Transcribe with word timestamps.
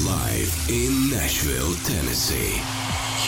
Live 0.00 0.50
in 0.70 1.10
Nashville, 1.10 1.74
Tennessee. 1.84 2.56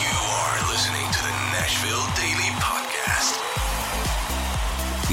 You 0.01 0.17
are 0.17 0.71
listening 0.71 1.05
to 1.11 1.21
the 1.21 1.35
Nashville 1.53 2.03
Daily 2.17 2.49
Podcast. 2.59 3.37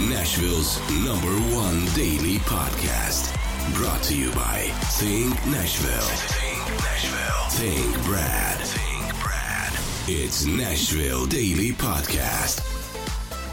Nashville's 0.09 0.81
number 1.05 1.31
one 1.55 1.85
daily 1.95 2.39
podcast. 2.41 3.37
Brought 3.75 4.03
to 4.05 4.17
you 4.17 4.33
by 4.33 4.71
Think 4.99 5.35
Nashville. 5.47 6.01
Think 6.01 6.81
Nashville. 6.81 7.49
Think 7.51 8.05
Brad. 8.07 8.59
Think 8.59 9.23
Brad. 9.23 9.73
It's 10.09 10.47
Nashville 10.47 11.27
Daily 11.27 11.73
Podcast. 11.73 12.72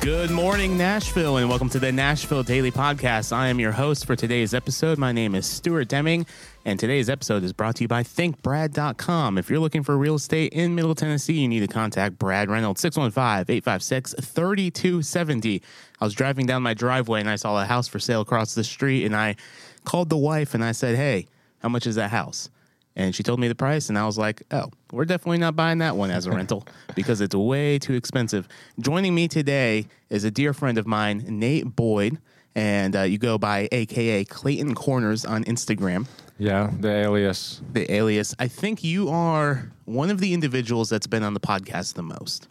Good 0.01 0.31
morning, 0.31 0.77
Nashville, 0.77 1.37
and 1.37 1.49
welcome 1.49 1.67
to 1.71 1.79
the 1.79 1.91
Nashville 1.91 2.41
Daily 2.41 2.71
Podcast. 2.71 3.33
I 3.33 3.49
am 3.49 3.59
your 3.59 3.73
host 3.73 4.05
for 4.05 4.15
today's 4.15 4.53
episode. 4.53 4.97
My 4.97 5.11
name 5.11 5.35
is 5.35 5.45
Stuart 5.45 5.89
Deming, 5.89 6.25
and 6.63 6.79
today's 6.79 7.09
episode 7.09 7.43
is 7.43 7.51
brought 7.51 7.75
to 7.75 7.83
you 7.83 7.89
by 7.89 8.03
ThinkBrad.com. 8.03 9.37
If 9.37 9.49
you're 9.49 9.59
looking 9.59 9.83
for 9.83 9.97
real 9.97 10.15
estate 10.15 10.53
in 10.53 10.73
Middle 10.73 10.95
Tennessee, 10.95 11.33
you 11.33 11.49
need 11.49 11.59
to 11.59 11.67
contact 11.67 12.17
Brad 12.17 12.49
Reynolds, 12.49 12.79
615 12.79 13.53
856 13.53 14.15
3270. 14.21 15.61
I 15.99 16.05
was 16.05 16.13
driving 16.13 16.45
down 16.45 16.63
my 16.63 16.73
driveway 16.73 17.19
and 17.19 17.29
I 17.29 17.35
saw 17.35 17.61
a 17.61 17.65
house 17.65 17.89
for 17.89 17.99
sale 17.99 18.21
across 18.21 18.55
the 18.55 18.63
street, 18.63 19.03
and 19.03 19.13
I 19.13 19.35
called 19.83 20.09
the 20.09 20.17
wife 20.17 20.53
and 20.53 20.63
I 20.63 20.71
said, 20.71 20.95
Hey, 20.95 21.27
how 21.61 21.67
much 21.67 21.85
is 21.85 21.95
that 21.95 22.11
house? 22.11 22.49
And 22.99 23.15
she 23.15 23.23
told 23.23 23.39
me 23.39 23.47
the 23.47 23.55
price, 23.55 23.87
and 23.87 23.97
I 23.97 24.05
was 24.05 24.17
like, 24.17 24.43
oh, 24.51 24.71
we're 24.91 25.05
definitely 25.05 25.37
not 25.37 25.55
buying 25.55 25.77
that 25.77 25.95
one 25.95 26.11
as 26.11 26.25
a 26.25 26.31
rental 26.31 26.67
because 26.95 27.21
it's 27.21 27.33
way 27.33 27.79
too 27.79 27.93
expensive. 27.93 28.45
Joining 28.77 29.15
me 29.15 29.29
today 29.29 29.87
is 30.09 30.25
a 30.25 30.31
dear 30.31 30.51
friend 30.53 30.77
of 30.77 30.85
mine, 30.85 31.23
Nate 31.29 31.77
Boyd, 31.77 32.17
and 32.55 32.97
uh, 32.97 33.03
you 33.03 33.17
go 33.17 33.37
by 33.37 33.69
AKA 33.71 34.25
Clayton 34.25 34.75
Corners 34.75 35.23
on 35.23 35.45
Instagram, 35.45 36.07
Yeah, 36.37 36.71
the 36.77 36.89
alias. 36.91 37.61
the 37.71 37.89
alias. 37.89 38.35
I 38.37 38.49
think 38.49 38.83
you 38.83 39.07
are 39.07 39.71
one 39.85 40.09
of 40.11 40.19
the 40.19 40.33
individuals 40.33 40.89
that's 40.89 41.07
been 41.07 41.23
on 41.23 41.33
the 41.33 41.39
podcast 41.39 41.93
the 41.93 42.03
most. 42.03 42.49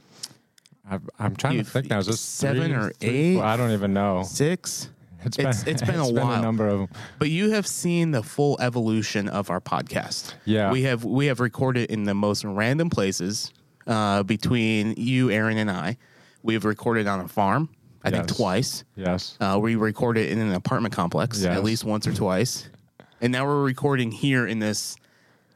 I've, 0.90 1.02
I'm 1.18 1.36
trying 1.36 1.56
You've- 1.56 1.64
to 1.66 1.70
think 1.70 1.90
now. 1.90 1.98
Is 1.98 2.06
this 2.06 2.20
seven 2.20 2.68
three, 2.70 2.74
or 2.74 2.90
three, 2.92 3.08
eight? 3.10 3.34
four? 3.34 3.44
I 3.44 3.58
don't 3.58 3.72
even 3.72 3.92
know. 3.92 4.22
Six? 4.22 4.88
It's 5.28 5.38
It's- 5.38 5.64
been 5.64 5.74
it's 5.74 5.82
been 5.82 6.00
a 6.00 6.08
it's 6.08 6.12
while. 6.12 6.38
a 6.38 6.42
number 6.42 6.68
of 6.68 6.78
them. 6.80 6.88
But 7.18 7.30
you 7.30 7.50
have 7.50 7.66
seen 7.66 8.10
the 8.12 8.22
full 8.22 8.56
evolution 8.60 9.28
of 9.28 9.50
our 9.50 9.60
podcast. 9.60 10.34
Yeah. 10.44 10.72
we 10.72 10.82
have 10.82 11.04
we 11.04 11.26
have 11.26 11.40
recorded 11.40 11.90
in 11.90 12.04
the 12.04 12.14
most 12.14 12.44
random 12.44 12.90
places 12.90 13.52
uh, 13.86 14.22
between 14.22 14.94
you, 14.96 15.30
Aaron, 15.30 15.58
and 15.58 15.70
I. 15.70 15.96
We 16.42 16.54
have 16.54 16.64
recorded 16.64 17.06
on 17.06 17.20
a 17.20 17.28
farm. 17.28 17.68
I 18.04 18.10
think 18.10 18.28
twice. 18.28 18.84
Yes. 18.96 19.36
Uh, 19.40 19.58
we 19.60 19.74
recorded 19.74 20.30
in 20.30 20.38
an 20.38 20.52
apartment 20.54 20.94
complex 20.94 21.44
at 21.44 21.64
least 21.64 21.84
once 21.84 22.06
or 22.06 22.12
twice, 22.14 22.68
and 23.20 23.32
now 23.32 23.44
we're 23.44 23.62
recording 23.64 24.12
here 24.12 24.46
in 24.46 24.60
this 24.60 24.96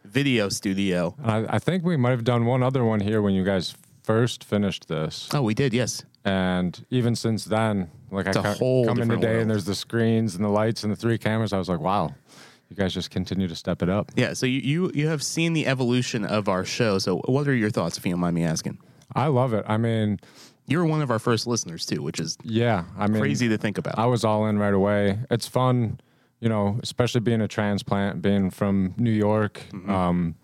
video 0.05 0.49
studio. 0.49 1.15
I, 1.23 1.47
I 1.49 1.59
think 1.61 1.85
we 1.85 1.97
might 1.97 2.11
have 2.11 2.25
done 2.25 2.45
one 2.45 2.63
other 2.63 2.85
one 2.85 3.01
here 3.01 3.23
when 3.23 3.33
you 3.35 3.45
guys 3.45 3.75
first 4.03 4.43
finished 4.45 4.89
this, 4.89 5.29
Oh, 5.33 5.43
we 5.43 5.55
did, 5.55 5.73
yes. 5.73 6.05
And 6.25 6.85
even 6.91 7.17
since 7.17 7.45
then, 7.45 7.91
like 8.11 8.27
It's 8.27 8.37
I 8.37 8.43
ca- 8.43 8.55
come 8.59 9.01
in 9.03 9.09
today 9.09 9.29
world. 9.29 9.43
and 9.43 9.51
there's 9.51 9.65
the 9.65 9.75
screens 9.75 10.35
and 10.35 10.45
the 10.45 10.49
lights 10.49 10.83
and 10.85 10.93
the 10.93 10.97
three 10.97 11.19
cameras. 11.19 11.53
I 11.53 11.59
was 11.59 11.69
like, 11.69 11.81
wow, 11.81 12.15
you 12.69 12.77
guys 12.77 12.95
just 12.95 13.11
continue 13.11 13.49
to 13.49 13.57
step 13.57 13.83
it 13.83 13.89
up. 13.89 14.13
Yeah. 14.17 14.33
So 14.35 14.47
you, 14.47 14.61
you 14.61 14.91
you 14.95 15.09
have 15.09 15.23
seen 15.23 15.53
the 15.53 15.67
evolution 15.67 16.25
of 16.25 16.49
our 16.49 16.65
show. 16.65 16.99
So 16.99 17.19
what 17.27 17.49
are 17.49 17.55
your 17.55 17.71
thoughts, 17.71 17.99
if 17.99 18.07
you 18.07 18.13
don't 18.13 18.21
mind 18.21 18.35
me 18.35 18.45
asking? 18.45 18.79
I 19.15 19.27
love 19.27 19.53
it. 19.53 19.65
I 19.69 19.77
mean, 19.77 20.21
You're 20.67 20.85
one 20.87 21.03
of 21.03 21.11
our 21.11 21.19
first 21.19 21.47
listeners 21.47 21.85
too, 21.85 22.03
which 22.03 22.21
is 22.21 22.39
yeah. 22.45 22.85
I 22.97 23.09
mean, 23.09 23.21
crazy 23.21 23.49
to 23.49 23.59
think 23.59 23.77
about. 23.79 23.99
I 23.99 24.07
was 24.07 24.25
all 24.25 24.47
in 24.47 24.59
right 24.59 24.73
away. 24.73 25.19
It's 25.31 25.47
fun, 25.49 25.99
you 26.41 26.49
know, 26.49 26.79
especially 26.83 27.21
being 27.21 27.41
a 27.43 27.49
transplant, 27.49 28.23
being 28.23 28.49
from 28.51 28.95
New 28.97 29.11
York. 29.11 29.61
Mm-hmm. 29.73 29.91
Um, 29.91 30.35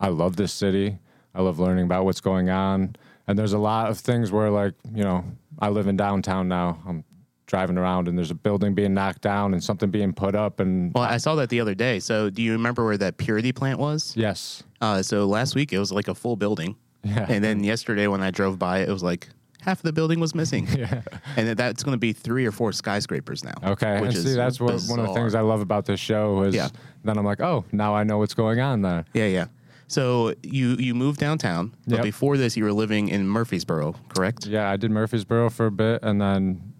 I 0.00 0.08
love 0.08 0.36
this 0.36 0.52
city. 0.52 0.98
I 1.34 1.42
love 1.42 1.58
learning 1.58 1.84
about 1.86 2.04
what's 2.04 2.20
going 2.20 2.48
on. 2.48 2.94
And 3.26 3.38
there's 3.38 3.52
a 3.54 3.58
lot 3.58 3.90
of 3.90 3.98
things 3.98 4.30
where, 4.30 4.50
like, 4.50 4.74
you 4.94 5.02
know, 5.02 5.24
I 5.58 5.68
live 5.70 5.86
in 5.88 5.96
downtown 5.96 6.48
now. 6.48 6.78
I'm 6.86 7.04
driving 7.46 7.76
around 7.78 8.08
and 8.08 8.16
there's 8.18 8.30
a 8.30 8.34
building 8.34 8.74
being 8.74 8.94
knocked 8.94 9.20
down 9.22 9.52
and 9.54 9.62
something 9.62 9.90
being 9.90 10.12
put 10.12 10.34
up. 10.34 10.60
And 10.60 10.92
Well, 10.94 11.04
I 11.04 11.18
saw 11.18 11.34
that 11.36 11.48
the 11.50 11.60
other 11.60 11.74
day. 11.74 12.00
So, 12.00 12.28
do 12.30 12.42
you 12.42 12.52
remember 12.52 12.84
where 12.84 12.96
that 12.98 13.16
purity 13.18 13.52
plant 13.52 13.78
was? 13.78 14.14
yes, 14.16 14.62
Uh, 14.80 15.02
so 15.02 15.26
last 15.26 15.54
week 15.54 15.72
it 15.72 15.78
was 15.78 15.92
like 15.92 16.08
a 16.08 16.14
full 16.14 16.36
building, 16.36 16.76
Yeah. 17.02 17.26
and 17.28 17.42
then 17.44 17.62
yesterday 17.64 18.06
when 18.06 18.22
I 18.22 18.30
drove 18.30 18.58
by, 18.58 18.78
it 18.80 18.88
was 18.88 19.02
like 19.02 19.28
half 19.60 19.78
of 19.78 19.82
the 19.84 19.92
building 19.92 20.20
was 20.20 20.34
missing. 20.34 20.66
Yeah. 20.76 21.02
and 21.36 21.48
that's 21.56 21.82
going 21.82 21.94
to 21.94 21.98
be 21.98 22.12
three 22.12 22.44
or 22.46 22.52
four 22.52 22.72
skyscrapers 22.72 23.44
now. 23.44 23.54
Okay. 23.72 24.00
which 24.00 24.14
and 24.16 24.24
see, 24.24 24.34
that's 24.34 24.58
what, 24.60 24.80
one 24.88 24.98
of 25.00 25.06
the 25.06 25.14
things 25.14 25.34
I 25.34 25.40
love 25.42 25.60
about 25.60 25.84
this 25.86 26.00
show 26.00 26.42
is 26.42 26.54
Yeah. 26.54 26.68
then 27.04 27.16
I'm 27.18 27.24
like, 27.24 27.40
oh, 27.40 27.64
now 27.72 27.94
I 27.94 28.04
know 28.04 28.18
what's 28.18 28.34
going 28.34 28.60
on 28.60 28.82
there. 28.82 29.04
yeah, 29.14 29.26
yeah. 29.26 29.46
So 29.86 30.34
you 30.42 30.76
you 30.76 30.94
moved 30.94 31.20
downtown, 31.20 31.74
but 31.86 31.96
Yep. 31.96 32.02
before 32.04 32.36
this 32.36 32.56
you 32.56 32.64
were 32.64 32.72
living 32.72 33.08
in 33.08 33.28
Murfreesboro, 33.28 33.94
correct? 34.08 34.46
Yeah, 34.46 34.70
I 34.70 34.76
did 34.76 34.90
Murfreesboro 34.90 35.50
for 35.50 35.66
a 35.66 35.70
bit. 35.70 36.02
And 36.02 36.20
then 36.20 36.72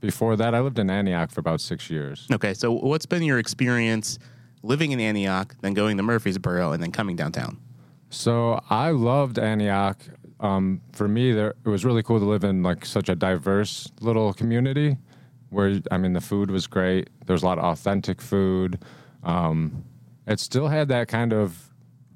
before 0.00 0.36
that, 0.36 0.54
I 0.54 0.60
lived 0.60 0.78
in 0.78 0.90
Antioch 0.90 1.30
for 1.30 1.40
about 1.40 1.60
six 1.60 1.88
years. 1.90 2.26
Okay. 2.32 2.54
So 2.54 2.72
what's 2.72 3.06
been 3.06 3.22
your 3.22 3.38
experience 3.38 4.18
living 4.62 4.92
in 4.92 5.00
Antioch, 5.00 5.54
then 5.60 5.74
going 5.74 5.96
to 5.96 6.02
Murfreesboro, 6.02 6.72
and 6.72 6.82
then 6.82 6.90
coming 6.92 7.16
downtown? 7.16 7.58
So 8.10 8.60
I 8.70 8.90
loved 8.90 9.38
Antioch. 9.38 9.98
Um, 10.40 10.80
for 10.92 11.08
me, 11.08 11.32
there 11.32 11.54
it 11.64 11.68
was 11.68 11.84
really 11.84 12.02
cool 12.02 12.18
to 12.20 12.24
live 12.24 12.44
in 12.44 12.62
like 12.62 12.84
such 12.86 13.08
a 13.08 13.14
diverse 13.14 13.90
little 14.00 14.32
community. 14.32 14.96
Where 15.50 15.80
I 15.90 15.96
mean, 15.96 16.12
the 16.12 16.20
food 16.20 16.50
was 16.50 16.66
great. 16.66 17.08
There 17.26 17.34
was 17.34 17.42
a 17.42 17.46
lot 17.46 17.58
of 17.58 17.64
authentic 17.64 18.20
food. 18.20 18.78
Um, 19.22 19.84
it 20.26 20.38
still 20.40 20.68
had 20.68 20.88
that 20.88 21.08
kind 21.08 21.32
of 21.32 21.67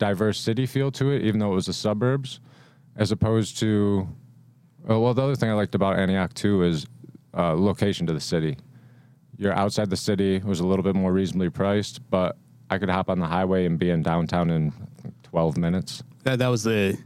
diverse 0.02 0.40
city 0.40 0.66
feel 0.66 0.90
to 0.90 1.10
it, 1.12 1.22
even 1.22 1.38
though 1.38 1.52
it 1.52 1.54
was 1.54 1.66
the 1.66 1.72
suburbs, 1.72 2.40
as 2.96 3.12
opposed 3.12 3.58
to. 3.60 4.08
uh, 4.90 4.98
Well, 4.98 5.14
the 5.14 5.22
other 5.22 5.36
thing 5.36 5.48
I 5.48 5.52
liked 5.54 5.74
about 5.76 5.96
Antioch 5.98 6.34
too 6.34 6.62
is 6.64 6.86
uh, 7.36 7.54
location 7.54 8.06
to 8.08 8.12
the 8.12 8.20
city. 8.20 8.56
You're 9.38 9.52
outside 9.54 9.90
the 9.90 9.96
city. 9.96 10.36
It 10.36 10.44
was 10.44 10.58
a 10.60 10.66
little 10.66 10.82
bit 10.82 10.94
more 10.96 11.12
reasonably 11.12 11.50
priced, 11.50 12.00
but 12.10 12.36
I 12.68 12.78
could 12.78 12.90
hop 12.90 13.08
on 13.08 13.18
the 13.20 13.26
highway 13.26 13.64
and 13.66 13.78
be 13.78 13.90
in 13.90 14.02
downtown 14.02 14.50
in 14.50 14.72
12 15.22 15.56
minutes. 15.56 16.02
That 16.24 16.38
that 16.40 16.48
was 16.48 16.62
the 16.64 16.98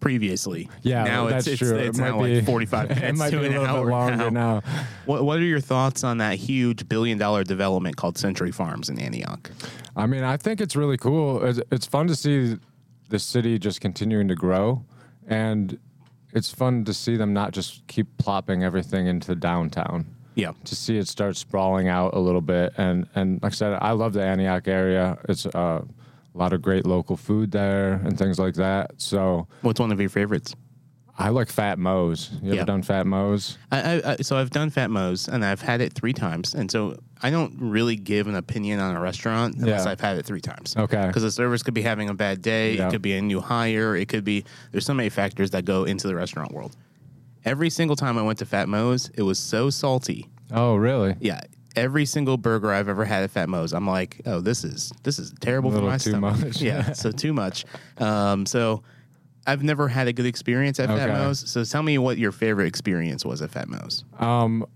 previously. 0.00 0.68
Yeah, 0.82 1.04
now 1.04 1.26
that's 1.28 1.46
it's, 1.46 1.58
true. 1.58 1.76
It's, 1.76 1.84
It 1.84 1.88
it's 1.90 1.98
might 1.98 2.10
now 2.10 2.22
be- 2.22 2.34
like 2.36 2.46
forty 2.46 2.66
five 2.66 2.88
minutes 2.94 3.08
it 3.08 3.16
might 3.16 3.30
to 3.30 3.40
be 3.40 3.46
a 3.46 3.50
little 3.50 3.66
hour 3.66 3.84
bit 3.84 3.90
longer 3.90 4.30
now. 4.30 4.62
What 5.04 5.24
What 5.24 5.38
are 5.38 5.44
your 5.44 5.60
thoughts 5.60 6.04
on 6.04 6.18
that 6.18 6.36
huge 6.38 6.88
billion 6.88 7.18
dollar 7.18 7.44
development 7.44 7.96
called 7.96 8.16
Century 8.18 8.50
Farms 8.52 8.88
in 8.88 8.98
Antioch? 8.98 9.50
I 9.96 10.06
mean, 10.06 10.22
I 10.22 10.36
think 10.36 10.60
it's 10.60 10.76
really 10.76 10.96
cool. 10.96 11.44
It's, 11.44 11.60
it's 11.70 11.86
fun 11.86 12.06
to 12.08 12.16
see 12.16 12.56
the 13.08 13.18
city 13.18 13.58
just 13.58 13.80
continuing 13.80 14.28
to 14.28 14.34
grow, 14.34 14.84
and 15.26 15.78
it's 16.32 16.50
fun 16.50 16.84
to 16.84 16.94
see 16.94 17.16
them 17.16 17.32
not 17.32 17.52
just 17.52 17.86
keep 17.86 18.16
plopping 18.18 18.62
everything 18.62 19.06
into 19.06 19.34
downtown. 19.34 20.06
Yeah. 20.36 20.52
To 20.64 20.76
see 20.76 20.96
it 20.96 21.08
start 21.08 21.36
sprawling 21.36 21.88
out 21.88 22.14
a 22.14 22.20
little 22.20 22.40
bit, 22.40 22.72
and 22.76 23.08
and 23.14 23.42
like 23.42 23.52
I 23.52 23.54
said, 23.54 23.78
I 23.80 23.92
love 23.92 24.12
the 24.12 24.22
Antioch 24.22 24.68
area. 24.68 25.18
It's 25.28 25.44
uh, 25.46 25.84
a 26.34 26.38
lot 26.38 26.52
of 26.52 26.62
great 26.62 26.86
local 26.86 27.16
food 27.16 27.50
there 27.50 27.94
and 27.94 28.16
things 28.16 28.38
like 28.38 28.54
that. 28.54 28.92
So 28.98 29.48
What's 29.62 29.80
one 29.80 29.90
of 29.92 30.00
your 30.00 30.08
favorites? 30.08 30.54
I 31.20 31.28
like 31.28 31.48
Fat 31.50 31.78
Mo's. 31.78 32.30
You 32.42 32.50
Yeah. 32.52 32.56
ever 32.62 32.66
done 32.66 32.82
Fat 32.82 33.06
Mo's? 33.06 33.58
I, 33.70 33.80
I, 34.00 34.12
I, 34.12 34.16
so 34.16 34.36
I've 34.36 34.50
done 34.50 34.70
Fat 34.70 34.90
Mo's 34.90 35.28
and 35.28 35.44
I've 35.44 35.60
had 35.60 35.80
it 35.80 35.92
three 35.92 36.12
times, 36.12 36.54
and 36.54 36.70
so 36.70 36.98
I 37.22 37.30
don't 37.30 37.54
really 37.58 37.96
give 37.96 38.26
an 38.26 38.34
opinion 38.34 38.80
on 38.80 38.96
a 38.96 39.00
restaurant 39.00 39.56
unless 39.56 39.84
Yeah. 39.84 39.90
I've 39.92 40.00
had 40.00 40.16
it 40.18 40.24
three 40.24 40.40
times. 40.40 40.74
Okay. 40.76 41.06
Because 41.06 41.22
the 41.22 41.30
servers 41.30 41.62
could 41.62 41.74
be 41.74 41.82
having 41.82 42.08
a 42.08 42.14
bad 42.14 42.40
day. 42.42 42.76
Yeah. 42.76 42.88
It 42.88 42.90
could 42.92 43.02
be 43.02 43.12
a 43.14 43.22
new 43.22 43.40
hire. 43.40 43.94
It 43.96 44.08
could 44.08 44.24
be 44.24 44.44
there's 44.72 44.86
so 44.86 44.94
many 44.94 45.08
factors 45.10 45.50
that 45.50 45.64
go 45.64 45.84
into 45.84 46.06
the 46.08 46.14
restaurant 46.14 46.52
world. 46.52 46.76
Every 47.44 47.70
single 47.70 47.96
time 47.96 48.18
I 48.18 48.22
went 48.22 48.38
to 48.40 48.46
Fat 48.46 48.68
Mo's, 48.68 49.10
it 49.14 49.22
was 49.22 49.38
so 49.38 49.70
salty. 49.70 50.28
Oh, 50.52 50.76
really? 50.76 51.16
Yeah. 51.20 51.40
Every 51.76 52.04
single 52.04 52.36
burger 52.36 52.72
I've 52.72 52.88
ever 52.88 53.04
had 53.04 53.22
at 53.22 53.30
Fat 53.30 53.48
Mo's, 53.48 53.72
I'm 53.72 53.86
like, 53.86 54.20
oh, 54.26 54.40
this 54.40 54.64
is 54.64 54.92
this 55.04 55.18
is 55.20 55.32
terrible 55.40 55.70
for 55.70 55.80
my 55.82 55.98
too 55.98 56.10
stomach. 56.10 56.40
much. 56.40 56.60
yeah, 56.60 56.92
so 56.92 57.12
too 57.12 57.32
much. 57.32 57.64
Um, 57.98 58.44
so 58.44 58.82
I've 59.46 59.62
never 59.62 59.88
had 59.88 60.06
a 60.08 60.12
good 60.12 60.26
experience 60.26 60.78
at 60.80 60.90
Okay. 60.90 61.06
Mo's. 61.06 61.48
So 61.50 61.64
tell 61.64 61.82
me 61.82 61.98
what 61.98 62.18
your 62.18 62.32
favorite 62.32 62.66
experience 62.66 63.24
was 63.24 63.40
at 63.42 63.50
Fat 63.50 63.68
Mo's. 63.68 64.04
Um, 64.18 64.66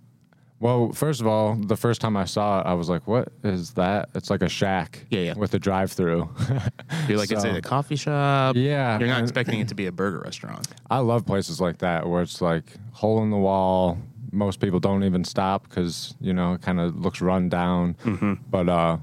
well, 0.60 0.92
first 0.92 1.20
of 1.20 1.26
all, 1.26 1.56
the 1.56 1.76
first 1.76 2.00
time 2.00 2.16
I 2.16 2.24
saw 2.24 2.60
it, 2.60 2.66
I 2.66 2.72
was 2.74 2.88
like, 2.88 3.06
"What 3.06 3.28
is 3.42 3.72
that?" 3.72 4.08
It's 4.14 4.30
like 4.30 4.40
a 4.40 4.48
shack, 4.48 5.04
Yeah, 5.10 5.20
yeah. 5.20 5.34
with 5.34 5.52
a 5.52 5.58
drive-through. 5.58 6.30
You're 7.08 7.18
like, 7.18 7.30
is 7.32 7.44
it 7.44 7.54
a 7.56 7.60
coffee 7.60 7.96
shop? 7.96 8.56
Yeah, 8.56 8.98
You're 8.98 9.08
not 9.08 9.20
expecting 9.22 9.60
it 9.60 9.68
to 9.68 9.74
be 9.74 9.86
a 9.86 9.92
burger 9.92 10.20
restaurant. 10.20 10.66
I 10.90 10.98
love 11.00 11.26
places 11.26 11.60
like 11.60 11.78
that 11.78 12.08
where 12.08 12.22
it's 12.22 12.40
like 12.40 12.64
hole 12.92 13.22
in 13.22 13.30
the 13.30 13.36
wall. 13.36 13.98
Most 14.32 14.58
people 14.60 14.80
don't 14.80 15.04
even 15.04 15.22
stop 15.24 15.68
because 15.68 16.14
you 16.20 16.32
know 16.32 16.54
it 16.54 16.62
kind 16.62 16.80
of 16.80 16.96
looks 16.98 17.20
run 17.20 17.48
down. 17.50 17.94
Mm-hmm. 18.04 18.34
But 18.48 18.68
uh, 18.68 18.96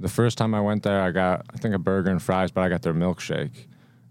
the 0.00 0.08
first 0.08 0.38
time 0.38 0.54
I 0.54 0.60
went 0.62 0.84
there, 0.84 1.02
I 1.02 1.10
got 1.10 1.44
I 1.52 1.58
think 1.58 1.74
a 1.74 1.78
burger 1.78 2.10
and 2.10 2.22
fries, 2.22 2.50
but 2.50 2.62
I 2.62 2.68
got 2.70 2.80
their 2.82 2.94
milkshake. 2.94 3.66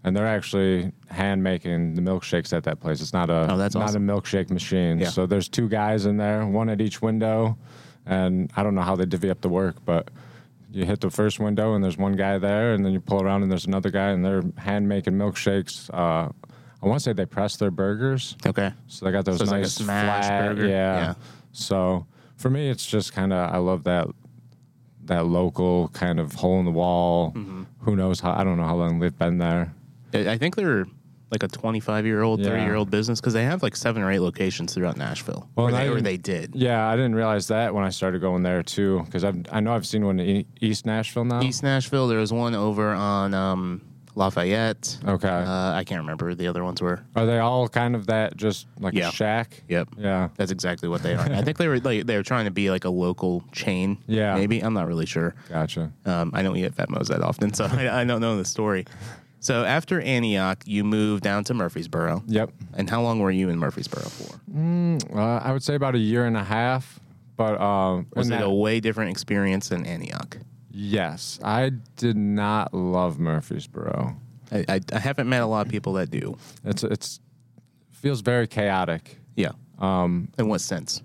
And 0.06 0.14
they're 0.14 0.26
actually 0.26 0.92
hand 1.08 1.42
making 1.42 1.94
the 1.94 2.02
milkshakes 2.02 2.52
at 2.52 2.64
that 2.64 2.78
place. 2.78 3.00
It's 3.00 3.14
not 3.14 3.30
a 3.30 3.48
Oh, 3.50 3.56
that's 3.56 3.74
not 3.74 3.84
awesome. 3.84 4.08
a 4.08 4.12
milkshake 4.12 4.50
machine. 4.50 4.98
Yeah. 4.98 5.08
So 5.08 5.24
there's 5.26 5.48
two 5.48 5.66
guys 5.68 6.04
in 6.04 6.18
there, 6.18 6.44
one 6.46 6.68
at 6.68 6.80
each 6.82 7.00
window, 7.00 7.56
and 8.04 8.50
I 8.54 8.62
don't 8.62 8.74
know 8.74 8.82
how 8.82 8.96
they 8.96 9.06
divvy 9.06 9.30
up 9.30 9.40
the 9.40 9.48
work, 9.48 9.76
but 9.86 10.10
you 10.70 10.84
hit 10.84 11.00
the 11.00 11.08
first 11.10 11.40
window 11.40 11.74
and 11.74 11.82
there's 11.82 11.96
one 11.96 12.16
guy 12.16 12.36
there, 12.36 12.74
and 12.74 12.84
then 12.84 12.92
you 12.92 13.00
pull 13.00 13.22
around 13.22 13.42
and 13.44 13.50
there's 13.50 13.64
another 13.64 13.90
guy, 13.90 14.10
and 14.10 14.22
they're 14.22 14.42
hand 14.58 14.86
making 14.88 15.14
milkshakes. 15.14 15.88
Uh, 15.94 16.28
I 16.82 16.86
want 16.86 16.98
to 17.00 17.04
say 17.04 17.14
they 17.14 17.24
press 17.24 17.56
their 17.56 17.70
burgers, 17.70 18.36
Okay. 18.44 18.72
so 18.88 19.06
they 19.06 19.10
got 19.12 19.24
those 19.24 19.38
So 19.38 19.46
like 19.46 19.62
nice 19.62 19.72
smash 19.72 20.26
flat, 20.26 20.48
burger? 20.54 20.66
Yeah. 20.68 20.98
Yeah. 21.00 21.14
So 21.52 22.04
for 22.36 22.50
me, 22.50 22.68
it's 22.68 22.84
just 22.84 23.14
kind 23.14 23.32
of 23.32 23.54
I 23.54 23.56
love 23.56 23.84
that 23.84 24.08
that 25.06 25.24
local 25.26 25.88
kind 25.94 26.20
of 26.20 26.34
hole 26.34 26.58
in 26.58 26.66
the 26.66 26.70
wall. 26.70 27.32
Mm-hmm. 27.32 27.62
Who 27.80 27.96
knows 27.96 28.20
how? 28.20 28.32
I 28.32 28.44
don't 28.44 28.58
know 28.58 28.64
how 28.64 28.74
long 28.76 28.98
they've 28.98 29.18
been 29.18 29.38
there. 29.38 29.72
I 30.14 30.38
think 30.38 30.56
they're 30.56 30.86
like 31.30 31.42
a 31.42 31.48
25 31.48 32.06
year 32.06 32.22
old, 32.22 32.42
30 32.44 32.62
year 32.62 32.74
old 32.76 32.90
business 32.90 33.20
because 33.20 33.32
they 33.34 33.44
have 33.44 33.62
like 33.62 33.74
seven 33.74 34.02
or 34.02 34.10
eight 34.12 34.20
locations 34.20 34.72
throughout 34.74 34.96
Nashville. 34.96 35.48
Well, 35.56 35.66
or, 35.68 35.72
they, 35.72 35.88
or 35.88 36.00
they 36.00 36.16
did. 36.16 36.54
Yeah, 36.54 36.86
I 36.88 36.94
didn't 36.96 37.14
realize 37.16 37.48
that 37.48 37.74
when 37.74 37.82
I 37.84 37.90
started 37.90 38.20
going 38.20 38.42
there 38.42 38.62
too, 38.62 39.02
because 39.06 39.24
I 39.24 39.32
I 39.50 39.60
know 39.60 39.74
I've 39.74 39.86
seen 39.86 40.04
one 40.06 40.20
in 40.20 40.44
East 40.60 40.86
Nashville 40.86 41.24
now. 41.24 41.42
East 41.42 41.62
Nashville, 41.62 42.06
there 42.08 42.18
was 42.20 42.32
one 42.32 42.54
over 42.54 42.92
on 42.92 43.34
um, 43.34 43.80
Lafayette. 44.14 44.96
Okay. 45.04 45.28
Uh, 45.28 45.72
I 45.72 45.82
can't 45.84 46.00
remember 46.00 46.28
who 46.28 46.34
the 46.36 46.46
other 46.46 46.62
ones 46.62 46.80
were. 46.80 47.02
Are 47.16 47.26
they 47.26 47.38
all 47.38 47.68
kind 47.68 47.96
of 47.96 48.06
that, 48.06 48.36
just 48.36 48.66
like 48.78 48.94
Yeah. 48.94 49.08
a 49.08 49.12
shack? 49.12 49.62
Yep. 49.68 49.88
Yeah. 49.98 50.28
That's 50.36 50.52
exactly 50.52 50.88
what 50.88 51.02
they 51.02 51.14
are. 51.14 51.20
I 51.32 51.42
think 51.42 51.58
they 51.58 51.66
were 51.68 51.80
like 51.80 52.06
they 52.06 52.16
were 52.16 52.22
trying 52.22 52.44
to 52.44 52.52
be 52.52 52.70
like 52.70 52.84
a 52.84 52.90
local 52.90 53.42
chain. 53.50 53.98
Yeah. 54.06 54.36
Maybe 54.36 54.60
I'm 54.60 54.74
not 54.74 54.86
really 54.86 55.06
sure. 55.06 55.34
Gotcha. 55.48 55.92
Um, 56.04 56.30
I 56.32 56.42
don't 56.42 56.56
eat 56.56 56.64
at 56.64 56.74
Fat 56.74 56.90
Mo's 56.90 57.08
that 57.08 57.22
often, 57.22 57.52
so 57.54 57.64
I, 57.70 58.02
I 58.02 58.04
don't 58.04 58.20
know 58.20 58.36
the 58.36 58.44
story. 58.44 58.86
So 59.44 59.62
after 59.62 60.00
Antioch, 60.00 60.62
you 60.64 60.84
moved 60.84 61.22
down 61.22 61.44
to 61.44 61.54
Murfreesboro. 61.54 62.22
Yep. 62.26 62.50
And 62.78 62.88
how 62.88 63.02
long 63.02 63.18
were 63.18 63.30
you 63.30 63.50
in 63.50 63.58
Murfreesboro 63.58 64.04
for? 64.04 64.40
Uh, 65.18 65.38
I 65.38 65.52
would 65.52 65.62
say 65.62 65.74
about 65.74 65.94
a 65.94 65.98
year 65.98 66.24
and 66.24 66.34
a 66.34 66.42
half, 66.42 66.98
but 67.36 67.60
um, 67.60 68.06
Was 68.16 68.28
it 68.28 68.30
that- 68.30 68.42
a 68.44 68.48
way 68.50 68.80
different 68.80 69.10
experience 69.10 69.68
than 69.68 69.84
Antioch? 69.84 70.38
yes, 70.70 71.38
I 71.44 71.72
did 71.96 72.16
not 72.16 72.72
love 72.72 73.18
Murfreesboro. 73.18 74.16
I, 74.50 74.64
I, 74.68 74.80
I 74.94 74.98
haven't 74.98 75.28
met 75.28 75.42
a 75.42 75.46
lot 75.46 75.66
of 75.66 75.70
people 75.70 75.92
that 75.94 76.10
do. 76.10 76.36
It's 76.64 76.82
it's 76.82 77.20
feels 77.92 78.22
very 78.22 78.46
chaotic. 78.46 79.18
Yeah. 79.36 79.52
Um, 79.78 80.28
in 80.38 80.48
what 80.48 80.62
sense? 80.62 81.02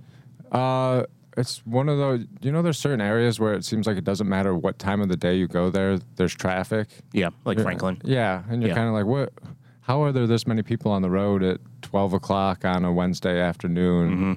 Uh, 0.51 1.03
it's 1.39 1.65
one 1.65 1.89
of 1.89 1.97
those. 1.97 2.25
You 2.41 2.51
know, 2.51 2.61
there's 2.61 2.77
certain 2.77 3.01
areas 3.01 3.39
where 3.39 3.53
it 3.53 3.65
seems 3.65 3.87
like 3.87 3.97
it 3.97 4.03
doesn't 4.03 4.27
matter 4.29 4.53
what 4.55 4.77
time 4.77 5.01
of 5.01 5.09
the 5.09 5.17
day 5.17 5.35
you 5.35 5.47
go 5.47 5.69
there. 5.69 5.97
There's 6.15 6.35
traffic. 6.35 6.89
Yeah, 7.13 7.29
like 7.45 7.59
Franklin. 7.59 7.99
Yeah, 8.03 8.43
and 8.49 8.61
you're 8.61 8.69
Yeah. 8.69 8.75
kind 8.75 8.87
of 8.87 8.93
like, 8.93 9.05
what? 9.05 9.33
How 9.81 10.03
are 10.03 10.11
there 10.11 10.27
this 10.27 10.45
many 10.45 10.61
people 10.61 10.91
on 10.91 11.01
the 11.01 11.09
road 11.09 11.41
at 11.41 11.59
12 11.81 12.13
o'clock 12.13 12.63
on 12.65 12.85
a 12.85 12.91
Wednesday 12.93 13.39
afternoon? 13.41 14.11
Mm-hmm. 14.11 14.33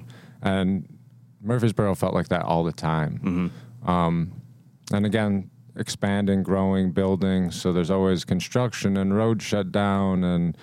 And 0.47 0.87
Murfreesboro 1.41 1.93
felt 1.95 2.13
like 2.15 2.29
that 2.29 2.41
all 2.43 2.63
the 2.63 2.71
time. 2.71 3.19
Mm-hmm. 3.23 3.89
Um, 3.89 4.31
and 4.91 5.05
again, 5.05 5.49
expanding, 5.75 6.41
growing, 6.43 6.91
building. 6.91 7.51
So 7.51 7.71
there's 7.73 7.91
always 7.91 8.25
construction 8.25 8.97
and 8.97 9.15
road 9.15 9.41
shut 9.41 9.71
down, 9.71 10.23
and 10.23 10.57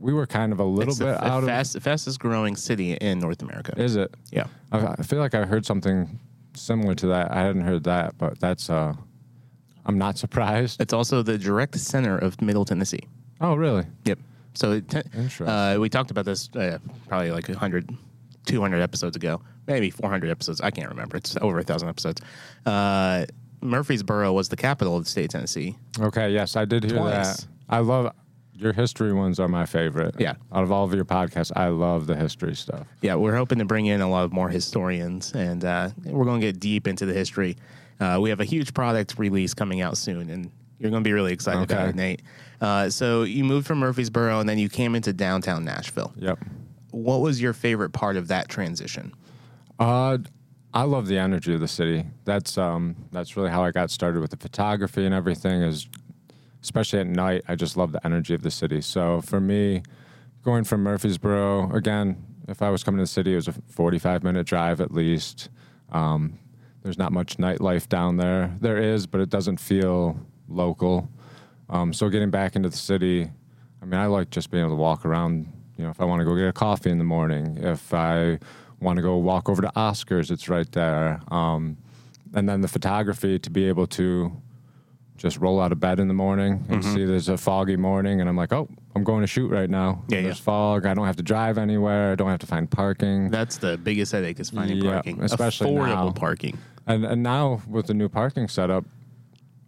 we 0.00 0.12
were 0.12 0.26
kind 0.26 0.52
of 0.52 0.60
a 0.60 0.64
little 0.64 0.90
It's 0.90 0.98
the 0.98 1.06
bit 1.06 1.14
f- 1.16 1.22
out 1.22 1.42
of. 1.42 1.48
fast, 1.48 1.78
fastest 1.80 2.18
growing 2.20 2.56
city 2.56 2.92
in 2.94 3.18
North 3.18 3.42
America. 3.42 3.74
Is 3.76 3.96
it? 3.96 4.14
yeah. 4.30 4.46
I, 4.72 4.78
I 4.98 5.02
feel 5.02 5.18
like 5.18 5.34
I 5.34 5.44
heard 5.44 5.64
something 5.66 6.18
similar 6.54 6.94
to 6.96 7.06
that. 7.08 7.30
I 7.30 7.42
hadn't 7.42 7.62
heard 7.62 7.84
that, 7.84 8.16
but 8.18 8.38
that's. 8.40 8.70
uh 8.70 8.94
I'm 9.86 9.96
not 9.96 10.18
surprised. 10.18 10.80
It's 10.82 10.92
also 10.92 11.22
the 11.22 11.38
direct 11.38 11.78
center 11.78 12.18
of 12.18 12.42
Middle 12.42 12.66
Tennessee. 12.66 13.00
Oh, 13.40 13.54
really? 13.54 13.84
Yep. 14.04 14.18
So 14.52 14.72
it 14.72 14.88
te- 14.88 14.98
Interesting. 15.14 15.48
uh, 15.48 15.76
we 15.78 15.88
talked 15.88 16.10
about 16.10 16.26
this 16.26 16.50
uh, 16.56 16.76
probably 17.08 17.30
like 17.30 17.48
100, 17.48 17.88
200 18.44 18.80
episodes 18.82 19.16
ago, 19.16 19.40
maybe 19.66 19.88
400 19.90 20.28
episodes. 20.28 20.60
I 20.60 20.70
can't 20.70 20.90
remember. 20.90 21.16
It's 21.16 21.36
over 21.40 21.58
a 21.58 21.62
thousand 21.62 21.88
episodes. 21.88 22.20
Uh, 22.66 23.24
Murfreesboro 23.62 24.32
was 24.32 24.48
the 24.50 24.56
capital 24.56 24.96
of 24.96 25.04
the 25.04 25.10
state 25.10 25.24
of 25.26 25.30
Tennessee. 25.30 25.76
Okay, 25.98 26.30
yes, 26.30 26.54
I 26.54 26.64
did 26.66 26.84
hear 26.84 26.96
Twice. 26.98 27.38
that. 27.42 27.46
I 27.68 27.78
love 27.78 28.12
your 28.58 28.72
history 28.72 29.12
ones 29.12 29.38
are 29.38 29.48
my 29.48 29.66
favorite. 29.66 30.16
Yeah. 30.18 30.34
Out 30.52 30.64
of 30.64 30.72
all 30.72 30.84
of 30.84 30.92
your 30.94 31.04
podcasts, 31.04 31.52
I 31.56 31.68
love 31.68 32.06
the 32.06 32.16
history 32.16 32.54
stuff. 32.54 32.86
Yeah, 33.02 33.14
we're 33.14 33.36
hoping 33.36 33.58
to 33.58 33.64
bring 33.64 33.86
in 33.86 34.00
a 34.00 34.10
lot 34.10 34.24
of 34.24 34.32
more 34.32 34.48
historians, 34.48 35.32
and 35.32 35.64
uh, 35.64 35.90
we're 36.04 36.24
going 36.24 36.40
to 36.40 36.46
get 36.46 36.60
deep 36.60 36.86
into 36.86 37.06
the 37.06 37.12
history. 37.14 37.56
Uh, 38.00 38.18
we 38.20 38.30
have 38.30 38.40
a 38.40 38.44
huge 38.44 38.74
product 38.74 39.18
release 39.18 39.54
coming 39.54 39.80
out 39.80 39.96
soon, 39.96 40.28
and 40.30 40.50
you're 40.78 40.90
going 40.90 41.02
to 41.02 41.08
be 41.08 41.12
really 41.12 41.32
excited 41.32 41.62
about 41.62 41.88
it, 41.88 41.94
Nate. 41.94 42.22
Uh, 42.60 42.90
so 42.90 43.22
you 43.22 43.44
moved 43.44 43.66
from 43.66 43.78
Murfreesboro, 43.78 44.40
and 44.40 44.48
then 44.48 44.58
you 44.58 44.68
came 44.68 44.94
into 44.94 45.12
downtown 45.12 45.64
Nashville. 45.64 46.12
Yep. 46.16 46.38
What 46.90 47.20
was 47.20 47.40
your 47.40 47.52
favorite 47.52 47.90
part 47.90 48.16
of 48.16 48.28
that 48.28 48.48
transition? 48.48 49.12
Uh 49.78 50.18
I 50.74 50.82
love 50.82 51.06
the 51.06 51.18
energy 51.18 51.54
of 51.54 51.60
the 51.60 51.68
city. 51.68 52.04
That's 52.24 52.58
um 52.58 52.96
that's 53.12 53.36
really 53.36 53.50
how 53.50 53.64
I 53.64 53.70
got 53.70 53.90
started 53.90 54.20
with 54.20 54.30
the 54.30 54.36
photography 54.36 55.04
and 55.04 55.14
everything 55.14 55.62
is 55.62 55.88
especially 56.62 57.00
at 57.00 57.06
night, 57.06 57.42
I 57.48 57.54
just 57.54 57.76
love 57.76 57.92
the 57.92 58.04
energy 58.04 58.34
of 58.34 58.42
the 58.42 58.50
city. 58.50 58.80
So 58.80 59.20
for 59.20 59.40
me, 59.40 59.82
going 60.42 60.64
from 60.64 60.82
Murfreesboro, 60.82 61.72
again, 61.72 62.24
if 62.48 62.62
I 62.62 62.70
was 62.70 62.82
coming 62.82 62.98
to 62.98 63.02
the 63.02 63.06
city, 63.06 63.32
it 63.32 63.36
was 63.36 63.48
a 63.48 63.52
45 63.52 64.22
minute 64.22 64.46
drive 64.46 64.80
at 64.80 64.92
least. 64.92 65.50
Um, 65.90 66.38
there's 66.82 66.98
not 66.98 67.12
much 67.12 67.36
nightlife 67.36 67.88
down 67.88 68.16
there. 68.16 68.54
There 68.60 68.78
is, 68.78 69.06
but 69.06 69.20
it 69.20 69.28
doesn't 69.28 69.58
feel 69.58 70.18
local. 70.48 71.08
Um, 71.68 71.92
so 71.92 72.08
getting 72.08 72.30
back 72.30 72.56
into 72.56 72.68
the 72.68 72.76
city, 72.76 73.30
I 73.82 73.84
mean, 73.84 74.00
I 74.00 74.06
like 74.06 74.30
just 74.30 74.50
being 74.50 74.64
able 74.64 74.76
to 74.76 74.80
walk 74.80 75.04
around. 75.04 75.52
You 75.76 75.84
know, 75.84 75.90
if 75.90 76.00
I 76.00 76.04
want 76.04 76.20
to 76.20 76.24
go 76.24 76.34
get 76.34 76.48
a 76.48 76.52
coffee 76.52 76.90
in 76.90 76.98
the 76.98 77.04
morning, 77.04 77.58
if 77.60 77.92
I 77.92 78.38
want 78.80 78.96
to 78.96 79.02
go 79.02 79.16
walk 79.16 79.48
over 79.48 79.62
to 79.62 79.70
Oscars, 79.76 80.30
it's 80.30 80.48
right 80.48 80.70
there. 80.72 81.20
Um, 81.28 81.76
and 82.34 82.48
then 82.48 82.60
the 82.60 82.68
photography 82.68 83.38
to 83.38 83.50
be 83.50 83.66
able 83.66 83.86
to 83.88 84.32
just 85.18 85.36
roll 85.38 85.60
out 85.60 85.72
of 85.72 85.80
bed 85.80 86.00
in 86.00 86.08
the 86.08 86.14
morning 86.14 86.64
and 86.70 86.80
Mm-hmm. 86.82 86.94
see 86.94 87.04
there's 87.04 87.28
a 87.28 87.36
foggy 87.36 87.76
morning, 87.76 88.20
and 88.20 88.28
I'm 88.30 88.36
like, 88.36 88.52
oh, 88.52 88.68
I'm 88.96 89.04
going 89.04 89.20
to 89.20 89.26
shoot 89.26 89.48
right 89.50 89.68
now. 89.68 90.02
Yeah, 90.08 90.22
there's 90.22 90.38
yeah. 90.38 90.44
fog. 90.44 90.86
I 90.86 90.94
don't 90.94 91.04
have 91.06 91.16
to 91.16 91.22
drive 91.22 91.58
anywhere. 91.58 92.12
I 92.12 92.14
don't 92.14 92.30
have 92.30 92.38
to 92.40 92.46
find 92.46 92.70
parking. 92.70 93.30
That's 93.30 93.58
the 93.58 93.76
biggest 93.76 94.12
headache 94.12 94.40
is 94.40 94.50
finding 94.50 94.78
Yeah, 94.78 94.92
parking, 94.94 95.20
especially 95.22 95.70
affordable 95.70 96.06
now. 96.06 96.10
parking. 96.12 96.56
And 96.86 97.04
and 97.04 97.22
now 97.22 97.60
with 97.68 97.86
the 97.88 97.94
new 97.94 98.08
parking 98.08 98.48
setup, 98.48 98.84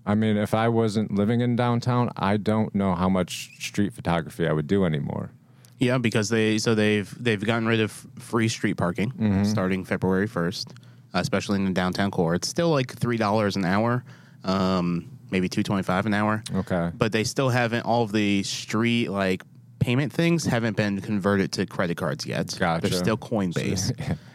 I 0.06 0.14
mean, 0.14 0.36
if 0.38 0.54
I 0.54 0.68
wasn't 0.68 1.12
living 1.14 1.40
in 1.42 1.56
downtown, 1.56 2.10
I 2.16 2.38
don't 2.38 2.74
know 2.74 2.94
how 2.94 3.08
much 3.08 3.50
street 3.58 3.92
photography 3.92 4.46
I 4.48 4.52
would 4.52 4.66
do 4.66 4.84
anymore. 4.86 5.30
Yeah, 5.78 5.98
because 5.98 6.28
they 6.28 6.58
so 6.58 6.74
they've 6.74 7.12
they've 7.22 7.44
gotten 7.44 7.66
rid 7.66 7.80
of 7.80 7.90
free 8.18 8.48
street 8.48 8.76
parking 8.76 9.10
Mm-hmm. 9.12 9.44
starting 9.44 9.84
February 9.84 10.26
first, 10.26 10.72
especially 11.12 11.56
in 11.56 11.64
the 11.64 11.72
downtown 11.72 12.10
core. 12.10 12.34
It's 12.34 12.48
still 12.48 12.70
like 12.70 12.92
three 12.94 13.16
dollars 13.18 13.56
an 13.56 13.64
hour, 13.64 14.04
um, 14.44 15.10
maybe 15.30 15.48
two 15.48 15.62
twenty 15.62 15.82
five 15.82 16.06
an 16.06 16.14
hour. 16.14 16.42
Okay. 16.54 16.90
but 16.94 17.12
they 17.12 17.24
still 17.24 17.48
haven't 17.48 17.82
all 17.82 18.02
of 18.02 18.12
the 18.12 18.42
street 18.42 19.08
like 19.10 19.42
payment 19.78 20.12
things 20.12 20.44
haven't 20.44 20.76
been 20.76 21.00
converted 21.00 21.52
to 21.52 21.66
credit 21.66 21.96
cards 21.96 22.26
yet. 22.26 22.54
Gotcha. 22.58 22.88
They're 22.88 22.98
still 22.98 23.16
coin 23.32 23.50
based. 23.54 23.92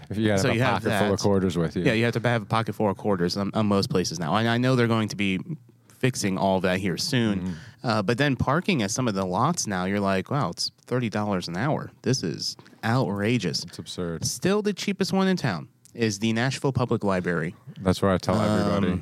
if 0.10 0.18
you 0.18 0.28
got 0.28 0.40
So 0.40 0.50
a 0.50 0.54
you 0.54 0.62
have 0.62 0.82
pocket 0.84 1.00
full 1.00 1.14
of 1.14 1.20
quarters 1.20 1.58
with 1.58 1.76
you. 1.76 1.84
yeah, 1.84 1.94
you 1.94 2.04
have 2.06 2.14
to 2.20 2.28
have 2.28 2.42
a 2.42 2.46
pocket 2.46 2.74
full 2.74 2.90
of 2.90 2.98
quarters 2.98 3.38
on, 3.38 3.52
on 3.54 3.68
most 3.68 3.90
places 3.90 4.20
now, 4.20 4.36
and 4.36 4.48
I 4.48 4.58
know 4.58 4.76
they're 4.76 4.88
going 4.88 5.10
to 5.10 5.16
be 5.16 5.40
fixing 6.00 6.38
all 6.38 6.60
that 6.62 6.80
here 6.80 6.98
soon. 6.98 7.40
Mm-hmm. 7.42 7.54
Uh, 7.88 8.02
but 8.02 8.18
then 8.18 8.36
parking 8.36 8.82
at 8.82 8.90
some 8.92 9.08
of 9.08 9.14
the 9.14 9.24
lots 9.26 9.68
now, 9.68 9.86
you're 9.86 10.00
like, 10.00 10.32
wow, 10.32 10.50
it's 10.50 10.72
thirty 10.88 11.10
dollars 11.10 11.48
an 11.48 11.56
hour. 11.58 11.92
This 12.02 12.24
is 12.24 12.58
outrageous. 12.84 13.64
It's 13.64 13.78
absurd. 13.80 14.26
Still, 14.26 14.62
the 14.62 14.74
cheapest 14.74 15.14
one 15.14 15.28
in 15.28 15.38
town 15.38 15.68
is 15.94 16.20
the 16.20 16.34
Nashville 16.34 16.74
Public 16.74 17.04
Library. 17.04 17.56
That's 17.82 18.02
where 18.02 18.12
I 18.12 18.18
tell 18.18 18.40
everybody. 18.42 19.02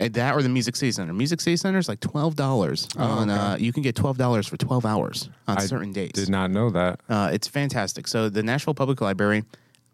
And 0.00 0.14
that 0.14 0.34
or 0.34 0.42
the 0.42 0.48
Music 0.48 0.76
City 0.76 0.92
Center. 0.92 1.12
Music 1.12 1.40
City 1.40 1.56
Center 1.56 1.78
is 1.78 1.88
like 1.88 2.00
twelve 2.00 2.36
dollars 2.36 2.88
on. 2.96 3.28
Uh, 3.30 3.56
you 3.58 3.72
can 3.72 3.82
get 3.82 3.96
twelve 3.96 4.16
dollars 4.16 4.46
for 4.46 4.56
twelve 4.56 4.86
hours 4.86 5.28
on 5.46 5.56
Oh, 5.58 5.62
I 5.62 5.66
certain 5.66 5.92
days. 5.92 6.12
Did 6.12 6.28
not 6.30 6.50
know 6.50 6.70
that. 6.70 7.00
Uh, 7.08 7.30
it's 7.32 7.48
fantastic. 7.48 8.06
So 8.06 8.28
the 8.28 8.42
Nashville 8.42 8.74
Public 8.74 9.00
Library, 9.00 9.42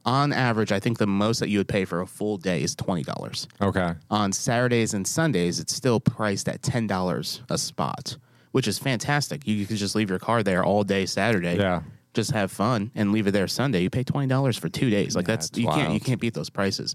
on 0.04 0.32
average, 0.34 0.72
I 0.72 0.78
think 0.78 0.98
the 0.98 1.06
most 1.06 1.40
that 1.40 1.48
you 1.48 1.56
would 1.58 1.68
pay 1.68 1.86
for 1.86 2.02
a 2.02 2.06
full 2.06 2.36
day 2.36 2.62
is 2.62 2.74
twenty 2.74 3.02
dollars. 3.02 3.48
Okay. 3.62 3.94
On 4.10 4.30
Saturdays 4.32 4.92
and 4.92 5.06
Sundays, 5.06 5.58
it's 5.58 5.74
still 5.74 6.00
priced 6.00 6.48
at 6.48 6.62
ten 6.62 6.86
dollars 6.86 7.42
a 7.48 7.56
spot, 7.56 8.18
which 8.52 8.68
is 8.68 8.78
fantastic. 8.78 9.46
You 9.46 9.64
can 9.64 9.76
just 9.76 9.94
leave 9.94 10.10
your 10.10 10.18
car 10.18 10.42
there 10.42 10.62
all 10.62 10.84
day 10.84 11.06
Saturday. 11.06 11.56
Yeah. 11.56 11.80
Just 12.12 12.30
have 12.32 12.52
fun 12.52 12.92
and 12.94 13.10
leave 13.10 13.26
it 13.26 13.30
there 13.32 13.48
Sunday. 13.48 13.82
You 13.82 13.88
pay 13.90 14.04
twenty 14.04 14.28
dollars 14.28 14.58
for 14.58 14.68
two 14.68 14.90
days. 14.90 15.16
Like 15.16 15.26
Yeah, 15.26 15.36
that's 15.36 15.50
you 15.56 15.66
can't 15.66 15.94
you 15.94 16.00
can't 16.00 16.20
beat 16.20 16.34
those 16.34 16.50
prices. 16.50 16.94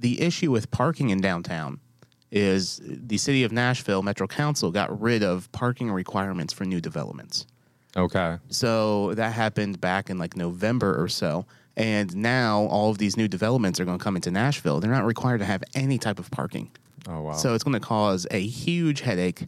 The 0.00 0.20
issue 0.20 0.50
with 0.50 0.70
parking 0.72 1.10
in 1.10 1.20
downtown 1.20 1.78
is 2.34 2.80
the 2.84 3.16
city 3.16 3.44
of 3.44 3.52
Nashville 3.52 4.02
Metro 4.02 4.26
Council 4.26 4.72
got 4.72 5.00
rid 5.00 5.22
of 5.22 5.50
parking 5.52 5.90
requirements 5.92 6.52
for 6.52 6.64
new 6.64 6.80
developments. 6.80 7.46
Okay. 7.96 8.38
So 8.48 9.14
that 9.14 9.32
happened 9.32 9.80
back 9.80 10.10
in 10.10 10.18
like 10.18 10.36
November 10.36 11.00
or 11.00 11.06
so. 11.08 11.46
And 11.76 12.14
now 12.16 12.62
all 12.66 12.90
of 12.90 12.98
these 12.98 13.16
new 13.16 13.28
developments 13.28 13.78
are 13.78 13.84
going 13.84 13.98
to 13.98 14.02
come 14.02 14.16
into 14.16 14.32
Nashville. 14.32 14.80
They're 14.80 14.90
not 14.90 15.04
required 15.06 15.38
to 15.38 15.44
have 15.44 15.62
any 15.74 15.96
type 15.96 16.18
of 16.18 16.28
parking. 16.32 16.70
Oh 17.08 17.20
wow. 17.22 17.32
So 17.34 17.54
it's 17.54 17.62
going 17.62 17.74
to 17.74 17.80
cause 17.86 18.26
a 18.32 18.40
huge 18.40 19.00
headache. 19.00 19.46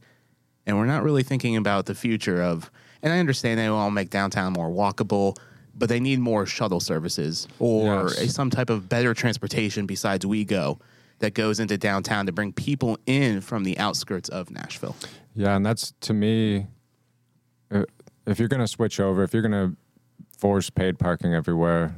And 0.64 0.76
we're 0.78 0.86
not 0.86 1.02
really 1.02 1.24
thinking 1.24 1.56
about 1.56 1.86
the 1.86 1.94
future 1.94 2.40
of, 2.40 2.70
and 3.02 3.12
I 3.12 3.18
understand 3.18 3.58
they 3.58 3.68
want 3.68 3.90
to 3.90 3.94
make 3.94 4.10
downtown 4.10 4.52
more 4.52 4.68
walkable, 4.68 5.36
but 5.74 5.88
they 5.88 5.98
need 6.00 6.20
more 6.20 6.46
shuttle 6.46 6.80
services 6.80 7.48
or 7.58 8.04
Yes. 8.10 8.18
a, 8.20 8.28
some 8.28 8.50
type 8.50 8.70
of 8.70 8.88
better 8.88 9.12
transportation 9.14 9.86
besides 9.86 10.24
WeGo 10.24 10.78
that 11.18 11.34
goes 11.34 11.60
into 11.60 11.78
downtown 11.78 12.26
to 12.26 12.32
bring 12.32 12.52
people 12.52 12.98
in 13.06 13.40
from 13.40 13.64
the 13.64 13.78
outskirts 13.78 14.28
of 14.28 14.50
Nashville. 14.50 14.96
Yeah, 15.34 15.56
and 15.56 15.64
that's 15.64 15.92
to 16.02 16.12
me. 16.14 16.66
uh, 17.70 17.84
If 18.26 18.38
you're 18.38 18.48
going 18.48 18.60
to 18.60 18.68
switch 18.68 19.00
over, 19.00 19.22
if 19.22 19.32
you're 19.32 19.42
going 19.42 19.70
to 19.70 19.76
force 20.38 20.68
paid 20.70 20.98
parking 20.98 21.34
everywhere, 21.34 21.94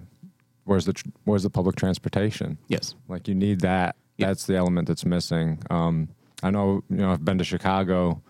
where's 0.65 0.85
the 0.85 0.93
tr- 0.93 1.09
where's 1.25 1.43
the 1.43 1.51
public 1.51 1.77
transportation? 1.77 2.59
Yes. 2.69 2.95
Like 3.09 3.27
you 3.29 3.35
need 3.35 3.61
that. 3.61 3.97
Yeah. 4.17 4.29
That's 4.29 4.47
the 4.47 4.57
element 4.57 4.89
that's 4.89 5.05
missing. 5.05 5.63
Um, 5.71 6.09
I 6.43 6.51
know, 6.51 6.83
you 6.91 6.97
know, 6.99 7.11
I've 7.13 7.25
been 7.25 7.39
to 7.39 7.45
Chicago. 7.45 8.23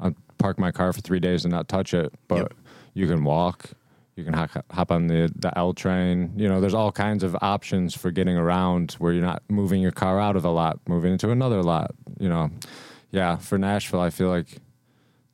I 0.00 0.14
park 0.38 0.58
my 0.58 0.72
car 0.72 0.92
for 0.92 1.00
three 1.00 1.20
days 1.20 1.44
and 1.44 1.52
not 1.52 1.68
touch 1.68 1.94
it, 1.94 2.12
but 2.28 2.36
Yep. 2.38 2.54
you 2.94 3.06
can 3.06 3.24
walk. 3.24 3.70
You 4.16 4.24
can 4.24 4.32
hop, 4.32 4.50
hop 4.70 4.90
on 4.92 5.06
the 5.08 5.30
the 5.34 5.56
L 5.58 5.72
train. 5.72 6.32
You 6.36 6.48
know, 6.48 6.60
there's 6.60 6.74
all 6.74 6.92
kinds 6.92 7.22
of 7.24 7.36
options 7.42 7.94
for 7.96 8.10
getting 8.10 8.36
around 8.36 8.92
where 8.98 9.12
you're 9.12 9.24
not 9.24 9.42
moving 9.48 9.82
your 9.82 9.90
car 9.92 10.20
out 10.20 10.36
of 10.36 10.44
a 10.44 10.50
lot, 10.50 10.78
moving 10.88 11.12
into 11.12 11.30
another 11.30 11.62
lot. 11.62 11.92
You 12.20 12.28
know, 12.28 12.50
yeah. 13.10 13.36
For 13.36 13.58
Nashville, 13.58 14.00
I 14.00 14.10
feel 14.10 14.28
like 14.28 14.58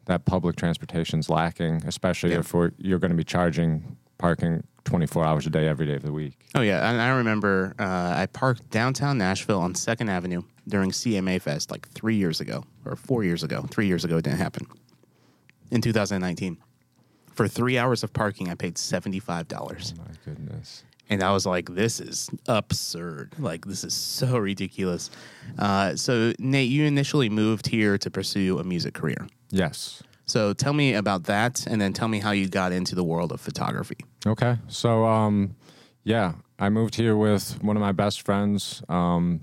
that 0.06 0.24
public 0.24 0.56
transportation's 0.56 1.28
lacking, 1.28 1.82
especially 1.86 2.30
Yeah. 2.32 2.38
if 2.40 2.54
we're, 2.54 2.72
you're 2.78 2.98
going 2.98 3.10
to 3.12 3.16
be 3.16 3.22
charging 3.22 3.96
parking 4.18 4.64
24 4.84 5.24
hours 5.24 5.46
a 5.46 5.50
day, 5.50 5.68
every 5.68 5.86
day 5.86 5.94
of 5.94 6.02
the 6.02 6.10
week. 6.12 6.38
Oh 6.54 6.62
yeah, 6.62 6.90
and 6.90 7.00
I 7.00 7.10
remember 7.10 7.74
uh, 7.78 8.14
I 8.16 8.26
parked 8.32 8.70
downtown 8.70 9.18
Nashville 9.18 9.60
on 9.60 9.74
Second 9.74 10.08
Avenue 10.08 10.42
during 10.66 10.90
CMA 10.90 11.40
Fest 11.40 11.70
like 11.70 11.86
three 11.90 12.16
years 12.16 12.40
ago 12.40 12.64
or 12.86 12.96
four 12.96 13.24
years 13.24 13.42
ago. 13.42 13.66
Three 13.70 13.86
years 13.86 14.04
ago, 14.04 14.16
it 14.16 14.24
didn't 14.24 14.38
happen. 14.38 14.66
In 15.70 15.80
2019, 15.82 16.56
for 17.40 17.48
three 17.48 17.78
hours 17.78 18.02
of 18.04 18.12
parking, 18.12 18.50
I 18.50 18.54
paid 18.54 18.76
seventy 18.76 19.18
five 19.18 19.48
dollars, 19.48 19.94
My 19.96 20.04
goodness. 20.26 20.84
and 21.08 21.22
I 21.22 21.32
was 21.32 21.46
like, 21.46 21.74
"This 21.74 21.98
is 21.98 22.28
absurd! 22.46 23.32
Like 23.38 23.64
this 23.64 23.82
is 23.82 23.94
so 23.94 24.36
ridiculous." 24.36 25.10
Uh, 25.58 25.96
so 25.96 26.34
Nate, 26.38 26.68
you 26.68 26.84
initially 26.84 27.30
moved 27.30 27.66
here 27.68 27.96
to 27.96 28.10
pursue 28.10 28.58
a 28.58 28.64
music 28.64 28.92
career. 28.92 29.26
Yes. 29.50 30.02
So 30.26 30.52
tell 30.52 30.74
me 30.74 30.92
about 30.92 31.24
that, 31.24 31.66
and 31.66 31.80
then 31.80 31.94
tell 31.94 32.08
me 32.08 32.18
how 32.18 32.32
you 32.32 32.46
got 32.46 32.72
into 32.72 32.94
the 32.94 33.02
world 33.04 33.32
of 33.32 33.40
photography. 33.40 33.96
Okay. 34.26 34.58
So, 34.68 35.06
um, 35.06 35.56
yeah, 36.04 36.34
I 36.58 36.68
moved 36.68 36.94
here 36.94 37.16
with 37.16 37.62
one 37.64 37.74
of 37.74 37.80
my 37.80 37.92
best 37.92 38.20
friends. 38.22 38.82
Um, 38.90 39.40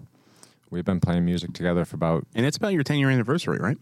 we've 0.69 0.85
been 0.85 0.99
playing 0.99 1.25
music 1.25 1.53
together 1.53 1.83
for 1.83 1.95
about 1.95 2.27
And 2.35 2.45
it's 2.45 2.57
about 2.57 2.73
your 2.73 2.83
ten 2.83 2.99
year 2.99 3.09
anniversary, 3.09 3.57
right? 3.57 3.77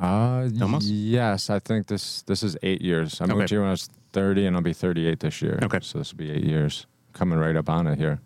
Uh, 0.00 0.48
Almost? 0.60 0.88
yes, 0.88 1.50
I 1.50 1.58
think 1.58 1.86
this 1.86 2.22
this 2.22 2.42
is 2.42 2.56
eight 2.62 2.80
years. 2.82 3.20
I 3.20 3.26
moved 3.26 3.42
Okay. 3.42 3.46
here 3.54 3.60
when 3.60 3.68
I 3.68 3.72
was 3.72 3.88
thirty, 4.12 4.46
and 4.46 4.56
I'll 4.56 4.62
be 4.62 4.72
thirty 4.72 5.06
eight 5.06 5.20
this 5.20 5.42
year. 5.42 5.58
Okay. 5.62 5.78
So 5.82 5.98
this 5.98 6.12
will 6.12 6.18
be 6.18 6.30
eight 6.30 6.44
years, 6.44 6.86
coming 7.12 7.38
right 7.38 7.56
up 7.56 7.68
on 7.68 7.86
it 7.86 7.98
here. 7.98 8.20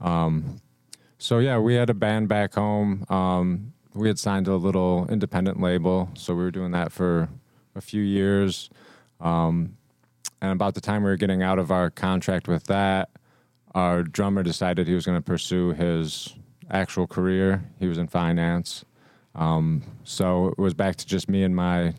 Um, 0.00 0.60
so 1.18 1.38
yeah, 1.38 1.58
we 1.58 1.74
had 1.74 1.90
a 1.90 1.94
band 1.94 2.28
back 2.28 2.54
home. 2.54 3.04
Um, 3.08 3.72
we 3.94 4.08
had 4.08 4.18
signed 4.18 4.48
a 4.48 4.56
little 4.56 5.06
independent 5.10 5.60
label, 5.60 6.08
so 6.14 6.34
we 6.34 6.42
were 6.42 6.50
doing 6.50 6.72
that 6.72 6.92
for 6.92 7.28
a 7.74 7.80
few 7.80 8.02
years. 8.02 8.70
Um, 9.20 9.76
and 10.40 10.50
about 10.50 10.74
the 10.74 10.80
time 10.80 11.04
we 11.04 11.10
were 11.10 11.16
getting 11.16 11.42
out 11.42 11.58
of 11.58 11.70
our 11.70 11.90
contract 11.90 12.48
with 12.48 12.64
that, 12.64 13.10
our 13.74 14.02
drummer 14.02 14.42
decided 14.42 14.88
he 14.88 14.94
was 14.94 15.04
going 15.06 15.18
to 15.18 15.22
pursue 15.22 15.70
his 15.72 16.34
actual 16.70 17.06
career. 17.06 17.62
He 17.78 17.86
was 17.86 17.98
in 17.98 18.08
finance. 18.08 18.84
Um, 19.34 19.82
so 20.04 20.48
it 20.48 20.58
was 20.58 20.74
back 20.74 20.96
to 20.96 21.06
just 21.06 21.28
me 21.28 21.42
and 21.42 21.54
my 21.54 21.94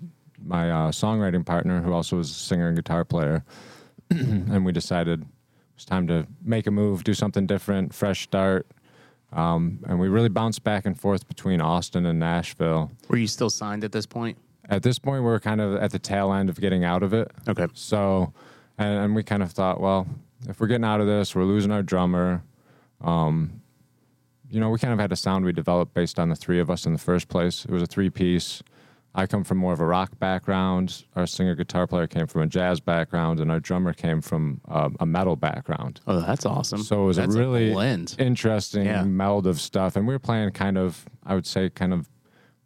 my 0.46 0.70
uh, 0.70 0.92
songwriting 0.92 1.46
partner, 1.46 1.82
who 1.82 1.94
also 1.94 2.18
was 2.18 2.30
a 2.30 2.34
singer 2.34 2.68
and 2.68 2.76
guitar 2.76 3.06
player. 3.06 3.44
and 4.10 4.66
we 4.66 4.72
decided 4.72 5.22
it 5.22 5.28
was 5.76 5.86
time 5.86 6.06
to 6.08 6.28
make 6.44 6.68
a 6.68 6.72
move, 6.72 7.04
do 7.04 7.14
something 7.14 7.48
different, 7.48 7.94
fresh 7.94 8.24
start. 8.24 8.68
Um, 9.32 9.80
and 9.88 10.00
we 10.00 10.10
really 10.10 10.30
bounced 10.30 10.64
back 10.64 10.86
and 10.86 11.00
forth 11.00 11.28
between 11.28 11.62
Austin 11.62 12.06
and 12.06 12.20
Nashville. 12.20 12.92
Were 13.08 13.18
you 13.18 13.28
still 13.28 13.50
signed 13.50 13.84
at 13.84 13.92
this 13.92 14.06
point? 14.06 14.38
At 14.70 14.84
this 14.84 15.00
point, 15.00 15.24
we 15.24 15.28
we're 15.28 15.40
kind 15.40 15.60
of 15.60 15.76
at 15.76 15.92
the 15.92 16.00
tail 16.00 16.32
end 16.32 16.50
of 16.50 16.60
getting 16.60 16.84
out 16.84 17.04
of 17.04 17.14
it. 17.14 17.32
Okay. 17.48 17.68
So, 17.74 18.34
and, 18.78 19.06
and 19.06 19.16
we 19.16 19.24
kind 19.24 19.42
of 19.42 19.52
thought, 19.52 19.82
well, 19.82 20.08
if 20.48 20.60
we're 20.60 20.68
getting 20.68 20.86
out 20.86 21.02
of 21.02 21.08
this, 21.08 21.36
we're 21.36 21.44
losing 21.46 21.72
our 21.72 21.84
drummer. 21.84 22.44
Um, 23.02 23.62
you 24.54 24.60
know, 24.60 24.70
we 24.70 24.78
kind 24.78 24.94
of 24.94 25.00
had 25.00 25.12
a 25.12 25.16
sound 25.16 25.46
we 25.46 25.52
developed 25.52 25.94
based 25.96 26.20
on 26.20 26.30
the 26.30 26.36
three 26.36 26.60
of 26.60 26.70
us 26.70 26.86
in 26.86 26.94
the 26.94 27.00
first 27.00 27.28
place. 27.28 27.66
It 27.66 27.72
was 27.72 27.82
a 27.82 27.88
three 27.88 28.10
piece. 28.12 28.62
I 29.16 29.26
come 29.28 29.44
from 29.44 29.58
more 29.60 29.74
of 29.74 29.80
a 29.80 29.86
rock 29.86 30.18
background. 30.20 31.06
Our 31.16 31.26
singer 31.28 31.56
guitar 31.56 31.86
player 31.88 32.08
came 32.08 32.26
from 32.28 32.42
a 32.42 32.48
jazz 32.48 32.80
background, 32.80 33.40
and 33.40 33.52
our 33.52 33.60
drummer 33.60 33.94
came 33.94 34.22
from 34.22 34.62
um, 34.68 34.96
a 35.00 35.06
metal 35.06 35.36
background. 35.36 36.02
Oh, 36.08 36.20
that's 36.20 36.46
awesome. 36.46 36.82
So 36.84 37.04
it 37.04 37.06
was 37.08 37.18
That's 37.18 37.36
a 37.36 37.38
really 37.40 37.72
blend. 37.74 38.16
interesting 38.20 38.86
Yeah. 38.86 39.04
meld 39.04 39.46
of 39.48 39.60
stuff. 39.60 39.96
And 39.96 40.08
we 40.08 40.14
were 40.14 40.20
playing 40.20 40.52
kind 40.52 40.78
of, 40.78 41.06
I 41.26 41.36
would 41.36 41.46
say, 41.48 41.70
kind 41.70 41.94
of 41.94 42.10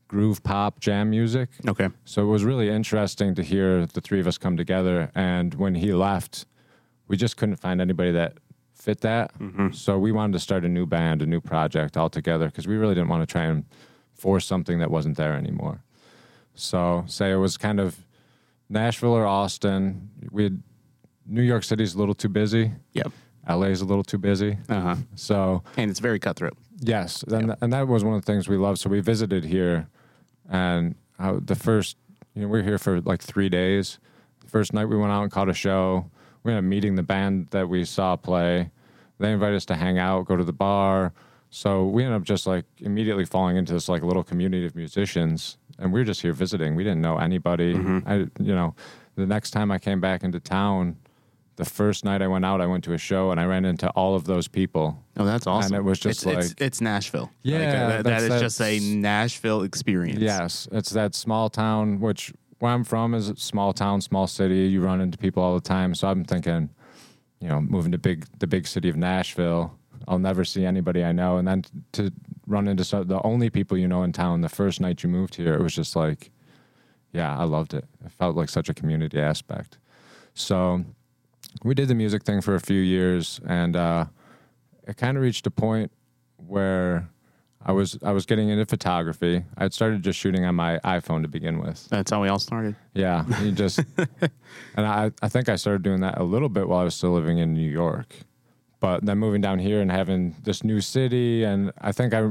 groove 0.07 0.41
pop 0.43 0.79
jam 0.79 1.09
music. 1.09 1.49
Okay. 1.67 1.89
So 2.05 2.21
it 2.21 2.27
was 2.27 2.45
really 2.45 2.69
interesting 2.69 3.35
to 3.35 3.43
hear 3.43 3.85
the 3.85 3.99
three 3.99 4.21
of 4.21 4.27
us 4.27 4.37
come 4.37 4.55
together. 4.55 5.11
And 5.15 5.53
when 5.55 5.75
he 5.75 5.91
left, 5.93 6.45
we 7.09 7.17
just 7.17 7.35
couldn't 7.35 7.57
find 7.57 7.81
anybody 7.81 8.11
that 8.11 8.37
fit 8.77 9.01
that. 9.01 9.37
Mm-hmm. 9.39 9.71
So 9.71 9.97
we 9.97 10.11
wanted 10.11 10.33
to 10.33 10.39
start 10.39 10.63
a 10.63 10.69
new 10.69 10.85
band, 10.85 11.21
a 11.21 11.25
new 11.25 11.41
project 11.41 11.97
altogether, 11.97 12.45
because 12.45 12.67
we 12.67 12.77
really 12.77 12.95
didn't 12.95 13.09
want 13.09 13.27
to 13.27 13.31
try 13.31 13.43
and 13.45 13.65
force 14.13 14.45
something 14.45 14.79
that 14.79 14.91
wasn't 14.91 15.17
there 15.17 15.33
anymore. 15.33 15.83
So 16.53 17.03
say 17.07 17.31
it 17.31 17.35
was 17.35 17.57
kind 17.57 17.79
of 17.79 18.05
Nashville 18.69 19.13
or 19.13 19.25
Austin. 19.25 20.09
We 20.31 20.43
had 20.43 20.63
New 21.25 21.41
York 21.41 21.63
City's 21.63 21.95
a 21.95 21.97
little 21.97 22.15
too 22.15 22.29
busy. 22.29 22.71
Yep. 22.93 23.11
LA's 23.49 23.81
a 23.81 23.85
little 23.85 24.03
too 24.03 24.17
busy. 24.17 24.57
Uh 24.69 24.81
huh. 24.81 24.95
So 25.15 25.63
And 25.77 25.89
it's 25.89 25.99
very 25.99 26.19
cutthroat. 26.19 26.57
Yes, 26.79 27.23
and 27.23 27.55
and 27.61 27.73
that 27.73 27.87
was 27.87 28.03
one 28.03 28.13
of 28.13 28.21
the 28.21 28.25
things 28.25 28.47
we 28.47 28.57
loved. 28.57 28.79
So 28.79 28.89
we 28.89 28.99
visited 28.99 29.45
here, 29.45 29.87
and 30.49 30.95
uh, 31.17 31.39
the 31.43 31.55
first, 31.55 31.97
you 32.35 32.41
know, 32.43 32.47
we 32.49 32.59
were 32.59 32.63
here 32.63 32.77
for 32.77 33.01
like 33.01 33.21
three 33.21 33.49
days. 33.49 33.99
First 34.45 34.73
night 34.73 34.85
we 34.85 34.97
went 34.97 35.11
out 35.11 35.23
and 35.23 35.31
caught 35.31 35.49
a 35.49 35.53
show. 35.53 36.11
We 36.47 36.53
ended 36.53 36.63
up 36.63 36.69
meeting 36.69 36.95
the 36.95 37.03
band 37.03 37.47
that 37.51 37.67
we 37.67 37.83
saw 37.83 38.15
play. 38.15 38.71
They 39.19 39.33
invited 39.33 39.57
us 39.57 39.65
to 39.65 39.75
hang 39.75 39.99
out, 39.99 40.25
go 40.27 40.37
to 40.37 40.45
the 40.45 40.53
bar. 40.53 41.11
So 41.49 41.85
we 41.85 42.05
ended 42.05 42.15
up 42.21 42.23
just 42.23 42.47
like 42.47 42.63
immediately 42.79 43.25
falling 43.25 43.57
into 43.57 43.73
this 43.73 43.89
like 43.89 44.01
little 44.01 44.23
community 44.23 44.65
of 44.65 44.73
musicians, 44.73 45.57
and 45.77 45.91
we 45.91 45.99
were 45.99 46.05
just 46.05 46.21
here 46.21 46.31
visiting. 46.31 46.75
We 46.75 46.85
didn't 46.85 47.01
know 47.01 47.17
anybody. 47.17 47.75
I, 48.05 48.15
you 48.39 48.55
know, 48.55 48.75
the 49.15 49.25
next 49.25 49.51
time 49.51 49.71
I 49.71 49.77
came 49.77 49.99
back 49.99 50.23
into 50.23 50.39
town, 50.39 50.95
the 51.57 51.65
first 51.65 52.05
night 52.05 52.21
I 52.21 52.27
went 52.27 52.45
out, 52.45 52.61
I 52.61 52.65
went 52.65 52.85
to 52.85 52.93
a 52.93 52.97
show 52.97 53.31
and 53.31 53.41
I 53.41 53.45
ran 53.45 53.65
into 53.65 53.89
all 53.89 54.15
of 54.15 54.23
those 54.23 54.47
people. 54.47 55.03
Oh, 55.17 55.25
that's 55.25 55.47
awesome. 55.47 55.73
And 55.75 55.81
it 55.81 55.83
was 55.89 55.99
just 55.99 56.25
it's, 56.25 56.37
it's, 56.37 56.49
like- 56.51 56.61
it's 56.61 56.79
Nashville. 56.79 57.29
Yeah, 57.43 57.57
Like, 57.57 57.67
uh, 57.67 57.71
that- 57.71 58.03
that 58.05 58.19
that's- 58.21 58.39
just 58.41 58.61
a 58.61 58.79
Nashville 58.79 59.63
experience. 59.63 60.19
Yes, 60.21 60.67
it's 60.71 60.91
that 60.91 61.13
small 61.13 61.49
town, 61.49 61.99
which 61.99 62.31
where 62.59 62.71
I'm 62.71 62.83
from 62.83 63.13
is 63.13 63.29
a 63.29 63.35
small 63.35 63.73
town, 63.73 64.01
small 64.01 64.27
city. 64.27 64.67
You 64.67 64.81
run 64.81 65.01
into 65.01 65.17
people 65.17 65.43
all 65.43 65.53
the 65.53 65.61
time. 65.61 65.93
So 65.95 66.07
I'm 66.07 66.23
thinking, 66.23 66.69
you 67.39 67.49
know, 67.49 67.61
moving 67.61 67.91
to 67.91 67.97
big 67.97 68.25
the 68.39 68.47
big 68.47 68.67
city 68.67 68.89
of 68.89 68.95
Nashville, 68.95 69.77
I'll 70.07 70.19
never 70.19 70.43
see 70.43 70.65
anybody 70.65 71.03
I 71.03 71.11
know. 71.11 71.37
And 71.37 71.47
then 71.47 71.63
to 71.93 72.11
run 72.45 72.67
into 72.67 72.83
the 73.03 73.21
only 73.23 73.49
people 73.49 73.77
you 73.77 73.87
know 73.87 74.03
in 74.03 74.13
town 74.13 74.41
the 74.41 74.49
first 74.49 74.79
night 74.79 75.03
you 75.03 75.09
moved 75.09 75.35
here, 75.35 75.53
it 75.53 75.61
was 75.61 75.75
just 75.75 75.95
like, 75.95 76.31
yeah, 77.11 77.37
I 77.37 77.43
loved 77.43 77.73
it. 77.73 77.85
It 78.05 78.11
felt 78.11 78.35
like 78.35 78.49
such 78.49 78.69
a 78.69 78.73
community 78.73 79.19
aspect. 79.19 79.77
So 80.33 80.85
we 81.63 81.73
did 81.73 81.87
the 81.87 81.95
music 81.95 82.23
thing 82.23 82.41
for 82.41 82.55
a 82.55 82.59
few 82.59 82.79
years, 82.79 83.39
and 83.47 83.75
uh, 83.75 84.05
it 84.87 84.97
kind 84.97 85.17
of 85.17 85.23
reached 85.23 85.47
a 85.47 85.51
point 85.51 85.91
where 86.37 87.09
I 87.67 87.73
was 87.73 87.97
I 88.01 88.13
was 88.13 88.25
getting 88.25 88.47
into 88.49 88.65
photography. 88.65 89.43
I 89.57 89.63
had 89.63 89.73
started 89.73 90.01
just 90.01 90.17
shooting 90.17 90.45
on 90.45 90.55
my 90.55 90.79
iPhone 90.85 91.21
to 91.23 91.27
begin 91.27 91.59
with. 91.59 91.87
That's 91.89 92.09
how 92.09 92.21
we 92.21 92.29
all 92.29 92.39
started. 92.39 92.75
Yeah, 92.93 93.25
you 93.43 93.51
just 93.51 93.79
and 94.75 94.87
I 94.87 95.11
I 95.21 95.27
think 95.27 95.49
I 95.49 95.57
started 95.57 95.83
doing 95.83 95.99
that 95.99 96.17
a 96.17 96.23
little 96.23 96.49
bit 96.49 96.67
while 96.69 96.79
I 96.79 96.83
was 96.85 96.95
still 96.95 97.11
living 97.11 97.39
in 97.39 97.53
New 97.53 97.69
York, 97.69 98.15
but 98.79 99.05
then 99.05 99.17
moving 99.17 99.41
down 99.41 99.59
here 99.59 99.81
and 99.81 99.91
having 99.91 100.35
this 100.43 100.63
new 100.63 100.79
city, 100.79 101.43
and 101.43 101.73
I 101.81 101.91
think 101.91 102.13
I 102.13 102.29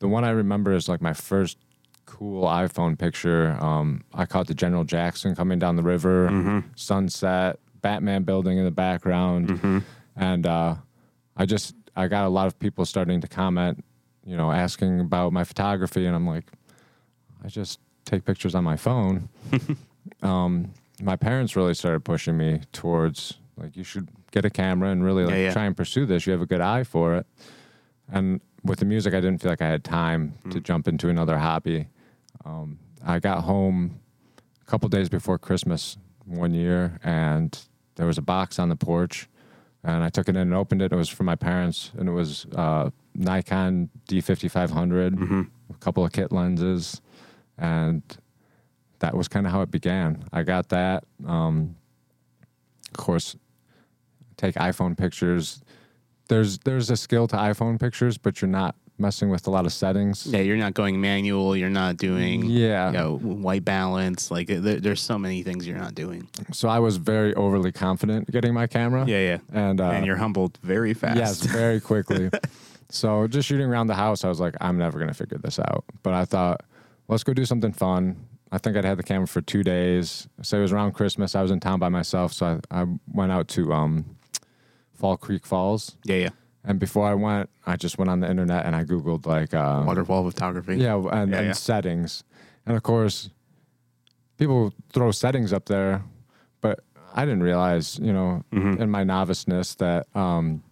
the 0.00 0.08
one 0.08 0.24
I 0.24 0.30
remember 0.30 0.72
is 0.74 0.88
like 0.88 1.00
my 1.00 1.12
first 1.14 1.56
cool 2.04 2.44
iPhone 2.46 2.98
picture. 2.98 3.56
Um, 3.60 4.02
I 4.12 4.26
caught 4.26 4.48
the 4.48 4.54
General 4.54 4.84
Jackson 4.84 5.34
coming 5.36 5.58
down 5.60 5.76
the 5.76 5.82
river, 5.82 6.64
sunset, 6.74 7.60
Batman 7.80 8.24
building 8.24 8.58
in 8.58 8.64
the 8.64 8.70
background, 8.72 9.84
and 10.16 10.46
uh, 10.46 10.74
I 11.36 11.46
just 11.46 11.76
I 11.94 12.08
got 12.08 12.24
a 12.24 12.28
lot 12.28 12.48
of 12.48 12.58
people 12.58 12.84
starting 12.84 13.20
to 13.20 13.28
comment, 13.28 13.84
you 14.26 14.36
know, 14.36 14.50
asking 14.50 15.00
about 15.00 15.32
my 15.32 15.44
photography, 15.44 16.06
and 16.06 16.14
I'm 16.16 16.26
like, 16.26 16.44
I 17.44 17.48
just 17.48 17.78
take 18.04 18.24
pictures 18.24 18.54
on 18.54 18.64
my 18.64 18.76
phone. 18.76 19.28
um, 20.22 20.70
my 21.02 21.16
parents 21.16 21.56
really 21.56 21.74
started 21.74 22.04
pushing 22.04 22.36
me 22.36 22.60
towards 22.72 23.34
like 23.56 23.76
you 23.76 23.84
should 23.84 24.08
get 24.30 24.44
a 24.44 24.50
camera 24.50 24.90
and 24.90 25.04
really 25.04 25.24
like 25.24 25.34
Yeah, 25.34 25.40
yeah. 25.42 25.52
try 25.52 25.64
and 25.64 25.76
pursue 25.76 26.06
this. 26.06 26.26
You 26.26 26.32
have 26.32 26.42
a 26.42 26.46
good 26.46 26.60
eye 26.60 26.84
for 26.84 27.14
it. 27.16 27.26
And 28.10 28.40
with 28.64 28.78
the 28.80 28.84
music, 28.84 29.14
I 29.14 29.20
didn't 29.20 29.40
feel 29.40 29.52
like 29.52 29.62
I 29.62 29.68
had 29.68 29.84
time 29.84 30.34
to 30.50 30.60
jump 30.60 30.88
into 30.88 31.08
another 31.08 31.38
hobby. 31.38 31.86
Um, 32.44 32.78
I 33.04 33.18
got 33.18 33.44
home 33.44 34.00
a 34.60 34.64
couple 34.64 34.88
days 34.88 35.08
before 35.08 35.38
Christmas 35.38 35.96
one 36.26 36.54
year, 36.54 36.98
and 37.04 37.58
there 37.96 38.06
was 38.06 38.18
a 38.18 38.22
box 38.22 38.58
on 38.58 38.68
the 38.70 38.76
porch, 38.76 39.28
and 39.82 40.02
I 40.02 40.08
took 40.08 40.28
it 40.28 40.36
in 40.36 40.42
and 40.42 40.54
opened 40.54 40.82
it. 40.82 40.92
It 40.92 40.96
was 40.96 41.08
from 41.08 41.26
my 41.26 41.36
parents, 41.36 41.92
and 41.96 42.08
it 42.08 42.12
was 42.12 42.46
uh, 42.54 42.90
Nikon 43.14 43.90
D5500, 44.08 45.48
a 45.70 45.74
couple 45.78 46.04
of 46.04 46.12
kit 46.12 46.32
lenses, 46.32 47.00
and 47.58 48.02
that 48.98 49.14
was 49.16 49.28
kind 49.28 49.46
of 49.46 49.52
how 49.52 49.60
it 49.62 49.70
began. 49.70 50.24
I 50.32 50.42
got 50.42 50.68
that. 50.70 51.04
Um, 51.26 51.76
of 52.90 52.96
course, 52.96 53.36
take 54.36 54.54
iPhone 54.56 54.96
pictures. 54.96 55.60
There's 56.28 56.58
there's 56.58 56.90
a 56.90 56.96
skill 56.96 57.28
to 57.28 57.36
iPhone 57.36 57.78
pictures, 57.78 58.18
but 58.18 58.40
you're 58.40 58.50
not 58.50 58.74
messing 58.96 59.28
with 59.28 59.46
a 59.46 59.50
lot 59.50 59.66
of 59.66 59.72
settings. 59.72 60.24
Yeah, 60.26 60.38
you're 60.40 60.56
not 60.56 60.72
going 60.74 61.00
manual. 61.00 61.56
You're 61.56 61.68
not 61.68 61.96
doing 61.96 62.44
Yeah. 62.44 62.86
you 62.86 62.92
know, 62.96 63.16
white 63.18 63.64
balance. 63.64 64.30
Like 64.30 64.46
there, 64.46 64.80
there's 64.80 65.00
so 65.00 65.18
many 65.18 65.42
things 65.42 65.66
you're 65.66 65.76
not 65.76 65.94
doing. 65.96 66.28
So 66.52 66.68
I 66.68 66.78
was 66.78 66.96
very 66.96 67.34
overly 67.34 67.72
confident 67.72 68.30
getting 68.30 68.54
my 68.54 68.66
camera. 68.68 69.04
Yeah, 69.06 69.18
yeah. 69.20 69.38
And 69.52 69.80
uh, 69.80 69.90
and 69.90 70.06
you're 70.06 70.16
humbled 70.16 70.58
very 70.62 70.94
fast. 70.94 71.16
Yes, 71.16 71.40
very 71.44 71.80
quickly. 71.80 72.30
so 72.94 73.26
just 73.26 73.48
shooting 73.48 73.66
around 73.68 73.88
the 73.88 73.94
house, 73.94 74.24
I 74.24 74.28
was 74.28 74.40
like, 74.40 74.54
I'm 74.60 74.78
never 74.78 74.98
gonna 74.98 75.14
figure 75.14 75.38
this 75.38 75.58
out. 75.58 75.84
But 76.02 76.14
I 76.14 76.24
thought, 76.24 76.62
let's 77.08 77.24
go 77.24 77.32
do 77.34 77.44
something 77.44 77.72
fun. 77.72 78.16
I 78.52 78.58
think 78.58 78.76
I'd 78.76 78.84
had 78.84 78.98
the 78.98 79.02
camera 79.02 79.26
for 79.26 79.40
two 79.40 79.62
days. 79.64 80.28
So 80.42 80.58
it 80.58 80.62
was 80.62 80.72
around 80.72 80.92
Christmas. 80.92 81.34
I 81.34 81.42
was 81.42 81.50
in 81.50 81.58
town 81.60 81.80
by 81.80 81.88
myself, 81.88 82.32
so 82.32 82.60
I, 82.70 82.82
I 82.82 82.86
went 83.12 83.32
out 83.32 83.48
to 83.48 83.72
um, 83.72 84.16
Fall 84.94 85.16
Creek 85.16 85.44
Falls. 85.44 85.96
yeah, 86.04 86.16
yeah. 86.16 86.28
And 86.66 86.78
before 86.78 87.06
I 87.06 87.12
went, 87.14 87.50
I 87.66 87.76
just 87.76 87.98
went 87.98 88.10
on 88.10 88.20
the 88.20 88.30
internet 88.30 88.64
and 88.64 88.74
I 88.74 88.84
googled 88.84 89.26
like 89.26 89.52
uh, 89.52 89.82
Waterfall 89.86 90.30
photography. 90.30 90.76
yeah, 90.76 90.94
and, 90.96 91.30
Yeah, 91.30 91.38
and 91.38 91.46
yeah. 91.48 91.52
settings. 91.52 92.24
And 92.64 92.74
of 92.76 92.82
course, 92.82 93.28
people 94.38 94.72
throw 94.92 95.10
settings 95.10 95.52
up 95.52 95.66
there, 95.66 96.02
but 96.62 96.80
I 97.14 97.24
didn't 97.26 97.42
realize, 97.42 97.98
you 97.98 98.12
know, 98.12 98.44
Mm-hmm. 98.52 98.80
in 98.82 98.88
my 98.90 99.04
noviceness 99.04 99.74
that, 99.76 100.06
um, 100.16 100.62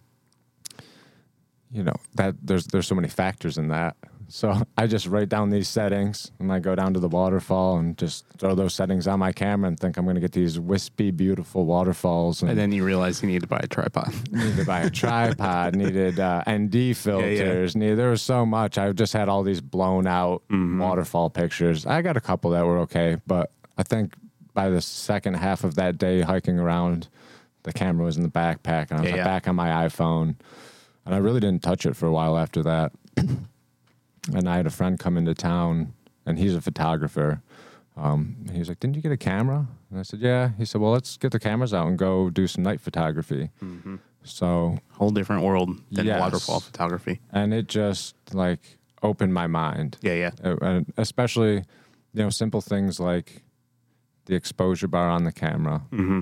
you 1.73 1.83
know, 1.83 1.95
that 2.15 2.35
there's 2.41 2.67
there's 2.67 2.87
so 2.87 2.95
many 2.95 3.07
factors 3.09 3.57
in 3.57 3.67
that. 3.69 3.95
So 4.29 4.61
I 4.77 4.87
just 4.87 5.07
write 5.07 5.29
down 5.29 5.49
these 5.49 5.67
settings 5.67 6.31
and 6.39 6.51
I 6.51 6.59
go 6.59 6.75
down 6.75 6.93
to 6.93 6.99
the 6.99 7.09
waterfall 7.09 7.77
and 7.77 7.97
just 7.97 8.25
throw 8.37 8.55
those 8.55 8.73
settings 8.73 9.07
on 9.07 9.19
my 9.19 9.31
camera 9.31 9.67
and 9.67 9.79
think 9.79 9.97
I'm 9.97 10.05
going 10.05 10.15
to 10.15 10.21
get 10.21 10.31
these 10.31 10.59
wispy, 10.59 11.11
beautiful 11.11 11.65
waterfalls. 11.65 12.41
And 12.41 12.57
then 12.57 12.71
you 12.71 12.85
realize 12.85 13.21
you 13.21 13.27
need 13.29 13.41
to 13.41 13.47
buy 13.47 13.59
a 13.61 13.67
tripod. 13.67 14.13
needed 14.31 14.55
to 14.57 14.65
buy 14.65 14.81
a 14.81 14.89
tripod, 14.89 15.75
needed 15.83 16.19
uh, 16.19 16.43
ND 16.49 16.95
filters. 16.95 17.75
Needed, 17.75 17.97
there 17.97 18.09
was 18.11 18.21
so 18.21 18.45
much. 18.45 18.77
I 18.77 18.91
just 18.93 19.13
had 19.13 19.29
all 19.29 19.43
these 19.43 19.61
blown 19.61 20.07
out 20.07 20.43
waterfall 20.49 21.29
pictures. 21.29 21.85
I 21.85 22.01
got 22.01 22.15
a 22.17 22.21
couple 22.21 22.51
that 22.51 22.65
were 22.65 22.79
okay, 22.79 23.17
but 23.27 23.51
I 23.77 23.83
think 23.83 24.13
by 24.53 24.69
the 24.69 24.81
second 24.81 25.33
half 25.35 25.63
of 25.63 25.75
that 25.75 25.97
day 25.97 26.21
hiking 26.21 26.59
around, 26.59 27.07
the 27.63 27.73
camera 27.73 28.05
was 28.05 28.17
in 28.17 28.23
the 28.23 28.29
backpack 28.29 28.89
and 28.91 28.99
I 28.99 29.01
was 29.01 29.09
Yeah, 29.09 29.17
yeah. 29.17 29.23
back 29.23 29.47
on 29.47 29.55
my 29.55 29.87
iPhone. 29.87 30.35
And 31.05 31.13
I 31.13 31.17
really 31.17 31.39
didn't 31.39 31.63
touch 31.63 31.85
it 31.85 31.95
for 31.95 32.05
a 32.07 32.11
while 32.11 32.37
after 32.37 32.63
that. 32.63 32.91
and 33.17 34.47
I 34.49 34.55
had 34.57 34.65
a 34.67 34.69
friend 34.71 34.97
come 34.99 35.17
into 35.17 35.33
town, 35.33 35.93
and 36.25 36.37
he's 36.39 36.55
a 36.55 36.61
photographer. 36.61 37.41
Um, 37.95 38.37
he 38.51 38.59
was 38.59 38.69
like, 38.69 38.79
"Didn't 38.79 38.95
you 38.95 39.01
get 39.01 39.11
a 39.11 39.17
camera?" 39.17 39.67
And 39.91 39.99
I 39.99 40.03
said, 40.03 40.19
"Yeah." 40.19 40.51
He 40.57 40.65
said, 40.65 40.81
"Well, 40.81 40.91
let's 40.91 41.17
get 41.17 41.31
the 41.31 41.39
cameras 41.39 41.73
out 41.73 41.87
and 41.87 41.97
go 41.97 42.29
do 42.29 42.47
some 42.47 42.63
night 42.63 42.81
photography." 42.81 43.49
So, 44.25 44.77
Whole 44.93 45.09
different 45.11 45.43
world 45.43 45.81
than 45.91 46.05
Yes. 46.05 46.19
waterfall 46.19 46.61
photography. 46.61 47.19
and 47.31 47.53
it 47.53 47.67
just 47.67 48.15
like 48.33 48.77
opened 49.01 49.33
my 49.33 49.47
mind, 49.47 49.97
Yeah, 50.01 50.13
yeah. 50.13 50.31
Uh, 50.43 50.55
and 50.61 50.93
especially 50.97 51.55
you 52.13 52.23
know 52.23 52.29
simple 52.29 52.61
things 52.61 53.01
like 53.01 53.43
the 54.25 54.35
exposure 54.35 54.87
bar 54.87 55.09
on 55.09 55.25
the 55.25 55.31
camera. 55.33 55.81
Mm-hmm. 55.91 56.21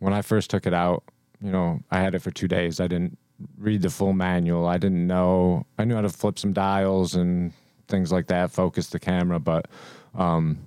When 0.00 0.12
I 0.12 0.22
first 0.22 0.50
took 0.50 0.66
it 0.66 0.74
out, 0.74 1.04
you 1.40 1.52
know, 1.52 1.80
I 1.90 2.00
had 2.00 2.16
it 2.16 2.18
for 2.22 2.32
two 2.32 2.48
days. 2.48 2.80
I 2.80 2.88
didn't 2.88 3.16
read 3.58 3.82
the 3.82 3.90
full 3.90 4.12
manual. 4.12 4.66
I 4.66 4.78
didn't 4.78 5.06
know. 5.06 5.66
I 5.78 5.84
knew 5.84 5.94
how 5.94 6.00
to 6.02 6.08
flip 6.08 6.38
some 6.38 6.52
dials 6.52 7.14
and 7.14 7.52
things 7.88 8.10
like 8.12 8.26
that, 8.28 8.50
focus 8.50 8.88
the 8.88 8.98
camera, 8.98 9.38
but 9.38 9.68
um, 10.14 10.58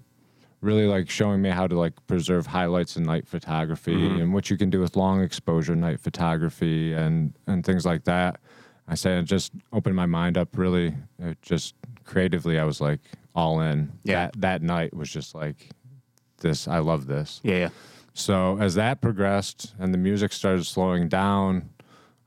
really 0.61 0.85
like 0.85 1.09
showing 1.09 1.41
me 1.41 1.49
how 1.49 1.67
to 1.67 1.77
like 1.77 1.93
preserve 2.07 2.47
highlights 2.47 2.97
in 2.97 3.03
night 3.03 3.27
photography 3.27 3.93
and 3.93 4.33
what 4.33 4.49
you 4.49 4.57
can 4.57 4.69
do 4.69 4.79
with 4.79 4.95
long 4.95 5.21
exposure 5.21 5.75
night 5.75 5.99
photography 5.99 6.93
and 6.93 7.33
and 7.47 7.65
things 7.65 7.85
like 7.85 8.03
that. 8.05 8.39
I 8.87 8.95
say 8.95 9.17
it 9.19 9.23
just 9.23 9.51
opened 9.71 9.95
my 9.95 10.05
mind 10.07 10.37
up. 10.37 10.57
Really, 10.57 10.95
it 11.19 11.41
just 11.41 11.75
creatively, 12.05 12.59
I 12.59 12.63
was 12.63 12.81
like 12.81 12.99
all 13.35 13.61
in. 13.61 13.91
Yeah. 14.03 14.25
That 14.25 14.41
that 14.41 14.61
night 14.61 14.93
was 14.93 15.09
just 15.09 15.35
like 15.35 15.69
this. 16.39 16.67
I 16.67 16.79
love 16.79 17.07
this. 17.07 17.39
Yeah, 17.43 17.55
yeah. 17.55 17.69
So 18.13 18.57
as 18.59 18.75
that 18.75 19.01
progressed 19.01 19.73
and 19.79 19.93
the 19.93 19.97
music 19.97 20.33
started 20.33 20.65
slowing 20.65 21.07
down, 21.07 21.69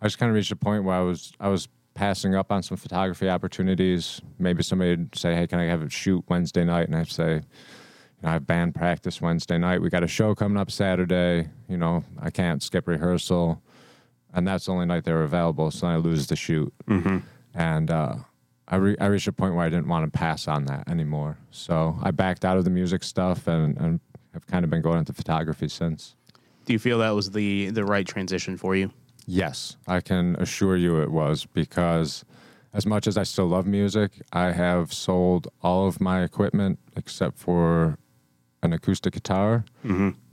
I 0.03 0.07
just 0.07 0.19
kind 0.19 0.29
of 0.31 0.35
reached 0.35 0.51
a 0.51 0.57
point 0.57 0.83
where 0.83 0.97
I 0.97 1.01
was 1.01 1.33
I 1.39 1.49
was 1.49 1.69
passing 1.95 2.35
up 2.35 2.51
on 2.51 2.63
some 2.65 2.77
photography 2.77 3.29
opportunities. 3.29 4.21
Maybe 4.39 4.65
somebody 4.65 4.97
would 4.97 5.17
say, 5.17 5.35
"Hey, 5.37 5.47
can 5.47 5.61
I 5.61 5.67
have 5.67 5.83
a 5.83 5.89
shoot 5.89 6.25
Wednesday 6.29 6.65
night?" 6.65 6.89
And 6.89 6.97
I'd 6.97 7.09
say, 7.09 7.35
"You 7.35 7.41
know, 8.25 8.31
I 8.31 8.33
have 8.33 8.47
band 8.47 8.75
practice 8.75 9.21
Wednesday 9.21 9.59
night. 9.59 9.81
We 9.81 9.91
got 9.91 10.03
a 10.03 10.09
show 10.09 10.35
coming 10.35 10.59
up 10.59 10.73
Saturday. 10.73 11.49
You 11.69 11.77
know, 11.77 12.03
I 12.21 12.31
can't 12.31 12.61
skip 12.63 12.89
rehearsal." 12.89 13.63
And 14.35 14.49
that's 14.49 14.67
the 14.67 14.73
only 14.73 14.87
night 14.87 15.05
they 15.05 15.13
were 15.13 15.23
available, 15.25 15.71
so 15.71 15.87
then 15.87 15.95
I 15.95 15.99
lose 15.99 16.27
the 16.27 16.37
shoot. 16.37 16.73
And 17.55 17.91
uh, 17.91 18.17
I, 18.67 18.77
re- 18.77 18.97
I 18.99 19.07
reached 19.07 19.29
a 19.29 19.33
point 19.33 19.55
where 19.55 19.67
I 19.67 19.69
didn't 19.69 19.89
want 19.89 20.11
to 20.11 20.19
pass 20.19 20.49
on 20.49 20.65
that 20.65 20.89
anymore. 20.89 21.37
So 21.51 21.99
I 22.03 22.13
backed 22.13 22.43
out 22.47 22.57
of 22.57 22.65
the 22.65 22.71
music 22.71 23.05
stuff 23.05 23.47
and, 23.47 23.77
and 23.77 24.01
have 24.33 24.47
kind 24.47 24.65
of 24.65 24.71
been 24.71 24.81
going 24.81 24.99
into 24.99 25.13
photography 25.13 25.69
since. 25.69 26.17
Do 26.65 26.73
you 26.73 26.79
feel 26.79 26.99
that 27.01 27.11
was 27.11 27.31
the 27.33 27.71
the 27.71 27.85
right 27.85 28.07
transition 28.07 28.57
for 28.57 28.75
you? 28.75 28.91
Yes, 29.27 29.77
I 29.87 30.01
can 30.01 30.37
assure 30.37 30.77
you 30.77 31.01
it 31.01 31.11
was 31.11 31.47
because 31.47 32.25
as 32.75 32.87
much 32.87 33.07
as 33.07 33.17
I 33.17 33.23
still 33.23 33.47
love 33.47 33.67
music, 33.67 34.23
I 34.33 34.53
have 34.53 34.93
sold 34.93 35.49
all 35.63 35.87
of 35.87 36.01
my 36.01 36.23
equipment 36.23 36.79
except 36.97 37.39
for 37.39 37.99
an 38.63 38.73
acoustic 38.73 39.13
guitar, 39.15 39.65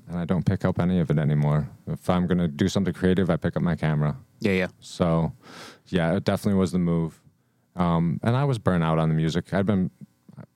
and 0.08 0.18
I 0.18 0.26
don't 0.26 0.46
pick 0.46 0.66
up 0.66 0.80
any 0.80 1.00
of 1.00 1.10
it 1.12 1.18
anymore. 1.20 1.70
If 1.88 2.10
I'm 2.10 2.26
going 2.28 2.38
to 2.40 2.48
do 2.48 2.68
something 2.68 2.94
creative, 2.94 3.30
I 3.30 3.38
pick 3.38 3.56
up 3.56 3.62
my 3.62 3.76
camera. 3.76 4.18
Yeah, 4.40 4.54
yeah. 4.54 4.68
So, 4.80 5.34
yeah, 5.88 6.16
it 6.16 6.24
definitely 6.24 6.60
was 6.60 6.72
the 6.72 6.80
move. 6.80 7.22
Um, 7.76 8.20
and 8.24 8.36
I 8.36 8.44
was 8.46 8.58
burnt 8.58 8.84
out 8.84 8.98
on 9.00 9.10
the 9.10 9.16
music. 9.16 9.54
I'd 9.54 9.66
been, 9.66 9.92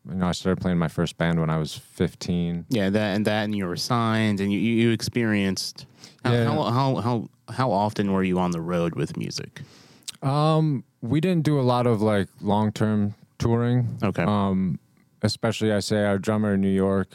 you 0.10 0.15
know, 0.15 0.28
I 0.28 0.32
started 0.32 0.62
playing 0.62 0.78
my 0.78 0.88
first 0.88 1.17
band 1.17 1.39
when 1.39 1.50
I 1.50 1.58
was 1.58 1.74
15. 1.76 2.65
Yeah, 2.69 2.89
that 2.89 3.15
and 3.15 3.26
that, 3.26 3.43
and 3.43 3.56
you 3.56 3.65
were 3.65 3.76
signed, 3.78 4.39
and 4.39 4.52
you, 4.52 4.60
you 4.60 4.91
experienced. 4.91 5.86
How, 6.24 6.32
Yeah. 6.34 6.46
how 6.46 6.63
how 6.63 6.96
how 7.02 7.30
how 7.54 7.72
often 7.72 8.12
were 8.13 8.24
you 8.24 8.39
on 8.39 8.52
the 8.52 8.62
road 8.62 8.96
with 8.96 9.17
music? 9.17 9.62
Um, 10.22 10.84
we 11.02 11.19
didn't 11.19 11.43
do 11.43 11.60
a 11.60 11.63
lot 11.63 11.88
of 11.88 12.02
like 12.02 12.28
long 12.41 12.72
term 12.72 13.13
touring. 13.39 13.98
Okay. 14.04 14.24
Um, 14.24 14.80
especially 15.22 15.72
I 15.74 15.80
say 15.80 16.06
our 16.06 16.17
drummer 16.17 16.54
in 16.54 16.62
New 16.62 16.69
York. 16.69 17.10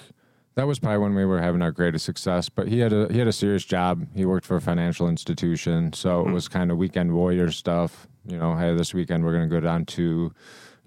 That 0.57 0.67
was 0.67 0.81
probably 0.81 0.99
when 0.99 1.15
we 1.15 1.25
were 1.25 1.41
having 1.41 1.63
our 1.63 1.71
greatest 1.71 2.05
success. 2.05 2.49
But 2.49 2.67
he 2.69 2.81
had 2.81 2.93
a 2.93 3.07
he 3.13 3.19
had 3.19 3.29
a 3.29 3.33
serious 3.33 3.65
job. 3.65 4.07
He 4.15 4.25
worked 4.25 4.45
for 4.47 4.57
a 4.57 4.61
financial 4.61 5.09
institution, 5.09 5.93
so 5.93 6.21
Mm-hmm. 6.21 6.31
it 6.31 6.33
was 6.35 6.49
kind 6.49 6.71
of 6.71 6.77
weekend 6.79 7.13
warrior 7.15 7.51
stuff. 7.51 8.07
You 8.27 8.37
know, 8.39 8.55
hey, 8.57 8.75
this 8.75 8.93
weekend 8.93 9.25
we're 9.25 9.33
gonna 9.33 9.47
go 9.47 9.61
down 9.61 9.87
to, 9.87 10.33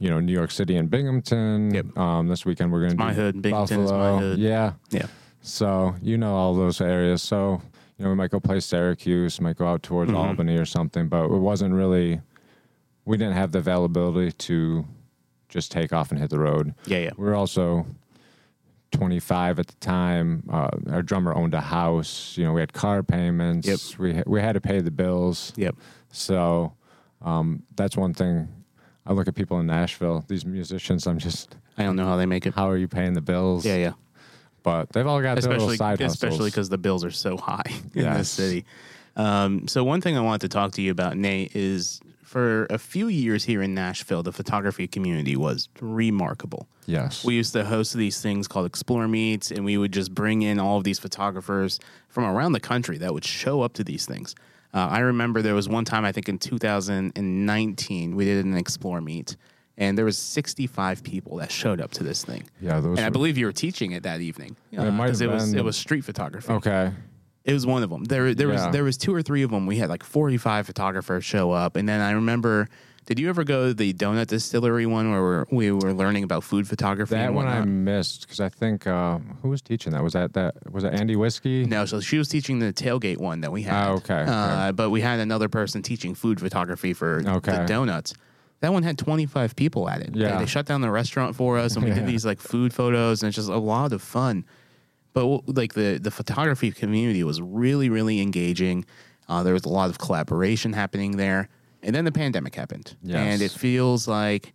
you 0.02 0.10
know, 0.10 0.20
New 0.20 0.34
York 0.34 0.50
City 0.52 0.76
and 0.78 0.90
Binghamton. 0.90 1.74
Yep. 1.74 1.98
Um, 1.98 2.28
this 2.28 2.44
weekend 2.46 2.72
we're 2.72 2.82
gonna 2.82 2.96
my 2.96 3.14
hood. 3.14 3.42
Binghamton 3.42 3.82
is 3.82 3.92
my 3.92 3.98
Buffalo. 3.98 4.18
hood. 4.20 4.40
Yeah. 4.40 4.74
Yeah. 4.90 5.06
So 5.42 5.96
you 6.02 6.18
know 6.18 6.34
all 6.36 6.56
those 6.56 6.82
areas. 6.82 7.22
So 7.22 7.62
you 7.98 8.04
know 8.06 8.10
we 8.10 8.16
might 8.16 8.32
go 8.32 8.40
play 8.40 8.60
Syracuse, 8.60 9.40
might 9.40 9.58
go 9.58 9.68
out 9.68 9.84
towards 9.84 10.10
Mm-hmm. 10.12 10.18
Albany 10.30 10.58
or 10.58 10.66
something, 10.66 11.08
but 11.08 11.26
it 11.26 11.30
wasn't 11.38 11.74
really. 11.76 12.20
We 13.06 13.18
didn't 13.18 13.34
have 13.36 13.52
the 13.52 13.60
availability 13.60 14.32
to 14.32 14.86
just 15.50 15.72
take 15.72 15.92
off 15.94 16.12
and 16.12 16.20
hit 16.20 16.30
the 16.30 16.40
road. 16.40 16.74
Yeah, 16.86 17.00
yeah. 17.00 17.10
We 17.18 17.26
were 17.26 17.36
also 17.36 17.86
25 18.92 19.60
at 19.60 19.68
the 19.68 19.76
time. 19.76 20.44
Uh, 20.52 20.70
our 20.92 21.02
drummer 21.02 21.34
owned 21.34 21.54
a 21.54 21.62
house. 21.62 22.36
You 22.38 22.46
know, 22.46 22.54
we 22.54 22.60
had 22.62 22.74
car 22.74 23.04
payments. 23.04 23.68
Yep. 23.68 23.80
We 24.00 24.16
ha- 24.16 24.24
we 24.28 24.40
had 24.42 24.54
to 24.54 24.62
pay 24.62 24.82
the 24.82 24.92
bills. 24.92 25.54
Yep. 25.56 25.76
So 26.12 26.74
um, 27.22 27.64
that's 27.76 27.96
one 27.98 28.14
thing. 28.14 28.48
I 29.06 29.14
look 29.14 29.28
at 29.28 29.36
people 29.36 29.60
in 29.60 29.66
Nashville. 29.66 30.24
These 30.28 30.46
musicians, 30.46 31.08
I'm 31.08 31.18
just, 31.18 31.56
I 31.78 31.84
don't 31.84 31.96
know 31.96 32.06
how 32.06 32.18
they 32.18 32.26
make 32.26 32.46
it. 32.46 32.54
how 32.54 32.70
are 32.70 32.78
you 32.78 32.88
paying 32.88 33.14
the 33.14 33.22
bills? 33.22 33.66
Yeah, 33.66 33.78
yeah. 33.78 33.94
But 34.64 34.92
they've 34.92 35.08
all 35.08 35.22
got 35.22 35.36
their 35.36 35.40
especially 35.40 35.60
little 35.60 35.78
side 35.78 36.00
hustles. 36.00 36.24
especially 36.24 36.50
because 36.52 36.70
the 36.70 36.78
bills 36.78 37.04
are 37.04 37.12
so 37.12 37.36
high 37.38 37.64
in 37.96 38.04
this 38.14 38.30
city. 38.30 38.66
Um, 39.16 39.68
so 39.68 39.84
one 39.84 40.02
thing 40.02 40.18
I 40.18 40.22
wanted 40.22 40.42
to 40.42 40.50
talk 40.50 40.74
to 40.74 40.82
you 40.82 40.92
about, 40.92 41.18
Nate, 41.18 41.56
is 41.56 42.00
for 42.24 42.66
a 42.70 42.78
few 42.78 43.08
years 43.08 43.44
here 43.44 43.62
in 43.62 43.74
Nashville, 43.74 44.24
the 44.24 44.32
photography 44.32 44.88
community 44.88 45.36
was 45.36 45.68
remarkable. 45.82 46.68
Yes. 46.86 47.26
We 47.26 47.34
used 47.36 47.54
to 47.54 47.66
host 47.66 47.94
these 47.94 48.22
things 48.22 48.48
called 48.48 48.66
Explore 48.68 49.08
Meets, 49.08 49.52
and 49.52 49.66
we 49.66 49.78
would 49.78 49.92
just 49.92 50.14
bring 50.14 50.42
in 50.42 50.60
all 50.60 50.78
of 50.78 50.84
these 50.84 50.98
photographers 51.00 51.80
from 52.08 52.24
around 52.24 52.54
the 52.54 52.60
country 52.62 52.98
that 53.00 53.14
would 53.14 53.26
show 53.26 53.62
up 53.64 53.74
to 53.74 53.84
these 53.84 54.06
things. 54.06 54.36
Uh, 54.74 54.88
I 54.90 55.00
remember 55.00 55.42
there 55.42 55.56
was 55.56 55.68
one 55.68 55.84
time, 55.86 56.06
I 56.06 56.12
think 56.12 56.30
in 56.30 56.38
2019, 56.38 58.16
we 58.16 58.26
did 58.26 58.46
an 58.46 58.56
Explore 58.56 59.02
Meet, 59.02 59.36
and 59.78 59.98
there 59.98 60.06
was 60.06 60.18
65 60.18 61.04
people 61.04 61.38
that 61.38 61.52
showed 61.52 61.82
up 61.82 61.92
to 61.92 62.04
this 62.04 62.24
thing. 62.24 62.44
Yeah, 62.62 62.80
those 62.80 62.98
and 62.98 63.06
I 63.06 63.10
believe 63.10 63.38
you 63.38 63.46
were 63.46 63.52
teaching 63.52 63.92
it 63.92 64.04
that 64.04 64.22
evening. 64.22 64.56
It 64.72 64.80
might 64.92 65.06
because 65.08 65.20
have 65.20 65.30
it 65.30 65.34
was 65.34 65.54
it 65.54 65.64
was 65.64 65.78
street 65.78 66.06
photography. 66.06 66.52
okay. 66.54 66.92
It 67.44 67.54
was 67.54 67.66
one 67.66 67.82
of 67.82 67.90
them. 67.90 68.04
There, 68.04 68.36
there 68.36 68.50
Yeah. 68.50 68.66
was 68.68 68.74
there 68.74 68.84
was 68.84 68.98
two 68.98 69.16
or 69.16 69.24
three 69.24 69.42
of 69.42 69.50
them. 69.50 69.66
We 69.66 69.78
had 69.78 69.90
like 69.90 70.04
forty 70.04 70.38
five 70.38 70.68
photographers 70.68 71.26
show 71.26 71.52
up, 71.52 71.76
and 71.76 71.90
then 71.90 72.00
I 72.00 72.12
remember 72.12 72.68
Did 73.08 73.18
you 73.20 73.30
ever 73.30 73.44
go 73.44 73.68
to 73.70 73.74
the 73.74 73.94
donut 73.94 74.28
distillery 74.28 74.86
one 74.86 75.12
where 75.12 75.22
we're, 75.22 75.46
we 75.52 75.72
were 75.72 75.92
learning 75.94 76.24
about 76.24 76.44
food 76.44 76.68
photography? 76.68 77.16
That 77.16 77.34
one 77.34 77.48
I 77.48 77.62
missed 77.62 78.22
because 78.22 78.40
I 78.40 78.48
think 78.50 78.86
uh, 78.86 79.18
who 79.42 79.50
was 79.50 79.62
teaching 79.62 79.92
that? 79.94 80.04
Was 80.04 80.14
that 80.14 80.34
that 80.34 80.72
was 80.72 80.84
it 80.84 80.94
Andy 80.94 81.16
Whiskey? 81.16 81.66
No, 81.66 81.86
so 81.86 82.00
she 82.00 82.18
was 82.20 82.28
teaching 82.30 82.60
the 82.60 82.72
tailgate 82.72 83.18
one 83.18 83.42
that 83.42 83.52
we 83.52 83.64
had. 83.64 83.90
Oh, 83.90 83.94
okay, 83.96 84.22
Uh, 84.22 84.66
okay. 84.68 84.72
But 84.74 84.92
we 84.92 85.02
had 85.02 85.20
another 85.20 85.50
person 85.50 85.82
teaching 85.82 86.14
food 86.14 86.40
photography 86.40 86.94
for 86.94 87.22
Okay. 87.28 87.58
the 87.58 87.66
donuts. 87.66 88.14
That 88.60 88.72
one 88.72 88.84
had 88.84 89.00
25 89.00 89.56
people 89.56 89.90
at 89.90 90.02
it. 90.02 90.14
They- 90.14 90.20
Yeah. 90.20 90.38
They, 90.38 90.46
shut 90.46 90.68
down 90.68 90.82
the 90.82 90.92
restaurant 90.92 91.36
for 91.36 91.58
us, 91.58 91.76
and 91.76 91.84
we 91.84 91.92
did 91.92 92.06
these 92.14 92.24
like 92.26 92.40
food 92.40 92.72
photos, 92.72 93.24
and 93.24 93.30
it's 93.30 93.36
just 93.36 93.50
a 93.50 93.58
lot 93.58 93.92
of 93.94 94.04
fun. 94.04 94.46
But 95.14 95.26
like 95.58 95.74
the 95.74 95.98
the 96.02 96.12
photography 96.12 96.72
community 96.72 97.24
was 97.24 97.42
really 97.42 97.90
really 97.90 98.22
engaging. 98.22 98.86
Uh, 99.28 99.42
there 99.44 99.54
was 99.54 99.66
a 99.66 99.70
lot 99.70 99.90
of 99.90 99.98
collaboration 99.98 100.74
happening 100.74 101.18
there, 101.18 101.50
and 101.84 101.96
then 101.96 102.06
the 102.06 102.12
pandemic 102.12 102.56
happened, 102.56 102.96
Yes. 103.02 103.18
and 103.18 103.42
it 103.42 103.52
feels 103.52 104.08
like 104.08 104.54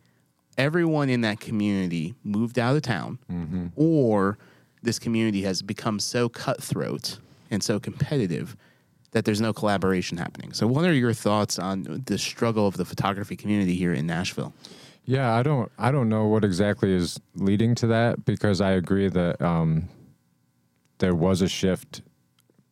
everyone 0.58 1.08
in 1.10 1.20
that 1.22 1.40
community 1.40 2.14
moved 2.24 2.58
out 2.58 2.76
of 2.76 2.82
town, 2.82 3.18
Mm-hmm. 3.30 3.66
or 3.76 4.38
this 4.82 4.98
community 4.98 5.42
has 5.42 5.62
become 5.62 5.98
so 5.98 6.28
cutthroat 6.28 7.18
and 7.50 7.62
so 7.62 7.78
competitive 7.80 8.56
that 9.12 9.24
there's 9.24 9.40
no 9.40 9.52
collaboration 9.52 10.18
happening. 10.18 10.52
So, 10.52 10.66
what 10.66 10.84
are 10.84 10.92
your 10.92 11.12
thoughts 11.12 11.58
on 11.58 12.02
the 12.06 12.18
struggle 12.18 12.66
of 12.66 12.76
the 12.76 12.84
photography 12.84 13.36
community 13.36 13.74
here 13.74 13.92
in 13.94 14.06
Nashville? 14.06 14.52
Yeah, 15.04 15.34
I 15.34 15.42
don't 15.42 15.70
I 15.78 15.90
don't 15.92 16.08
know 16.08 16.26
what 16.26 16.44
exactly 16.44 16.92
is 16.92 17.18
leading 17.34 17.74
to 17.76 17.86
that 17.88 18.24
because 18.24 18.60
I 18.60 18.72
agree 18.72 19.08
that 19.08 19.40
um, 19.40 19.88
there 20.98 21.14
was 21.14 21.42
a 21.42 21.48
shift 21.48 22.02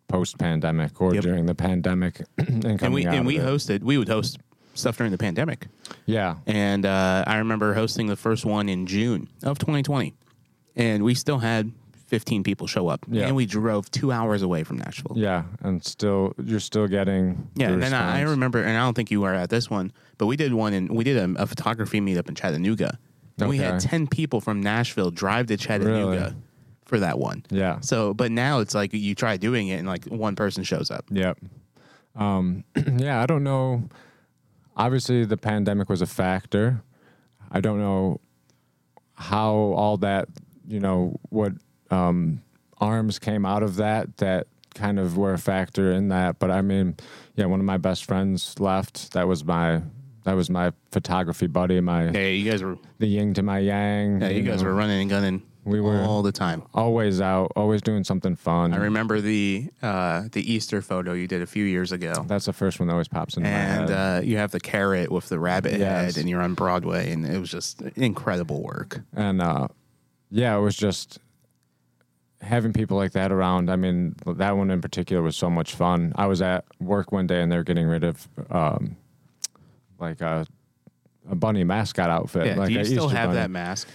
post 0.09 0.39
pandemic 0.39 1.01
or 1.01 1.15
Yep. 1.15 1.23
during 1.23 1.47
the 1.47 1.55
pandemic 1.55 2.23
and 2.39 2.63
coming 2.63 2.79
And 2.83 2.95
we 2.95 3.05
and 3.07 3.27
we 3.27 3.39
it. 3.39 3.45
hosted. 3.45 3.83
We 3.83 3.99
would 3.99 4.09
host 4.09 4.39
stuff 4.75 4.97
during 4.97 5.13
the 5.13 5.19
pandemic, 5.19 5.67
Yeah. 6.07 6.37
and 6.47 6.85
uh, 6.87 7.25
I 7.27 7.39
remember 7.39 7.75
hosting 7.75 8.07
the 8.07 8.17
first 8.17 8.45
one 8.45 8.69
in 8.69 8.87
June 8.87 9.29
of 9.43 9.59
2020, 9.59 10.15
and 10.77 11.03
we 11.05 11.15
still 11.15 11.39
had 11.39 11.73
15 12.07 12.43
people 12.45 12.67
show 12.67 12.89
up, 12.89 13.05
Yeah. 13.09 13.27
and 13.27 13.35
we 13.37 13.47
drove 13.47 13.91
two 13.91 14.13
hours 14.13 14.43
away 14.43 14.63
from 14.65 14.79
Nashville. 14.79 15.15
Yeah, 15.17 15.45
and 15.63 15.83
still 15.85 16.35
you're 16.45 16.61
still 16.61 16.87
getting 16.87 17.49
Yeah, 17.57 17.71
and 17.71 17.95
I, 17.95 18.21
remember, 18.23 18.61
and 18.63 18.77
I 18.77 18.81
don't 18.81 18.95
think 18.95 19.11
you 19.11 19.21
were 19.23 19.35
at 19.35 19.51
this 19.51 19.71
one, 19.71 19.93
but 20.19 20.27
we 20.27 20.37
did 20.37 20.53
one, 20.53 20.73
and 20.75 20.91
we 20.91 21.03
did 21.05 21.17
a, 21.17 21.43
a 21.43 21.47
photography 21.47 22.01
meetup 22.01 22.29
in 22.29 22.35
Chattanooga. 22.35 22.99
And 23.39 23.49
we 23.49 23.57
had 23.57 23.81
ten 23.81 24.07
people 24.07 24.41
from 24.41 24.61
Nashville 24.63 25.11
drive 25.11 25.47
to 25.49 25.57
Chattanooga 25.57 26.21
Really? 26.21 26.35
for 26.85 27.01
that 27.01 27.19
one. 27.19 27.45
Yeah. 27.51 27.81
So, 27.81 28.15
but 28.15 28.31
now 28.31 28.61
it's 28.61 28.77
like 28.77 28.93
you 28.95 29.17
try 29.17 29.37
doing 29.39 29.67
it, 29.69 29.79
and 29.79 29.89
like 29.89 30.05
one 30.05 30.37
person 30.37 30.63
shows 30.63 30.89
up. 30.93 31.05
Yep. 31.11 31.39
Um, 32.15 32.63
yeah, 32.97 33.21
I 33.21 33.27
don't 33.27 33.43
know. 33.43 33.89
Obviously, 34.77 35.25
the 35.25 35.37
pandemic 35.37 35.89
was 35.89 36.03
a 36.03 36.07
factor. 36.07 36.83
I 37.51 37.61
don't 37.61 37.79
know 37.79 38.21
how 39.15 39.55
all 39.55 39.97
that, 39.99 40.29
you 40.67 40.81
know, 40.81 41.21
what 41.31 41.53
um, 41.91 42.43
arms 42.79 43.19
came 43.19 43.47
out 43.47 43.63
of 43.63 43.77
that 43.77 44.17
that 44.19 44.49
kind 44.75 44.99
of 44.99 45.17
were 45.17 45.33
a 45.35 45.39
factor 45.39 45.93
in 45.93 46.09
that. 46.09 46.39
But 46.39 46.51
I 46.51 46.63
mean, 46.63 46.97
yeah, 47.37 47.47
one 47.47 47.61
of 47.61 47.67
my 47.67 47.77
best 47.77 48.05
friends 48.05 48.59
left. 48.59 49.13
That 49.13 49.29
was 49.29 49.45
my 49.45 49.83
that 50.25 50.35
was 50.35 50.51
my 50.51 50.73
photography 50.91 51.47
buddy, 51.47 51.81
my 51.81 52.11
Yeah, 52.11 52.29
you 52.29 52.51
guys 52.51 52.63
were. 52.63 52.79
the 52.99 53.07
yin 53.07 53.35
to 53.35 53.43
my 53.43 53.59
yang. 53.61 54.21
Yeah, 54.21 54.29
you 54.29 54.43
guys 54.43 54.63
know, 54.63 54.69
were 54.71 54.75
running 54.75 55.03
and 55.03 55.11
gunning. 55.11 55.43
We 55.65 55.81
were- 55.81 56.03
all 56.03 56.23
the 56.23 56.33
time. 56.33 56.63
always 56.75 57.21
out, 57.21 57.53
always 57.57 57.81
doing 57.81 58.05
something 58.05 58.37
fun. 58.37 58.75
I 58.75 58.77
remember 58.77 59.21
the 59.21 59.69
uh, 59.83 60.25
the 60.33 60.53
Easter 60.53 60.83
photo 60.83 61.13
you 61.15 61.27
did 61.27 61.41
a 61.43 61.47
few 61.47 61.65
years 61.65 61.91
ago, 61.93 62.25
That's 62.29 62.45
the 62.47 62.53
first 62.53 62.79
one 62.79 62.87
that 62.89 62.93
always 62.93 63.09
pops 63.09 63.37
my 63.39 63.47
and 63.49 63.89
head. 63.89 63.91
uh, 63.91 64.21
you 64.23 64.37
have 64.37 64.51
the 64.51 64.61
carrot 64.61 65.11
with 65.11 65.29
the 65.31 65.39
rabbit 65.39 65.79
Yes. 65.79 66.15
head, 66.15 66.21
and 66.21 66.29
you're 66.29 66.43
on 66.43 66.55
Broadway, 66.55 67.11
and 67.13 67.25
it 67.27 67.39
was 67.39 67.51
just 67.51 67.81
incredible 67.97 68.63
work. 68.63 69.01
and 69.15 69.41
uh, 69.41 69.69
yeah, 70.31 70.57
it 70.57 70.61
was 70.61 70.77
just 70.77 71.19
having 72.43 72.73
people 72.75 72.97
like 72.99 73.13
that 73.13 73.33
around. 73.33 73.71
I 73.71 73.77
mean, 73.77 74.17
that 74.27 74.57
one 74.57 74.71
in 74.71 74.83
particular 74.83 75.23
was 75.23 75.35
so 75.37 75.49
much 75.49 75.75
fun. 75.75 76.13
I 76.17 76.27
was 76.27 76.43
at 76.43 76.65
work 76.79 77.11
one 77.11 77.27
day 77.27 77.41
and 77.41 77.51
they're 77.51 77.63
getting 77.65 77.87
rid 77.87 78.05
of 78.05 78.29
um, 78.51 78.97
like 79.99 80.21
a, 80.21 80.47
a 81.31 81.35
bunny 81.35 81.65
mascot 81.65 82.11
outfit. 82.11 82.49
Yeah, 82.49 82.57
like 82.57 82.69
do 82.69 82.75
you 82.75 82.85
still 82.85 83.05
Easter 83.07 83.17
have 83.17 83.29
bunny. 83.31 83.39
that 83.41 83.51
mask? 83.51 83.89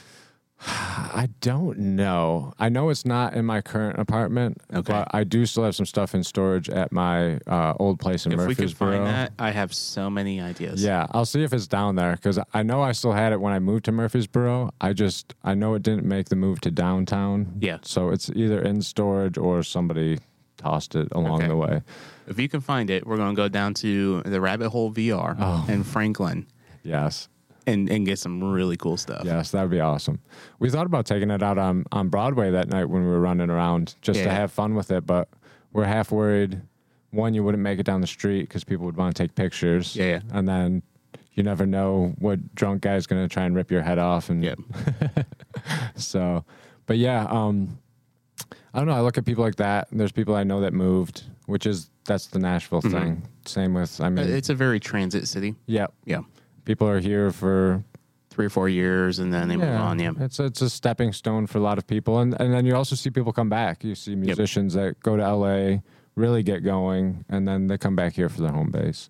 I 0.67 1.29
don't 1.41 1.77
know. 1.79 2.53
I 2.59 2.69
know 2.69 2.89
it's 2.89 3.05
not 3.05 3.33
in 3.33 3.45
my 3.45 3.61
current 3.61 3.97
apartment, 3.97 4.57
Okay. 4.73 4.91
but 4.91 5.07
I 5.11 5.23
do 5.23 5.45
still 5.45 5.63
have 5.63 5.75
some 5.75 5.85
stuff 5.85 6.13
in 6.13 6.23
storage 6.23 6.69
at 6.69 6.91
my 6.91 7.37
uh, 7.47 7.73
old 7.79 7.99
place 7.99 8.25
in 8.25 8.31
Murfreesboro. 8.35 8.51
If 8.51 8.57
we 8.59 8.65
could 8.65 8.77
find 8.77 9.05
that, 9.07 9.31
I 9.39 9.51
have 9.51 9.73
so 9.73 10.09
many 10.09 10.41
ideas. 10.41 10.83
Yeah, 10.83 11.07
I'll 11.11 11.25
see 11.25 11.43
if 11.43 11.53
it's 11.53 11.67
down 11.67 11.95
there 11.95 12.11
because 12.13 12.39
I 12.53 12.63
know 12.63 12.81
I 12.81 12.91
still 12.91 13.13
had 13.13 13.31
it 13.31 13.39
when 13.39 13.53
I 13.53 13.59
moved 13.59 13.85
to 13.85 13.91
Murfreesboro. 13.93 14.71
I 14.81 14.93
just 14.93 15.33
I 15.43 15.53
know 15.55 15.75
it 15.75 15.83
didn't 15.83 16.05
make 16.05 16.27
the 16.29 16.35
move 16.35 16.59
to 16.61 16.71
downtown. 16.71 17.53
Yeah. 17.61 17.77
so 17.83 18.09
it's 18.09 18.29
either 18.35 18.61
in 18.61 18.81
storage 18.81 19.37
or 19.37 19.63
somebody 19.63 20.19
tossed 20.57 20.93
it 20.95 21.07
along 21.13 21.39
Okay. 21.39 21.47
the 21.47 21.55
way. 21.55 21.81
If 22.27 22.37
you 22.37 22.49
can 22.49 22.59
find 22.61 22.89
it, 22.89 23.07
we're 23.07 23.17
going 23.17 23.33
to 23.33 23.35
go 23.41 23.47
down 23.47 23.73
to 23.75 24.21
the 24.23 24.41
Rabbit 24.41 24.69
Hole 24.69 24.91
VR 24.91 25.37
Oh. 25.39 25.65
in 25.69 25.83
Franklin 25.83 26.47
Yes, 26.83 27.27
and, 27.69 27.89
and 27.89 28.05
get 28.05 28.19
some 28.19 28.43
really 28.43 28.77
cool 28.77 28.97
stuff. 28.97 29.23
yes, 29.25 29.51
that 29.51 29.61
would 29.61 29.71
be 29.71 29.79
awesome. 29.79 30.19
We 30.59 30.69
thought 30.69 30.85
about 30.85 31.05
taking 31.05 31.31
it 31.31 31.41
out 31.43 31.57
on 31.57 31.85
on 31.91 32.09
Broadway 32.09 32.51
that 32.51 32.67
night 32.69 32.85
when 32.85 33.03
we 33.03 33.09
were 33.09 33.19
running 33.19 33.49
around 33.49 33.95
just 34.01 34.19
to 34.21 34.29
have 34.29 34.51
fun 34.51 34.75
with 34.75 34.91
it, 34.91 35.05
but 35.05 35.29
we're 35.73 35.85
half 35.85 36.11
worried. 36.11 36.61
One, 37.11 37.33
you 37.33 37.43
wouldn't 37.43 37.63
make 37.63 37.79
it 37.79 37.85
down 37.85 38.01
the 38.01 38.07
street 38.07 38.41
because 38.43 38.63
people 38.63 38.85
would 38.85 38.97
want 38.97 39.15
to 39.15 39.23
take 39.23 39.35
pictures. 39.35 39.95
Yeah, 39.95 40.05
yeah. 40.05 40.19
and 40.31 40.47
then. 40.47 40.83
You 41.33 41.43
never 41.43 41.65
know 41.65 42.13
what 42.19 42.53
drunk 42.53 42.81
guy 42.81 42.95
is 42.95 43.07
going 43.07 43.21
to 43.25 43.33
try 43.33 43.45
and 43.45 43.55
rip 43.55 43.71
your 43.71 43.81
head 43.81 43.97
off, 43.97 44.29
and 44.29 44.43
Yep. 44.43 44.59
So, 45.95 46.43
but 46.85 46.97
yeah, 46.97 47.25
um, 47.29 47.79
I 48.73 48.79
don't 48.79 48.87
know. 48.87 48.93
I 48.93 49.01
look 49.01 49.17
at 49.17 49.25
people 49.25 49.43
like 49.43 49.55
that. 49.55 49.89
And 49.91 49.99
there's 49.99 50.11
people 50.11 50.35
I 50.35 50.43
know 50.43 50.61
that 50.61 50.73
moved, 50.73 51.23
which 51.45 51.65
is 51.65 51.89
that's 52.05 52.27
the 52.27 52.39
Nashville 52.39 52.81
thing. 52.81 53.27
Same 53.45 53.73
with, 53.73 54.01
I 54.01 54.09
mean, 54.09 54.25
Mm-hmm. 54.25 54.35
It's 54.35 54.49
a 54.49 54.55
very 54.55 54.79
transit 54.79 55.27
city. 55.27 55.55
yeah, 55.65 55.87
Yeah. 56.05 56.21
People 56.65 56.87
are 56.87 56.99
here 56.99 57.31
for 57.31 57.83
Three 58.31 58.45
or 58.45 58.49
four 58.49 58.69
years 58.69 59.19
and 59.19 59.33
then 59.33 59.49
they 59.49 59.57
move 59.57 59.67
on. 59.67 59.99
Yeah. 59.99 60.11
It's 60.19 60.39
it's 60.39 60.61
a 60.61 60.69
stepping 60.69 61.11
stone 61.11 61.47
for 61.47 61.57
a 61.57 61.61
lot 61.61 61.77
of 61.77 61.85
people, 61.87 62.19
and 62.19 62.39
and 62.39 62.53
then 62.53 62.65
you 62.65 62.73
also 62.73 62.95
see 62.95 63.09
people 63.09 63.33
come 63.33 63.49
back. 63.49 63.83
You 63.83 63.95
see 63.95 64.15
musicians 64.15 64.75
that 64.75 64.99
go 65.01 65.17
to 65.17 65.35
LA, 65.35 65.79
really 66.15 66.41
get 66.41 66.63
going, 66.63 67.25
and 67.27 67.47
then 67.47 67.67
they 67.67 67.77
come 67.77 67.95
back 67.97 68.13
here 68.13 68.29
for 68.29 68.39
their 68.41 68.51
home 68.51 68.71
base. 68.71 69.09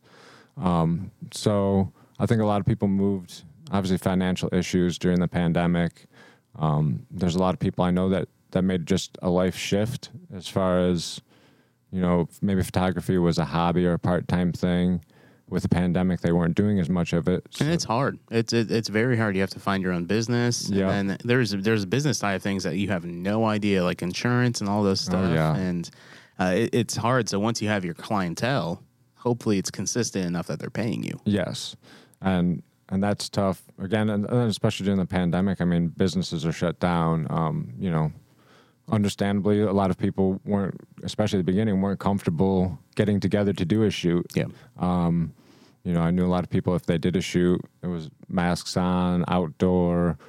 Um, 0.58 1.12
so 1.32 1.92
I 2.18 2.26
think 2.26 2.42
a 2.42 2.46
lot 2.46 2.60
of 2.60 2.66
people 2.66 2.88
moved. 2.88 3.44
Obviously, 3.72 3.98
financial 3.98 4.50
issues 4.52 4.98
during 4.98 5.20
the 5.20 5.28
pandemic. 5.28 6.08
Um, 6.58 7.06
there's 7.12 7.36
a 7.36 7.40
lot 7.40 7.54
of 7.54 7.60
people 7.60 7.84
I 7.84 7.92
know 7.92 8.10
that 8.10 8.30
that 8.52 8.64
made 8.64 8.88
just 8.88 9.18
a 9.22 9.30
life 9.30 9.56
shift 9.56 10.10
as 10.34 10.48
far 10.48 10.80
as 10.80 11.22
you 11.92 12.02
know 12.02 12.30
maybe 12.42 12.64
photography 12.64 13.18
was 13.18 13.38
a 13.38 13.46
hobby 13.46 13.86
or 13.86 13.94
a 13.94 14.00
part 14.00 14.28
time 14.28 14.54
thing. 14.54 15.04
With 15.50 15.64
the 15.64 15.70
pandemic, 15.70 16.22
they 16.22 16.32
weren't 16.32 16.56
doing 16.56 16.80
as 16.80 16.90
much 16.90 17.14
of 17.14 17.28
it. 17.28 17.46
And 17.60 17.70
it's 17.70 17.84
hard. 17.84 18.20
It's 18.30 18.54
it, 18.54 18.70
it's 18.70 18.88
very 18.88 19.18
hard. 19.18 19.36
You 19.36 19.42
have 19.42 19.50
to 19.52 19.60
find 19.60 19.82
your 19.82 19.94
own 19.94 20.06
business. 20.06 20.70
Yeah. 20.70 20.92
And 20.92 21.10
then 21.10 21.18
there's 21.24 21.52
there's 21.52 21.84
a 21.84 21.88
business 21.88 22.20
side 22.20 22.36
of 22.36 22.44
things 22.44 22.64
that 22.64 22.78
you 22.78 22.90
have 22.90 23.06
no 23.06 23.46
idea, 23.46 23.84
like 23.84 24.02
insurance 24.02 24.62
and 24.62 24.70
all 24.70 24.84
those 24.84 25.02
stuff. 25.02 25.26
Oh, 25.30 25.34
yeah. 25.34 25.56
And 25.56 25.90
uh, 26.40 26.54
it, 26.56 26.70
it's 26.74 26.96
hard. 26.96 27.30
So 27.30 27.40
once 27.40 27.62
you 27.62 27.68
have 27.68 27.84
your 27.84 27.96
clientele, 27.96 28.84
hopefully 29.16 29.58
it's 29.58 29.72
consistent 29.72 30.26
enough 30.26 30.48
that 30.48 30.60
they're 30.60 30.70
paying 30.70 31.04
you. 31.04 31.20
Yes, 31.26 31.76
and 32.22 32.62
and 32.90 33.04
that's 33.04 33.30
tough 33.30 33.64
again, 33.82 34.10
and, 34.10 34.26
and 34.26 34.50
especially 34.50 34.86
during 34.86 35.00
the 35.00 35.06
pandemic. 35.06 35.62
I 35.62 35.66
mean, 35.66 35.88
businesses 35.90 36.46
are 36.46 36.52
shut 36.52 36.80
down. 36.80 37.28
Um, 37.30 37.74
you 37.80 37.92
know, 37.92 38.12
understandably, 38.88 39.62
a 39.62 39.74
lot 39.74 39.90
of 39.90 39.98
people 39.98 40.40
weren't, 40.46 40.80
especially 41.04 41.40
at 41.40 41.46
the 41.46 41.52
beginning, 41.52 41.82
weren't 41.82 42.00
comfortable 42.00 42.80
getting 42.96 43.20
together 43.20 43.54
to 43.54 43.66
do 43.66 43.84
a 43.84 43.92
shoot. 43.92 44.26
Yeah. 44.36 44.46
Um, 44.78 45.34
you 45.90 45.96
know, 45.96 46.02
I 46.02 46.12
knew 46.12 46.24
a 46.24 46.30
lot 46.30 46.44
of 46.44 46.52
people 46.52 46.76
if 46.76 46.86
they 46.86 47.00
did 47.00 47.16
a 47.16 47.22
shoot, 47.22 47.60
it 47.82 47.88
was 47.88 48.12
masks 48.28 48.78
on, 48.78 49.26
outdoor, 49.28 50.20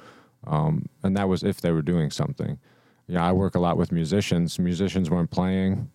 um, 0.47 0.87
and 1.03 1.15
that 1.15 1.29
was 1.29 1.43
if 1.43 1.61
they 1.61 1.71
were 1.71 1.83
doing 1.83 2.09
something. 2.09 2.57
You 3.05 3.13
know, 3.13 3.21
I 3.21 3.31
work 3.31 3.53
a 3.53 3.59
lot 3.59 3.77
with 3.77 3.91
musicians. 3.91 4.57
Musicians 4.57 5.11
weren't 5.11 5.29
playing; 5.29 5.91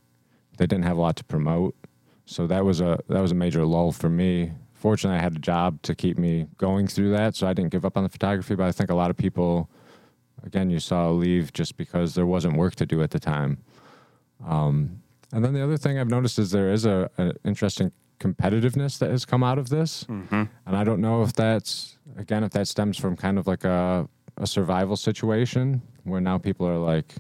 they 0.56 0.68
didn't 0.68 0.84
have 0.84 0.98
a 0.98 1.00
lot 1.00 1.16
to 1.16 1.24
promote, 1.24 1.74
so 2.26 2.46
that 2.46 2.64
was 2.64 2.80
a 2.80 3.00
that 3.08 3.20
was 3.20 3.32
a 3.32 3.34
major 3.34 3.66
lull 3.66 3.90
for 3.90 4.08
me. 4.08 4.52
Fortunately, 4.74 5.18
I 5.18 5.20
had 5.20 5.34
a 5.34 5.40
job 5.40 5.82
to 5.82 5.96
keep 5.96 6.16
me 6.16 6.46
going 6.58 6.86
through 6.86 7.10
that, 7.10 7.34
so 7.34 7.48
I 7.48 7.52
didn't 7.52 7.72
give 7.72 7.84
up 7.84 7.96
on 7.96 8.04
the 8.04 8.08
photography. 8.08 8.54
But 8.54 8.66
I 8.66 8.72
think 8.72 8.90
a 8.90 8.94
lot 8.94 9.10
of 9.10 9.16
people, 9.16 9.68
again, 10.44 10.70
you 10.70 10.78
saw 10.78 11.10
leave 11.10 11.52
just 11.52 11.76
because 11.76 12.14
there 12.14 12.26
wasn't 12.26 12.56
work 12.56 12.76
to 12.76 12.86
do 12.86 13.02
at 13.02 13.10
the 13.10 13.18
time. 13.18 13.58
Um, 14.46 15.02
and 15.32 15.44
then 15.44 15.54
the 15.54 15.64
other 15.64 15.76
thing 15.76 15.98
I've 15.98 16.08
noticed 16.08 16.38
is 16.38 16.52
there 16.52 16.70
is 16.72 16.86
a, 16.86 17.10
an 17.18 17.32
interesting 17.44 17.90
competitiveness 18.20 18.98
that 18.98 19.10
has 19.10 19.24
come 19.24 19.42
out 19.42 19.58
of 19.58 19.68
this. 19.68 20.04
And 20.08 20.48
I 20.66 20.84
don't 20.84 21.00
know 21.00 21.22
if 21.22 21.32
that's, 21.32 21.98
again, 22.16 22.44
if 22.44 22.52
that 22.52 22.68
stems 22.68 22.96
from 22.96 23.16
kind 23.16 23.38
of 23.38 23.46
like 23.46 23.64
a, 23.64 24.08
a 24.36 24.46
survival 24.46 24.96
situation 24.96 25.82
where 26.04 26.20
now 26.20 26.38
people 26.38 26.66
are 26.66 26.78
like, 26.78 27.14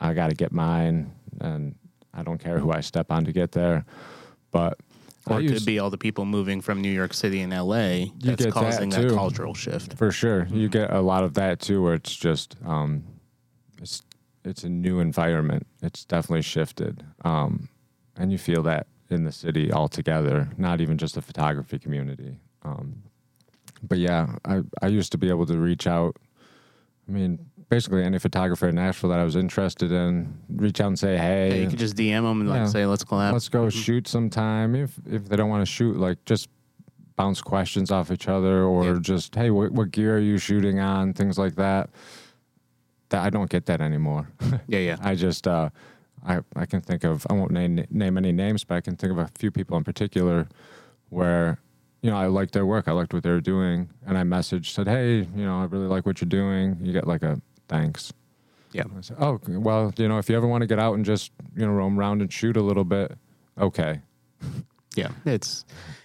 I 0.00 0.12
got 0.14 0.28
to 0.28 0.34
get 0.34 0.52
mine 0.52 1.12
and 1.40 1.74
I 2.12 2.22
don't 2.22 2.38
care 2.38 2.58
who 2.58 2.72
I 2.72 2.80
step 2.80 3.10
on 3.10 3.24
to 3.24 3.32
get 3.32 3.52
there. 3.52 3.84
But 4.50 4.78
Or 5.26 5.40
it 5.40 5.48
could 5.48 5.64
be 5.64 5.78
all 5.78 5.90
the 5.90 5.98
people 5.98 6.24
moving 6.24 6.60
from 6.60 6.80
New 6.80 6.90
York 6.92 7.14
City 7.14 7.40
and 7.40 7.52
LA 7.52 7.76
that's 7.76 8.10
get 8.22 8.38
that, 8.38 8.52
causing 8.52 8.90
that, 8.90 9.02
too. 9.08 9.14
cultural 9.14 9.54
shift. 9.54 9.94
For 9.96 10.10
sure, 10.12 10.42
Mm-hmm. 10.44 10.56
you 10.56 10.68
get 10.68 10.90
a 10.92 11.00
lot 11.00 11.24
of 11.24 11.34
that 11.34 11.60
too, 11.60 11.82
where 11.82 11.94
it's 11.94 12.14
just 12.14 12.56
um, 12.64 13.04
it's 13.80 14.02
it's 14.44 14.62
a 14.62 14.68
new 14.68 15.00
environment. 15.00 15.66
It's 15.82 16.04
definitely 16.04 16.42
shifted, 16.42 17.02
um, 17.24 17.68
and 18.16 18.30
you 18.30 18.36
feel 18.38 18.62
that 18.64 18.86
in 19.10 19.24
the 19.24 19.32
city 19.32 19.72
altogether, 19.72 20.48
not 20.56 20.80
even 20.80 20.96
just 20.98 21.14
the 21.14 21.22
photography 21.22 21.78
community. 21.78 22.38
Um, 22.62 23.02
but 23.82 23.98
yeah, 23.98 24.36
I 24.44 24.62
I 24.82 24.86
used 24.88 25.12
to 25.12 25.18
be 25.18 25.28
able 25.28 25.46
to 25.46 25.58
reach 25.58 25.86
out. 25.86 26.16
I 27.08 27.12
mean, 27.12 27.38
basically 27.68 28.02
any 28.02 28.18
photographer 28.18 28.68
in 28.68 28.76
Nashville 28.76 29.10
that 29.10 29.18
I 29.18 29.24
was 29.24 29.36
interested 29.36 29.92
in, 29.92 30.38
reach 30.48 30.80
out 30.80 30.86
and 30.88 30.98
say, 30.98 31.14
Yeah, 31.14 31.22
hey, 31.22 31.62
you 31.62 31.68
could 31.68 31.78
just 31.78 31.96
DM 31.96 32.22
them 32.22 32.40
and 32.40 32.48
like 32.48 32.56
Yeah. 32.60 32.66
say, 32.66 32.86
"Let's 32.86 33.04
collab." 33.04 33.32
let's 33.32 33.48
go 33.50 33.68
shoot 33.68 34.08
sometime. 34.08 34.74
If 34.74 34.98
if 35.10 35.28
they 35.28 35.36
don't 35.36 35.50
want 35.50 35.60
to 35.62 35.70
shoot, 35.70 35.98
like 35.98 36.24
just 36.24 36.48
bounce 37.16 37.40
questions 37.42 37.90
off 37.90 38.10
each 38.10 38.26
other, 38.26 38.64
or 38.64 38.84
Yeah. 38.86 38.98
just 39.00 39.34
hey, 39.34 39.50
what, 39.50 39.70
what 39.72 39.90
gear 39.90 40.16
are 40.16 40.20
you 40.20 40.38
shooting 40.38 40.80
on? 40.80 41.12
Things 41.12 41.38
like 41.38 41.56
that. 41.56 41.90
That 43.10 43.22
I 43.22 43.28
don't 43.30 43.50
get 43.50 43.66
that 43.66 43.80
anymore. 43.82 44.28
yeah, 44.66 44.78
yeah. 44.78 44.96
I 45.02 45.14
just 45.14 45.46
uh, 45.46 45.68
I 46.26 46.40
I 46.56 46.66
can 46.66 46.80
think 46.80 47.04
of 47.04 47.26
I 47.28 47.34
won't 47.34 47.50
name 47.50 47.84
name 47.90 48.18
any 48.18 48.32
names, 48.32 48.64
but 48.64 48.76
I 48.76 48.80
can 48.80 48.96
think 48.96 49.12
of 49.12 49.18
a 49.18 49.28
few 49.38 49.50
people 49.50 49.76
in 49.76 49.84
particular 49.84 50.48
where 51.10 51.58
you 52.02 52.10
know 52.10 52.16
I 52.16 52.26
liked 52.26 52.52
their 52.52 52.66
work, 52.66 52.88
I 52.88 52.92
liked 52.92 53.12
what 53.12 53.22
they 53.22 53.30
were 53.30 53.40
doing, 53.40 53.90
and 54.06 54.16
I 54.16 54.22
messaged 54.22 54.66
said, 54.66 54.88
hey, 54.88 55.18
you 55.18 55.44
know, 55.44 55.60
I 55.60 55.64
really 55.64 55.86
like 55.86 56.06
what 56.06 56.20
you're 56.20 56.28
doing. 56.28 56.78
You 56.80 56.92
get 56.92 57.06
like 57.06 57.22
a 57.22 57.40
thanks. 57.68 58.12
Yeah. 58.72 58.84
I 58.96 59.00
said, 59.02 59.18
oh 59.20 59.40
well, 59.46 59.92
you 59.96 60.08
know, 60.08 60.18
if 60.18 60.28
you 60.28 60.36
ever 60.36 60.46
want 60.46 60.62
to 60.62 60.66
get 60.66 60.78
out 60.78 60.94
and 60.94 61.04
just 61.04 61.32
you 61.56 61.66
know 61.66 61.72
roam 61.72 61.98
around 61.98 62.22
and 62.22 62.32
shoot 62.32 62.56
a 62.56 62.62
little 62.62 62.84
bit, 62.84 63.16
okay. 63.58 64.00
Yeah, 64.96 65.10
it's 65.24 65.64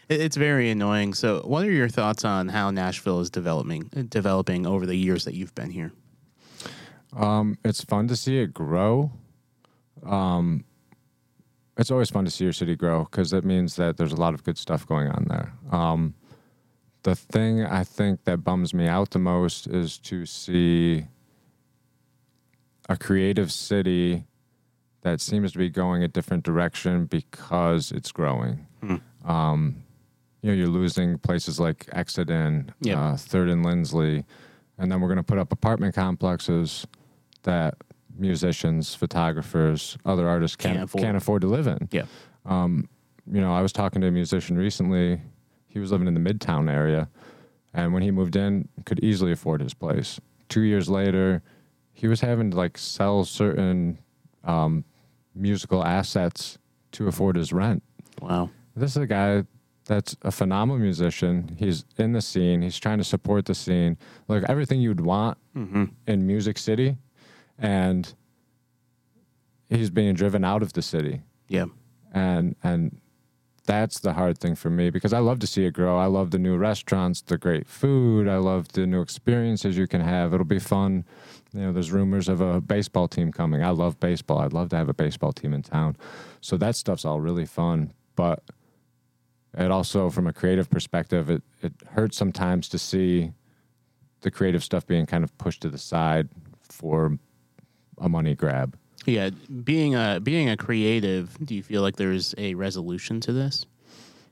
it's 0.09 0.35
very 0.35 0.69
annoying. 0.69 1.13
So, 1.13 1.41
what 1.41 1.63
are 1.63 1.71
your 1.71 1.89
thoughts 1.89 2.25
on 2.25 2.49
how 2.49 2.71
Nashville 2.71 3.19
is 3.19 3.29
developing 3.29 3.83
developing 4.09 4.65
over 4.65 4.85
the 4.85 4.95
years 4.95 5.25
that 5.25 5.35
you've 5.35 5.53
been 5.53 5.69
here? 5.69 5.91
Um, 7.15 7.57
it's 7.63 7.83
fun 7.83 8.07
to 8.07 8.15
see 8.15 8.39
it 8.39 8.53
grow. 8.53 9.11
Um, 10.09 10.63
it's 11.77 11.91
always 11.91 12.09
fun 12.09 12.25
to 12.25 12.31
see 12.31 12.43
your 12.43 12.51
city 12.53 12.75
grow 12.75 13.05
because 13.05 13.31
it 13.31 13.45
means 13.45 13.75
that 13.77 13.95
there's 13.97 14.11
a 14.11 14.17
lot 14.19 14.33
of 14.33 14.43
good 14.43 14.57
stuff 14.57 14.85
going 14.85 15.07
on 15.07 15.25
there. 15.29 15.53
Um, 15.71 16.13
the 17.03 17.15
thing 17.15 17.63
I 17.63 17.83
think 17.85 18.25
that 18.25 18.43
bums 18.43 18.73
me 18.73 18.87
out 18.87 19.11
the 19.11 19.19
most 19.19 19.67
is 19.67 19.97
to 19.99 20.25
see 20.25 21.05
a 22.89 22.97
creative 22.97 23.51
city 23.51 24.25
that 25.01 25.21
seems 25.21 25.53
to 25.53 25.57
be 25.57 25.69
going 25.69 26.03
a 26.03 26.07
different 26.09 26.43
direction 26.43 27.05
because 27.05 27.91
it's 27.91 28.11
growing. 28.11 28.67
Um, 29.25 29.83
you 30.41 30.49
know, 30.51 30.57
you're 30.57 30.67
losing 30.67 31.17
places 31.17 31.59
like 31.59 31.87
Exit/In, 31.93 32.73
Yep. 32.81 32.97
uh, 32.97 33.15
Third 33.15 33.49
and 33.49 33.63
Lindsley, 33.65 34.25
and 34.77 34.91
then 34.91 34.99
we're 34.99 35.07
going 35.07 35.17
to 35.17 35.23
put 35.23 35.37
up 35.37 35.51
apartment 35.53 35.95
complexes 35.95 36.85
that 37.43 37.75
musicians, 38.19 38.93
photographers, 38.95 39.97
other 40.05 40.27
artists 40.27 40.55
can't 40.55 40.75
Can't 40.75 40.83
afford. 40.85 41.03
can't 41.03 41.17
afford 41.17 41.41
to 41.41 41.47
live 41.47 41.67
in. 41.67 41.87
Yeah, 41.91 42.05
You 43.31 43.41
know, 43.41 43.53
I 43.53 43.61
was 43.61 43.71
talking 43.71 44.01
to 44.01 44.07
a 44.07 44.11
musician 44.11 44.57
recently. 44.57 45.21
He 45.67 45.79
was 45.79 45.91
living 45.91 46.07
in 46.07 46.15
the 46.15 46.19
Midtown 46.19 46.71
area, 46.71 47.09
and 47.73 47.93
when 47.93 48.01
he 48.01 48.09
moved 48.11 48.35
in, 48.35 48.67
could 48.85 48.99
easily 49.03 49.31
afford 49.31 49.61
his 49.61 49.73
place. 49.75 50.19
Two 50.47 50.61
years 50.61 50.89
later, 50.89 51.43
he 51.93 52.07
was 52.07 52.21
having 52.21 52.49
to 52.51 52.57
like 52.57 52.77
sell 52.77 53.23
certain 53.25 53.99
um, 54.43 54.83
musical 55.35 55.83
assets 55.85 56.57
to 56.93 57.07
afford 57.07 57.35
his 57.35 57.53
rent. 57.53 57.83
wow. 58.21 58.49
This 58.75 58.91
is 58.95 58.97
a 59.03 59.07
guy 59.07 59.43
that's 59.85 60.15
a 60.21 60.31
phenomenal 60.31 60.79
musician. 60.81 61.55
He's 61.59 61.83
in 61.97 62.13
the 62.13 62.21
scene. 62.21 62.61
He's 62.61 62.79
trying 62.79 62.97
to 62.99 63.03
support 63.03 63.45
the 63.45 63.53
scene, 63.55 63.97
like 64.27 64.43
everything 64.47 64.79
you'd 64.81 65.01
want 65.01 65.37
in 66.07 66.25
Music 66.25 66.57
City, 66.57 66.95
and 67.59 68.13
he's 69.69 69.89
being 69.89 70.13
driven 70.15 70.43
out 70.43 70.61
of 70.61 70.73
the 70.73 70.81
city. 70.81 71.21
Yeah, 71.47 71.65
And 72.13 72.55
and 72.63 72.99
that's 73.65 73.99
the 73.99 74.13
hard 74.13 74.39
thing 74.39 74.55
for 74.55 74.71
me 74.71 74.89
because 74.89 75.13
I 75.13 75.19
love 75.19 75.37
to 75.39 75.47
see 75.47 75.63
it 75.65 75.73
grow. 75.73 75.97
I 75.97 76.07
love 76.07 76.31
the 76.31 76.39
new 76.39 76.57
restaurants, 76.57 77.21
the 77.21 77.37
great 77.37 77.67
food. 77.67 78.27
I 78.27 78.37
love 78.37 78.69
the 78.69 78.87
new 78.87 78.99
experiences 79.01 79.77
you 79.77 79.85
can 79.85 80.01
have. 80.01 80.33
It'll 80.33 80.43
be 80.43 80.57
fun. 80.57 81.05
You 81.53 81.61
know, 81.61 81.71
there's 81.71 81.91
rumors 81.91 82.27
of 82.27 82.41
a 82.41 82.61
baseball 82.61 83.07
team 83.07 83.31
coming. 83.31 83.63
I 83.63 83.69
love 83.69 83.99
baseball. 83.99 84.39
I'd 84.39 84.53
love 84.53 84.69
to 84.69 84.75
have 84.75 84.89
a 84.89 84.93
baseball 84.93 85.33
team 85.33 85.53
in 85.53 85.61
town. 85.61 85.97
So 86.41 86.57
that 86.57 86.75
stuff's 86.75 87.05
all 87.05 87.19
really 87.21 87.45
fun. 87.45 87.93
But 88.15 88.43
it 89.55 89.69
also, 89.69 90.09
from 90.09 90.25
a 90.25 90.33
creative 90.33 90.69
perspective, 90.69 91.29
it, 91.29 91.43
it 91.61 91.73
hurts 91.91 92.17
sometimes 92.17 92.69
to 92.69 92.79
see 92.79 93.33
the 94.21 94.31
creative 94.31 94.63
stuff 94.63 94.85
being 94.87 95.05
kind 95.05 95.23
of 95.23 95.35
pushed 95.37 95.61
to 95.61 95.69
the 95.69 95.77
side 95.77 96.29
for 96.61 97.19
a 97.99 98.09
money 98.09 98.35
grab. 98.35 98.75
yeah. 99.05 99.29
Being 99.63 99.95
a 99.95 100.19
being 100.21 100.49
a 100.49 100.57
creative, 100.57 101.37
do 101.43 101.55
you 101.55 101.63
feel 101.63 101.81
like 101.81 101.95
there's 101.95 102.35
a 102.37 102.53
resolution 102.55 103.19
to 103.21 103.33
this? 103.33 103.65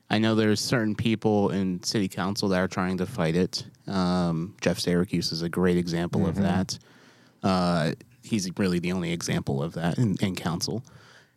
I 0.09 0.19
know 0.19 0.35
there's 0.35 0.61
certain 0.61 0.95
people 0.95 1.49
in 1.49 1.83
city 1.83 2.07
council 2.07 2.47
that 2.49 2.59
are 2.59 2.67
trying 2.69 2.97
to 2.99 3.05
fight 3.05 3.35
it. 3.35 3.65
Um, 3.87 4.55
Jeff 4.61 4.79
Syracuse 4.79 5.31
is 5.33 5.41
a 5.41 5.49
great 5.49 5.75
example 5.77 6.25
of 6.25 6.35
that. 6.35 6.79
Uh, 7.43 7.91
he's 8.23 8.49
really 8.57 8.79
the 8.79 8.93
only 8.93 9.11
example 9.11 9.61
of 9.61 9.73
that 9.73 9.97
in, 9.97 10.15
in 10.21 10.35
council. 10.35 10.81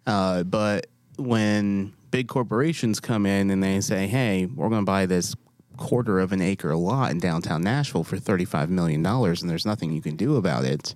Uh, 0.07 0.45
but 0.45 0.87
when 1.17 1.93
big 2.13 2.29
corporations 2.29 3.01
come 3.01 3.27
in 3.27 3.51
and 3.51 3.63
they 3.63 3.81
say, 3.81 4.07
"Hey, 4.07 4.47
we're 4.47 4.69
going 4.69 4.83
to 4.83 4.87
buy 4.87 5.07
this 5.07 5.35
quarter 5.77 6.21
of 6.21 6.31
an 6.33 6.41
acre 6.41 6.75
lot 6.77 7.11
in 7.11 7.19
downtown 7.19 7.63
Nashville 7.63 8.05
for 8.05 8.19
thirty-five 8.19 8.71
million 8.71 9.03
dollars," 9.03 9.43
and 9.43 9.51
there's 9.51 9.67
nothing 9.67 9.93
you 9.93 10.01
can 10.01 10.15
do 10.17 10.37
about 10.37 10.65
it, 10.65 10.95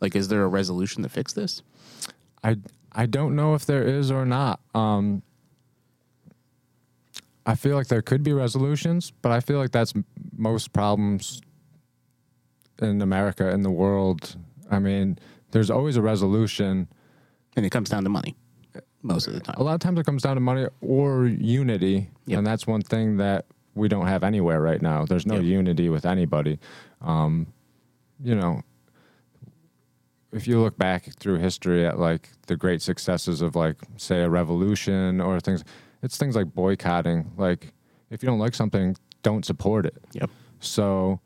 like, 0.00 0.14
is 0.16 0.28
there 0.28 0.42
a 0.42 0.48
resolution 0.48 1.02
to 1.02 1.08
fix 1.08 1.32
this? 1.32 1.62
I 2.44 2.56
I 2.92 3.06
don't 3.06 3.36
know 3.36 3.54
if 3.54 3.66
there 3.66 3.82
is 3.82 4.10
or 4.10 4.24
not. 4.24 4.60
Um, 4.74 5.22
I 7.46 7.54
feel 7.54 7.76
like 7.76 7.88
there 7.88 8.02
could 8.02 8.22
be 8.22 8.32
resolutions, 8.32 9.12
but 9.22 9.32
I 9.32 9.40
feel 9.40 9.58
like 9.58 9.70
that's 9.72 9.94
m- 9.96 10.04
most 10.36 10.72
problems 10.72 11.40
in 12.80 13.00
America 13.00 13.48
in 13.50 13.62
the 13.62 13.70
world. 13.70 14.36
I 14.70 14.78
mean, 14.78 15.18
there's 15.52 15.70
always 15.70 15.96
a 15.96 16.02
resolution. 16.02 16.88
And 17.56 17.64
it 17.64 17.70
comes 17.70 17.88
down 17.88 18.04
to 18.04 18.10
money 18.10 18.36
most 19.02 19.26
of 19.26 19.32
the 19.32 19.40
time. 19.40 19.56
A 19.58 19.62
lot 19.62 19.74
of 19.74 19.80
times 19.80 19.98
it 19.98 20.06
comes 20.06 20.22
down 20.22 20.36
to 20.36 20.40
money 20.40 20.66
or 20.80 21.26
unity, 21.26 22.10
Yep. 22.26 22.38
and 22.38 22.46
that's 22.46 22.66
one 22.66 22.82
thing 22.82 23.16
that 23.16 23.46
we 23.74 23.88
don't 23.88 24.06
have 24.06 24.22
anywhere 24.22 24.60
right 24.60 24.82
now. 24.82 25.04
There's 25.06 25.26
no 25.26 25.36
Yep. 25.36 25.44
unity 25.44 25.88
with 25.88 26.04
anybody. 26.04 26.58
Um, 27.00 27.46
you 28.22 28.34
know, 28.34 28.62
if 30.32 30.46
you 30.46 30.60
look 30.60 30.76
back 30.76 31.10
through 31.18 31.38
history 31.38 31.86
at 31.86 31.98
like 31.98 32.30
the 32.46 32.56
great 32.56 32.82
successes 32.82 33.40
of 33.40 33.56
like 33.56 33.76
say 33.96 34.22
a 34.22 34.28
revolution 34.28 35.20
or 35.20 35.40
things, 35.40 35.64
it's 36.02 36.16
things 36.16 36.36
like 36.36 36.54
boycotting. 36.54 37.32
Like 37.36 37.72
if 38.10 38.22
you 38.22 38.26
don't 38.26 38.38
like 38.38 38.54
something, 38.54 38.96
don't 39.22 39.44
support 39.44 39.86
it. 39.86 39.96
Yep. 40.12 40.30
So, 40.60 41.20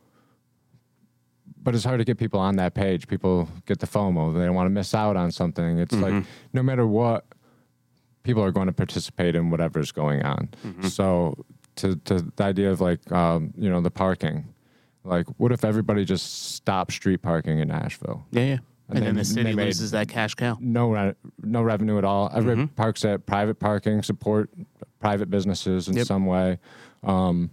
but 1.62 1.74
it's 1.74 1.84
hard 1.84 1.98
to 1.98 2.04
get 2.04 2.18
people 2.18 2.40
on 2.40 2.56
that 2.56 2.74
page. 2.74 3.06
People 3.08 3.48
get 3.66 3.80
the 3.80 3.86
FOMO. 3.86 4.34
They 4.34 4.44
don't 4.44 4.54
want 4.54 4.66
to 4.66 4.70
miss 4.70 4.94
out 4.94 5.16
on 5.16 5.30
something. 5.30 5.78
It's 5.78 5.94
like 5.94 6.24
no 6.52 6.62
matter 6.62 6.86
what, 6.86 7.24
people 8.22 8.42
are 8.42 8.52
going 8.52 8.66
to 8.66 8.72
participate 8.72 9.34
in 9.34 9.50
whatever's 9.50 9.92
going 9.92 10.22
on. 10.22 10.48
So, 10.88 11.44
to, 11.76 11.96
to 11.96 12.30
the 12.36 12.44
idea 12.44 12.70
of 12.70 12.80
like, 12.80 13.10
um, 13.10 13.52
you 13.56 13.70
know, 13.70 13.80
the 13.80 13.90
parking, 13.90 14.52
like, 15.04 15.26
what 15.38 15.50
if 15.52 15.64
everybody 15.64 16.04
just 16.04 16.52
stopped 16.54 16.92
street 16.92 17.22
parking 17.22 17.58
in 17.58 17.68
Nashville? 17.68 18.24
Yeah, 18.30 18.44
yeah. 18.44 18.58
And, 18.94 18.98
And 18.98 19.07
then 19.07 19.14
they- 19.16 19.20
the 19.20 19.24
city 19.24 19.52
loses 19.52 19.90
that 19.92 20.09
cash 20.09 20.35
cow. 20.35 20.57
no 20.61 20.90
re- 20.92 21.14
no 21.42 21.62
revenue 21.62 21.98
at 21.98 22.05
all. 22.05 22.31
Every 22.35 22.66
parks 22.68 23.05
at 23.05 23.26
private 23.26 23.59
parking, 23.59 24.02
support 24.02 24.50
private 25.00 25.31
businesses 25.31 25.88
in 25.88 25.96
Yep. 25.96 26.07
some 26.07 26.26
way. 26.26 26.59
Um, 27.02 27.50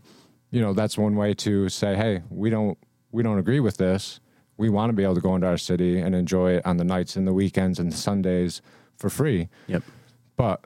you 0.52 0.62
know, 0.62 0.73
that's 0.73 0.97
one 0.97 1.15
way 1.15 1.34
to 1.36 1.69
say, 1.69 1.95
hey, 1.95 2.21
we 2.30 2.49
don't 2.49 2.78
we 3.12 3.23
don't 3.23 3.39
agree 3.39 3.60
with 3.60 3.78
this. 3.78 4.19
We 4.58 4.69
want 4.69 4.89
to 4.89 4.93
be 4.93 5.04
able 5.04 5.15
to 5.15 5.21
go 5.21 5.34
into 5.34 5.47
our 5.47 5.58
city 5.58 5.99
and 5.99 6.13
enjoy 6.13 6.52
it 6.58 6.65
on 6.65 6.78
the 6.78 6.84
nights 6.84 7.15
and 7.15 7.25
the 7.28 7.34
weekends 7.34 7.80
and 7.80 7.91
Sundays 7.93 8.62
for 8.97 9.10
free. 9.10 9.47
Yep. 9.67 9.84
But 10.36 10.65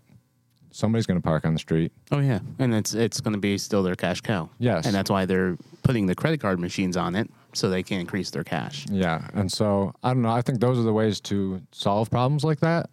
somebody's 0.74 1.06
going 1.06 1.18
to 1.20 1.24
park 1.24 1.46
on 1.46 1.54
the 1.54 1.60
street. 1.60 1.92
Oh 2.12 2.20
yeah, 2.20 2.40
and 2.60 2.74
it's 2.74 2.94
it's 2.94 3.22
going 3.22 3.34
to 3.34 3.40
be 3.40 3.58
still 3.58 3.84
their 3.84 3.96
cash 3.96 4.20
cow. 4.22 4.50
Yes. 4.60 4.86
and 4.86 4.94
that's 4.94 5.10
why 5.10 5.26
they're 5.26 5.56
putting 5.84 6.08
the 6.08 6.16
credit 6.16 6.42
card 6.42 6.60
machines 6.60 6.98
on 6.98 7.16
it 7.16 7.30
so 7.54 7.70
they 7.70 7.84
can 7.84 8.00
increase 8.00 8.30
their 8.32 8.44
cash. 8.44 8.86
Yeah, 8.90 9.28
and 9.34 9.50
so 9.52 9.94
I 10.04 10.10
don't 10.14 10.24
know. 10.24 10.32
I 10.32 10.42
think 10.42 10.60
those 10.60 10.78
are 10.78 10.84
the 10.84 10.94
ways 10.94 11.22
to 11.22 11.62
solve 11.72 12.10
problems 12.10 12.44
like 12.44 12.60
that. 12.60 12.92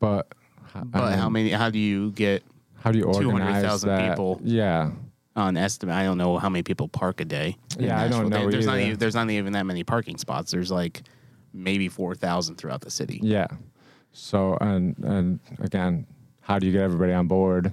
But 0.00 0.32
But 0.84 1.14
how 1.16 1.28
many? 1.28 1.50
How 1.50 1.70
do 1.70 1.78
you 1.78 2.10
get 2.12 2.42
how 2.82 2.90
do 2.92 2.98
you 2.98 3.04
organize 3.04 3.62
200,000 3.62 3.88
that? 3.88 4.10
people. 4.10 4.40
Yeah, 4.42 4.90
on 5.36 5.56
estimate? 5.56 5.94
I 5.94 6.04
don't 6.04 6.18
know 6.18 6.38
how 6.38 6.48
many 6.48 6.62
people 6.62 6.88
park 6.88 7.20
a 7.20 7.24
day. 7.24 7.56
Yeah, 7.78 8.00
I 8.00 8.08
don't 8.08 8.28
know 8.28 8.38
There- 8.40 8.50
There's 8.50 8.66
not 8.66 8.78
even, 8.78 8.98
there's 8.98 9.14
not 9.14 9.30
even 9.30 9.52
that 9.54 9.64
many 9.66 9.84
parking 9.84 10.18
spots. 10.18 10.50
There's 10.50 10.70
like 10.70 11.02
maybe 11.52 11.88
four 11.88 12.14
thousand 12.14 12.56
throughout 12.56 12.80
the 12.80 12.90
city. 12.90 13.20
Yeah. 13.22 13.46
So 14.12 14.56
and 14.60 14.96
and 14.98 15.40
again, 15.60 16.06
how 16.44 16.58
do 16.58 16.66
you 16.66 16.72
get 16.72 16.82
everybody 16.82 17.12
on 17.12 17.26
board 17.26 17.72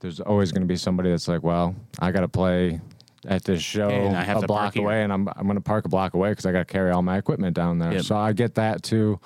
there's 0.00 0.20
always 0.20 0.50
going 0.50 0.62
to 0.62 0.66
be 0.66 0.76
somebody 0.76 1.10
that's 1.10 1.28
like, 1.28 1.42
well, 1.42 1.76
I 1.98 2.10
got 2.10 2.20
to 2.20 2.28
play 2.28 2.80
at 3.28 3.44
this 3.44 3.62
show 3.62 3.90
And 3.90 4.16
I 4.16 4.22
have 4.22 4.42
a 4.42 4.46
block 4.46 4.76
away, 4.76 5.02
and 5.02 5.12
I'm 5.12 5.28
I'm 5.28 5.44
going 5.44 5.56
to 5.56 5.60
park 5.60 5.84
a 5.84 5.88
block 5.88 6.14
away 6.14 6.30
because 6.30 6.46
I 6.46 6.52
got 6.52 6.66
to 6.66 6.72
carry 6.72 6.90
all 6.90 7.02
my 7.02 7.18
equipment 7.18 7.54
down 7.54 7.78
there. 7.78 7.92
Yep. 7.92 8.04
So 8.04 8.16
I 8.16 8.32
get 8.32 8.54
that 8.54 8.82
too, 8.82 9.20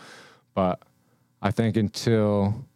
but 0.52 0.82
I 1.40 1.52
think 1.52 1.76
until 1.76 2.66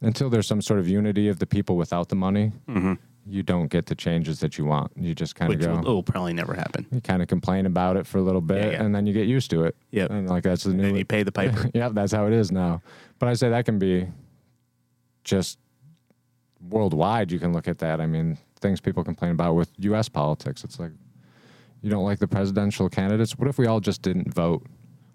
until 0.00 0.30
there's 0.30 0.46
some 0.46 0.62
sort 0.62 0.80
of 0.80 0.88
unity 0.88 1.28
of 1.28 1.38
the 1.38 1.46
people 1.46 1.76
without 1.76 2.08
the 2.08 2.16
money, 2.16 2.52
mm-hmm. 2.66 2.94
you 3.26 3.42
don't 3.42 3.68
get 3.68 3.84
the 3.84 3.94
changes 3.94 4.40
that 4.40 4.56
you 4.56 4.64
want. 4.64 4.92
You 4.96 5.14
just 5.14 5.34
kind 5.34 5.52
of 5.52 5.60
go. 5.60 5.76
will, 5.76 5.96
will 5.96 6.02
probably 6.02 6.32
never 6.32 6.54
happen. 6.54 6.86
You 6.90 7.02
kind 7.02 7.20
of 7.20 7.28
complain 7.28 7.66
about 7.66 7.98
it 7.98 8.06
for 8.06 8.16
a 8.16 8.22
little 8.22 8.40
bit, 8.40 8.64
Yeah, 8.64 8.70
yeah. 8.70 8.82
and 8.82 8.94
then 8.94 9.06
you 9.06 9.12
get 9.12 9.26
used 9.26 9.50
to 9.50 9.64
it. 9.64 9.76
Yep. 9.90 10.10
and 10.10 10.28
like 10.28 10.42
that's 10.42 10.64
the 10.64 10.72
new. 10.72 10.84
And 10.84 10.96
you 10.96 11.04
pay 11.04 11.22
the 11.22 11.32
piper. 11.32 11.70
yeah, 11.74 11.90
that's 11.90 12.12
how 12.12 12.26
it 12.26 12.32
is 12.32 12.50
now. 12.50 12.80
But 13.18 13.28
I 13.28 13.34
say 13.34 13.50
that 13.50 13.66
can 13.66 13.78
be 13.78 14.08
just 15.26 15.58
worldwide. 16.70 17.30
You 17.30 17.38
can 17.38 17.52
look 17.52 17.68
at 17.68 17.78
that. 17.78 18.00
I 18.00 18.06
mean, 18.06 18.38
things 18.60 18.80
people 18.80 19.04
complain 19.04 19.32
about 19.32 19.54
with 19.54 19.70
U.S. 19.78 20.08
politics. 20.08 20.64
It's 20.64 20.78
like 20.80 20.92
you 21.82 21.90
don't 21.90 22.04
like 22.04 22.18
the 22.18 22.28
presidential 22.28 22.88
candidates. 22.88 23.36
What 23.38 23.48
if 23.48 23.58
we 23.58 23.66
all 23.66 23.80
just 23.80 24.00
didn't 24.02 24.32
vote? 24.32 24.64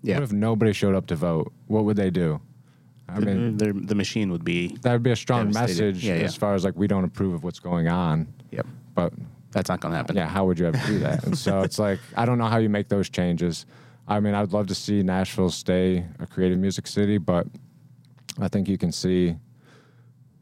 Yeah. 0.04 0.16
What 0.16 0.24
if 0.24 0.32
nobody 0.32 0.74
showed 0.74 0.96
up 0.96 1.08
to 1.08 1.16
vote? 1.16 1.52
What 1.68 1.86
would 1.86 1.96
they 1.98 2.10
do? 2.10 2.40
I 3.10 3.20
mean, 3.20 3.58
the, 3.58 3.74
the 3.74 3.96
machine 3.96 4.32
would 4.32 4.46
be. 4.46 4.78
that 4.84 4.94
would 4.94 5.04
be 5.04 5.12
a 5.12 5.16
strong 5.18 5.52
message 5.52 6.04
Yeah, 6.06 6.16
yeah. 6.16 6.22
as 6.24 6.36
far 6.36 6.54
as 6.54 6.64
like 6.64 6.76
we 6.78 6.88
don't 6.88 7.04
approve 7.04 7.34
of 7.34 7.44
what's 7.44 7.60
going 7.60 7.88
on. 7.90 8.32
Yep. 8.52 8.66
But 8.96 9.14
That's 9.52 9.70
not 9.70 9.82
going 9.82 9.92
to 9.92 9.98
happen. 9.98 10.16
yeah, 10.16 10.28
how 10.28 10.46
would 10.46 10.58
you 10.58 10.68
ever 10.68 10.80
do 10.88 11.00
that? 11.00 11.26
and 11.26 11.38
so 11.38 11.62
it's 11.62 11.78
like 11.78 12.00
I 12.16 12.26
don't 12.26 12.38
know 12.38 12.46
how 12.46 12.58
you 12.58 12.70
make 12.70 12.88
those 12.88 13.10
changes. 13.10 13.66
I 14.08 14.20
mean, 14.22 14.34
I'd 14.34 14.54
love 14.54 14.68
to 14.68 14.76
see 14.76 15.04
Nashville 15.04 15.50
stay 15.50 16.06
a 16.20 16.26
creative 16.28 16.58
music 16.58 16.88
city, 16.88 17.18
but 17.18 17.48
I 18.40 18.48
think 18.48 18.70
you 18.70 18.78
can 18.78 18.92
see 18.94 19.36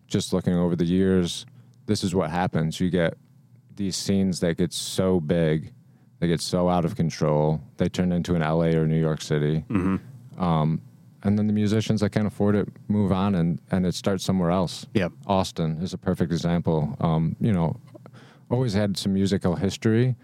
just 0.09 0.33
looking 0.33 0.53
over 0.53 0.75
the 0.75 0.85
years, 0.85 1.45
this 1.85 2.03
is 2.03 2.13
what 2.13 2.29
happens. 2.29 2.79
You 2.79 2.89
get 2.89 3.15
these 3.75 3.95
scenes 3.95 4.39
that 4.41 4.57
get 4.57 4.73
so 4.73 5.19
big, 5.19 5.71
they 6.19 6.27
get 6.27 6.41
so 6.41 6.67
out 6.67 6.83
of 6.85 6.95
control, 6.95 7.61
they 7.77 7.87
turn 7.87 8.11
into 8.11 8.35
an 8.35 8.41
LA 8.41 8.75
or 8.77 8.85
New 8.85 8.99
York 8.99 9.21
City. 9.21 9.63
Um, 10.37 10.81
and 11.23 11.37
then 11.37 11.47
the 11.47 11.53
musicians 11.53 12.01
that 12.01 12.11
can't 12.11 12.27
afford 12.27 12.55
it 12.55 12.67
move 12.87 13.11
on 13.11 13.35
and, 13.35 13.59
and 13.71 13.85
it 13.85 13.93
starts 13.93 14.23
somewhere 14.23 14.51
else. 14.51 14.85
Yep. 14.93 15.11
Austin 15.27 15.81
is 15.81 15.93
a 15.93 15.97
perfect 15.97 16.31
example. 16.31 16.95
Um, 17.01 17.35
you 17.39 17.51
know, 17.51 17.75
always 18.49 18.73
had 18.73 18.97
some 18.97 19.13
musical 19.13 19.55
history, 19.55 20.15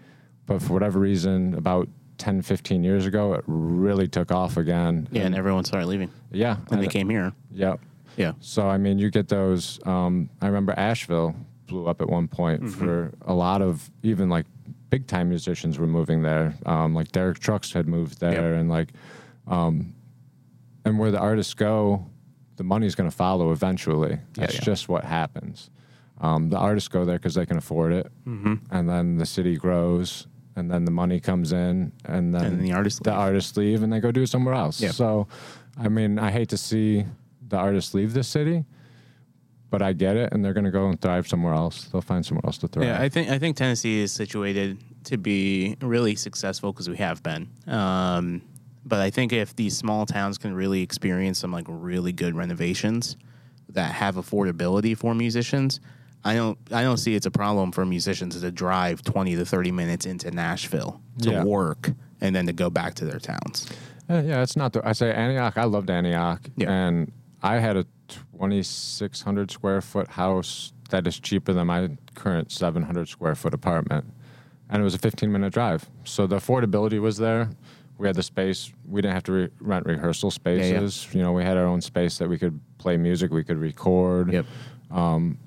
but 0.46 0.62
for 0.62 0.72
whatever 0.72 0.98
reason, 0.98 1.54
about 1.54 1.88
10, 2.18 2.42
15 2.42 2.82
years 2.82 3.04
ago, 3.04 3.34
it 3.34 3.44
really 3.46 4.08
took 4.08 4.32
off 4.32 4.56
again. 4.56 5.06
Yeah, 5.12 5.22
and 5.24 5.34
everyone 5.34 5.64
started 5.64 5.86
leaving. 5.86 6.10
yeah. 6.30 6.56
And 6.70 6.82
they 6.82 6.86
came 6.88 7.10
here. 7.10 7.32
Yep. 7.52 7.80
Yeah. 7.82 7.88
So 8.40 8.68
I 8.68 8.78
mean, 8.78 8.98
you 8.98 9.10
get 9.10 9.28
those. 9.28 9.78
Um, 9.86 10.30
I 10.40 10.46
remember 10.46 10.72
Asheville 10.76 11.34
blew 11.66 11.86
up 11.86 12.00
at 12.00 12.08
one 12.08 12.28
point 12.28 12.62
Mm-hmm. 12.62 12.78
for 12.78 13.12
a 13.22 13.34
lot 13.34 13.60
of 13.62 13.90
even 14.02 14.28
like 14.28 14.46
big 14.90 15.06
time 15.06 15.28
musicians 15.28 15.78
were 15.78 15.86
moving 15.86 16.22
there. 16.22 16.54
Um, 16.64 16.94
like 16.94 17.12
Derek 17.12 17.38
Trucks 17.40 17.72
had 17.72 17.88
moved 17.88 18.20
there, 18.20 18.52
Yep. 18.52 18.60
and 18.60 18.70
like, 18.70 18.88
um, 19.46 19.94
and 20.84 20.98
where 20.98 21.10
the 21.10 21.18
artists 21.18 21.54
go, 21.54 22.06
the 22.56 22.64
money's 22.64 22.94
going 22.94 23.10
to 23.10 23.14
follow 23.16 23.50
eventually. 23.52 24.18
That's 24.34 24.54
yeah. 24.54 24.60
just 24.60 24.88
what 24.88 25.04
happens. 25.04 25.70
Um, 26.20 26.48
the 26.48 26.56
artists 26.56 26.88
go 26.88 27.04
there 27.04 27.18
because 27.18 27.34
they 27.34 27.44
can 27.44 27.58
afford 27.58 27.92
it, 27.92 28.10
mm-hmm. 28.26 28.54
and 28.70 28.88
then 28.88 29.18
the 29.18 29.26
city 29.26 29.56
grows, 29.56 30.26
and 30.54 30.70
then 30.70 30.84
the 30.86 30.90
money 30.90 31.20
comes 31.20 31.52
in, 31.52 31.92
and 32.06 32.32
then 32.34 32.44
And 32.44 32.60
the 32.64 32.72
artists 32.72 33.00
the 33.02 33.10
leave. 33.10 33.18
artists 33.18 33.56
leave, 33.58 33.82
and 33.82 33.92
they 33.92 34.00
go 34.00 34.10
do 34.12 34.22
it 34.22 34.28
somewhere 34.28 34.54
else. 34.54 34.80
Yep. 34.80 34.92
So, 34.92 35.26
I 35.76 35.88
mean, 35.88 36.18
I 36.18 36.30
hate 36.30 36.48
to 36.50 36.56
see 36.56 37.04
the 37.48 37.56
artists 37.56 37.94
leave 37.94 38.12
the 38.12 38.22
city, 38.24 38.64
but 39.70 39.82
I 39.82 39.92
get 39.92 40.16
it, 40.16 40.32
and 40.32 40.44
they're 40.44 40.52
going 40.54 40.64
to 40.64 40.70
go 40.70 40.88
and 40.88 41.00
thrive 41.00 41.26
somewhere 41.28 41.54
else. 41.54 41.84
They'll 41.84 42.00
find 42.00 42.24
somewhere 42.24 42.42
else 42.44 42.58
to 42.58 42.68
thrive. 42.68 42.86
Yeah, 42.86 43.00
I 43.00 43.08
think 43.08 43.30
I 43.30 43.38
think 43.38 43.56
Tennessee 43.56 44.00
is 44.00 44.12
situated 44.12 44.78
to 45.04 45.16
be 45.16 45.76
really 45.80 46.14
successful 46.16 46.72
because 46.72 46.88
we 46.88 46.96
have 46.96 47.22
been. 47.22 47.48
Um, 47.66 48.42
but 48.84 49.00
I 49.00 49.10
think 49.10 49.32
if 49.32 49.54
these 49.56 49.76
small 49.76 50.06
towns 50.06 50.38
can 50.38 50.54
really 50.54 50.82
experience 50.82 51.38
some 51.40 51.52
like 51.52 51.66
really 51.68 52.12
good 52.12 52.34
renovations 52.36 53.16
that 53.70 53.92
have 53.92 54.14
affordability 54.14 54.96
for 54.96 55.14
musicians, 55.14 55.80
I 56.24 56.34
don't 56.34 56.58
I 56.72 56.82
don't 56.82 56.96
see 56.98 57.14
it's 57.14 57.26
a 57.26 57.30
problem 57.30 57.72
for 57.72 57.84
musicians 57.84 58.40
to 58.40 58.50
drive 58.52 59.02
twenty 59.02 59.34
to 59.36 59.44
thirty 59.44 59.72
minutes 59.72 60.06
into 60.06 60.30
Nashville 60.30 61.00
to 61.22 61.30
Yeah. 61.30 61.44
work 61.44 61.90
and 62.20 62.34
then 62.34 62.46
to 62.46 62.52
go 62.52 62.70
back 62.70 62.94
to 62.94 63.04
their 63.04 63.18
towns. 63.18 63.68
Uh, 64.08 64.22
yeah, 64.24 64.40
it's 64.42 64.56
not. 64.56 64.72
The, 64.72 64.86
I 64.88 64.92
say 64.92 65.12
Antioch. 65.12 65.58
I 65.58 65.64
loved 65.64 65.90
Antioch, 65.90 66.40
Yeah. 66.56 66.70
and 66.70 67.10
I 67.46 67.60
had 67.60 67.76
a 67.76 67.86
2,600 68.08 69.52
square 69.52 69.80
foot 69.80 70.08
house 70.08 70.72
that 70.90 71.06
is 71.06 71.20
cheaper 71.20 71.52
than 71.52 71.68
my 71.68 71.90
current 72.14 72.50
700 72.50 73.08
square 73.08 73.36
foot 73.36 73.54
apartment, 73.54 74.04
and 74.68 74.80
it 74.80 74.84
was 74.84 74.94
a 74.94 74.98
15 74.98 75.30
minute 75.30 75.52
drive. 75.52 75.88
So 76.02 76.26
the 76.26 76.36
affordability 76.36 77.00
was 77.00 77.18
there. 77.18 77.50
We 77.98 78.08
had 78.08 78.16
the 78.16 78.22
space. 78.24 78.72
We 78.84 79.00
didn't 79.00 79.14
have 79.14 79.22
to 79.24 79.32
re- 79.32 79.48
rent 79.60 79.86
rehearsal 79.86 80.32
spaces. 80.32 81.08
You 81.12 81.22
know, 81.22 81.32
we 81.32 81.44
had 81.44 81.56
our 81.56 81.66
own 81.66 81.80
space 81.80 82.18
that 82.18 82.28
we 82.28 82.36
could 82.36 82.60
play 82.78 82.96
music. 82.96 83.30
We 83.30 83.44
could 83.44 83.58
record. 83.58 84.32
Yep. 84.32 84.46
Um, 84.90 85.38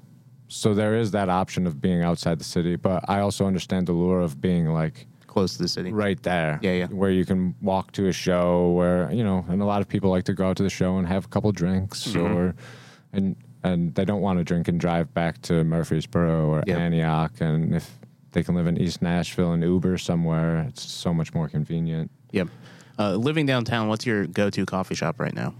so 0.48 0.74
there 0.74 0.96
is 0.96 1.12
that 1.12 1.30
option 1.30 1.68
of 1.68 1.80
being 1.82 2.02
outside 2.02 2.40
the 2.40 2.46
city, 2.46 2.78
but 2.78 3.04
I 3.10 3.20
also 3.20 3.46
understand 3.46 3.88
the 3.88 3.92
lure 3.92 4.22
of 4.22 4.40
being 4.42 4.68
like 4.74 5.06
close 5.30 5.54
to 5.58 5.62
the 5.62 5.68
city. 5.68 5.92
right 5.94 6.22
there. 6.24 6.60
Yeah, 6.62 6.72
yeah. 6.74 6.86
Where 6.88 7.12
you 7.12 7.24
can 7.26 7.56
walk 7.62 7.92
to 7.94 8.08
a 8.08 8.12
show 8.12 8.72
where, 8.72 9.12
you 9.12 9.24
know, 9.24 9.46
and 9.48 9.62
a 9.62 9.66
lot 9.66 9.82
of 9.82 9.88
people 9.88 10.10
like 10.10 10.26
to 10.26 10.34
go 10.34 10.50
out 10.50 10.58
to 10.58 10.64
the 10.64 10.70
show 10.70 10.98
and 10.98 11.08
have 11.08 11.26
a 11.26 11.28
couple 11.30 11.52
drinks 11.52 12.08
Mm-hmm. 12.08 12.36
or 12.38 12.56
and 13.14 13.36
and 13.64 13.94
they 13.96 14.06
don't 14.06 14.22
want 14.22 14.40
to 14.40 14.44
drink 14.44 14.68
and 14.68 14.80
drive 14.80 15.14
back 15.14 15.42
to 15.44 15.64
Murfreesboro 15.64 16.48
or 16.48 16.64
Yep. 16.68 16.78
Antioch 16.78 17.42
and 17.42 17.76
if 17.76 17.90
they 18.32 18.44
can 18.44 18.56
live 18.56 18.68
in 18.68 18.78
East 18.78 19.02
Nashville 19.02 19.54
and 19.54 19.64
Uber 19.64 19.98
somewhere, 19.98 20.66
it's 20.70 20.84
so 20.84 21.14
much 21.14 21.34
more 21.34 21.48
convenient. 21.48 22.12
Yep. 22.32 22.48
Uh, 23.00 23.16
living 23.16 23.46
downtown, 23.46 23.88
what's 23.88 24.06
your 24.06 24.28
go-to 24.28 24.66
coffee 24.66 24.94
shop 24.96 25.20
right 25.20 25.34
now? 25.34 25.54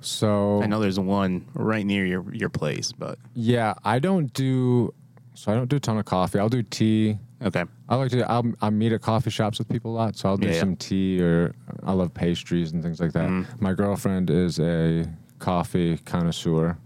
So 0.00 0.62
I 0.62 0.66
know 0.66 0.80
there's 0.80 0.98
one 0.98 1.44
right 1.54 1.84
near 1.84 2.06
your 2.06 2.24
your 2.34 2.48
place, 2.48 2.92
but 2.92 3.18
yeah, 3.34 3.74
I 3.84 3.98
don't 3.98 4.32
do 4.32 4.94
so 5.34 5.52
I 5.52 5.54
don't 5.54 5.68
do 5.68 5.76
a 5.76 5.80
ton 5.80 5.98
of 5.98 6.04
coffee. 6.06 6.38
I'll 6.38 6.48
do 6.48 6.62
tea. 6.62 7.18
Okay. 7.42 7.64
I 7.88 7.96
like 7.96 8.10
to. 8.12 8.30
I'll, 8.30 8.52
I 8.60 8.70
meet 8.70 8.92
at 8.92 9.00
coffee 9.02 9.30
shops 9.30 9.58
with 9.58 9.68
people 9.68 9.92
a 9.92 9.96
lot, 9.96 10.16
so 10.16 10.28
I'll 10.28 10.36
do 10.36 10.46
Yeah, 10.48 10.54
yeah. 10.54 10.60
some 10.60 10.76
tea 10.76 11.20
or 11.22 11.54
I 11.82 11.92
love 11.92 12.12
pastries 12.14 12.72
and 12.72 12.82
things 12.82 13.00
like 13.00 13.12
that. 13.12 13.28
Mm-hmm. 13.28 13.62
My 13.64 13.72
girlfriend 13.74 14.30
is 14.30 14.58
a 14.60 15.06
coffee 15.38 15.98
connoisseur, 15.98 16.78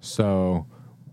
so. 0.00 0.66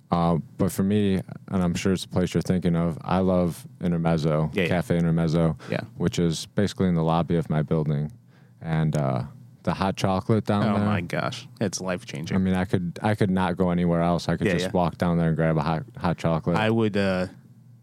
Uh, 0.10 0.38
but 0.58 0.72
for 0.72 0.84
me, 0.84 1.16
and 1.50 1.62
I'm 1.62 1.74
sure 1.76 1.92
it's 1.92 2.04
the 2.04 2.08
place 2.08 2.34
you're 2.34 2.42
thinking 2.42 2.78
of, 2.78 2.98
I 3.02 3.18
love 3.20 3.68
Intermezzo, 3.82 4.50
Yeah, 4.54 4.62
yeah. 4.64 4.68
Cafe 4.70 4.98
Intermezzo, 4.98 5.58
Yeah. 5.70 5.82
which 5.98 6.18
is 6.18 6.46
basically 6.56 6.88
in 6.88 6.96
the 6.96 7.04
lobby 7.04 7.36
of 7.36 7.50
my 7.50 7.62
building, 7.62 8.14
and 8.62 8.96
uh, 8.96 9.24
the 9.64 9.74
hot 9.74 9.98
chocolate 9.98 10.46
down 10.46 10.62
there. 10.64 10.72
Oh 10.72 10.78
there. 10.78 10.86
my 10.86 11.02
gosh, 11.02 11.46
it's 11.60 11.82
life 11.82 12.06
changing. 12.06 12.38
I 12.38 12.40
changing. 12.40 12.44
mean, 12.46 12.54
I 12.54 12.64
could 12.64 12.98
I 13.04 13.16
could 13.16 13.30
not 13.30 13.58
go 13.58 13.70
anywhere 13.70 14.02
else. 14.02 14.30
I 14.30 14.38
could 14.38 14.48
Yeah, 14.48 14.54
just 14.54 14.68
yeah. 14.68 14.72
walk 14.72 14.98
down 14.98 15.18
there 15.18 15.28
and 15.28 15.36
grab 15.36 15.58
a 15.58 15.62
hot 15.62 15.84
hot 15.98 16.18
chocolate. 16.18 16.56
I 16.56 16.70
would. 16.70 16.96
Uh, 16.96 17.28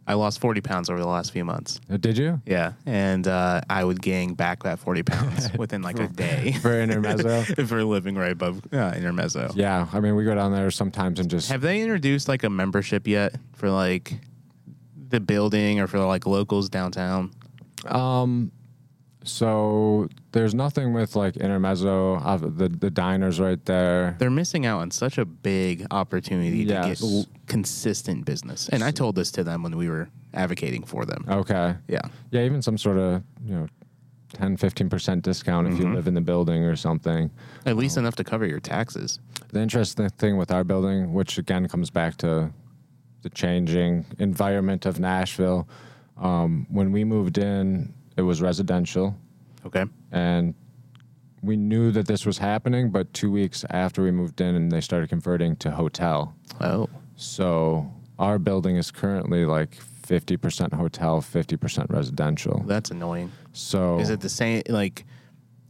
I 0.06 0.14
lost 0.14 0.40
forty 0.40 0.60
pounds 0.60 0.90
over 0.90 0.98
the 1.00 1.06
last 1.06 1.32
few 1.32 1.44
months. 1.44 1.80
Uh, 1.90 1.96
Did 1.96 2.18
you? 2.18 2.40
Yeah, 2.46 2.72
and 2.86 3.26
uh, 3.26 3.62
I 3.70 3.84
would 3.84 4.02
gain 4.02 4.34
back 4.34 4.62
that 4.64 4.78
forty 4.78 5.02
pounds 5.02 5.52
within 5.58 5.82
like 5.82 5.98
a 5.98 6.08
day 6.08 6.52
For 6.62 6.80
Intermezzo? 6.80 7.44
if 7.58 7.70
we're 7.70 7.84
living 7.84 8.14
right 8.16 8.32
above 8.32 8.60
uh, 8.72 8.92
Intermezzo. 8.96 9.52
Yeah, 9.54 9.86
I 9.92 10.00
mean, 10.00 10.14
we 10.16 10.24
go 10.24 10.34
down 10.34 10.52
there 10.52 10.70
sometimes 10.70 11.20
and 11.20 11.30
just 11.30 11.50
Have 11.50 11.62
they 11.62 11.80
introduced 11.80 12.28
like 12.28 12.44
a 12.44 12.50
membership 12.50 13.06
yet 13.06 13.34
for 13.54 13.70
like 13.70 14.14
the 15.08 15.20
building 15.20 15.80
or 15.80 15.86
for 15.86 15.98
like 16.00 16.26
locals 16.26 16.68
downtown? 16.68 17.30
So 19.24 20.08
there's 20.32 20.54
nothing 20.54 20.92
with 20.92 21.16
like 21.16 21.36
intermezzo. 21.36 22.16
Uh, 22.16 22.36
the 22.36 22.68
the 22.68 22.90
diners 22.90 23.40
right 23.40 23.62
there. 23.64 24.16
They're 24.18 24.30
missing 24.30 24.66
out 24.66 24.80
on 24.80 24.90
such 24.90 25.18
a 25.18 25.24
big 25.24 25.86
opportunity 25.90 26.58
Yes. 26.64 27.00
to 27.00 27.06
get 27.24 27.26
consistent 27.46 28.24
business. 28.24 28.68
And 28.68 28.84
I 28.84 28.90
told 28.90 29.16
this 29.16 29.30
to 29.32 29.44
them 29.44 29.62
when 29.62 29.76
we 29.76 29.88
were 29.88 30.08
advocating 30.34 30.84
for 30.84 31.04
them. 31.04 31.24
Okay. 31.28 31.74
Yeah. 31.88 32.00
Yeah, 32.30 32.42
even 32.42 32.60
some 32.62 32.76
sort 32.78 32.98
of 32.98 33.22
you 33.46 33.54
know 33.54 33.66
10 34.34 34.56
15 34.56 34.88
percent 34.90 35.22
discount 35.24 35.68
if 35.68 35.78
you 35.78 35.84
Mm-hmm. 35.84 35.94
live 35.94 36.06
in 36.06 36.14
the 36.14 36.20
building 36.20 36.62
or 36.64 36.76
something. 36.76 37.30
At 37.66 37.76
least 37.76 37.96
enough 37.96 38.16
to 38.16 38.24
cover 38.24 38.46
your 38.46 38.60
taxes. 38.60 39.20
The 39.52 39.60
interesting 39.60 40.08
thing 40.10 40.36
with 40.36 40.50
our 40.50 40.64
building, 40.64 41.12
which 41.14 41.38
again 41.38 41.66
comes 41.68 41.88
back 41.90 42.16
to 42.18 42.50
the 43.22 43.30
changing 43.30 44.04
environment 44.18 44.84
of 44.84 44.98
Nashville, 45.00 45.66
um, 46.18 46.66
when 46.68 46.92
we 46.92 47.04
moved 47.04 47.38
in, 47.38 47.94
it 48.16 48.22
was 48.22 48.40
residential. 48.42 49.14
Okay. 49.66 49.84
and 50.12 50.54
we 51.42 51.56
knew 51.56 51.90
that 51.90 52.06
this 52.06 52.24
was 52.26 52.38
happening 52.38 52.90
but 52.90 53.12
two 53.12 53.30
weeks 53.30 53.64
after 53.70 54.02
we 54.02 54.10
moved 54.10 54.40
in 54.40 54.54
and 54.54 54.70
they 54.72 54.80
started 54.80 55.08
converting 55.08 55.56
to 55.56 55.70
hotel 55.70 56.34
Oh. 56.60 56.88
so 57.16 57.90
our 58.18 58.38
building 58.38 58.76
is 58.76 58.90
currently 58.90 59.44
like 59.46 59.76
50% 60.06 60.72
hotel 60.74 61.20
50% 61.22 61.90
residential 61.90 62.62
That's 62.66 62.90
annoying. 62.90 63.32
so 63.54 63.98
Is 64.00 64.10
it 64.10 64.20
the 64.20 64.28
same 64.28 64.62
like 64.68 65.04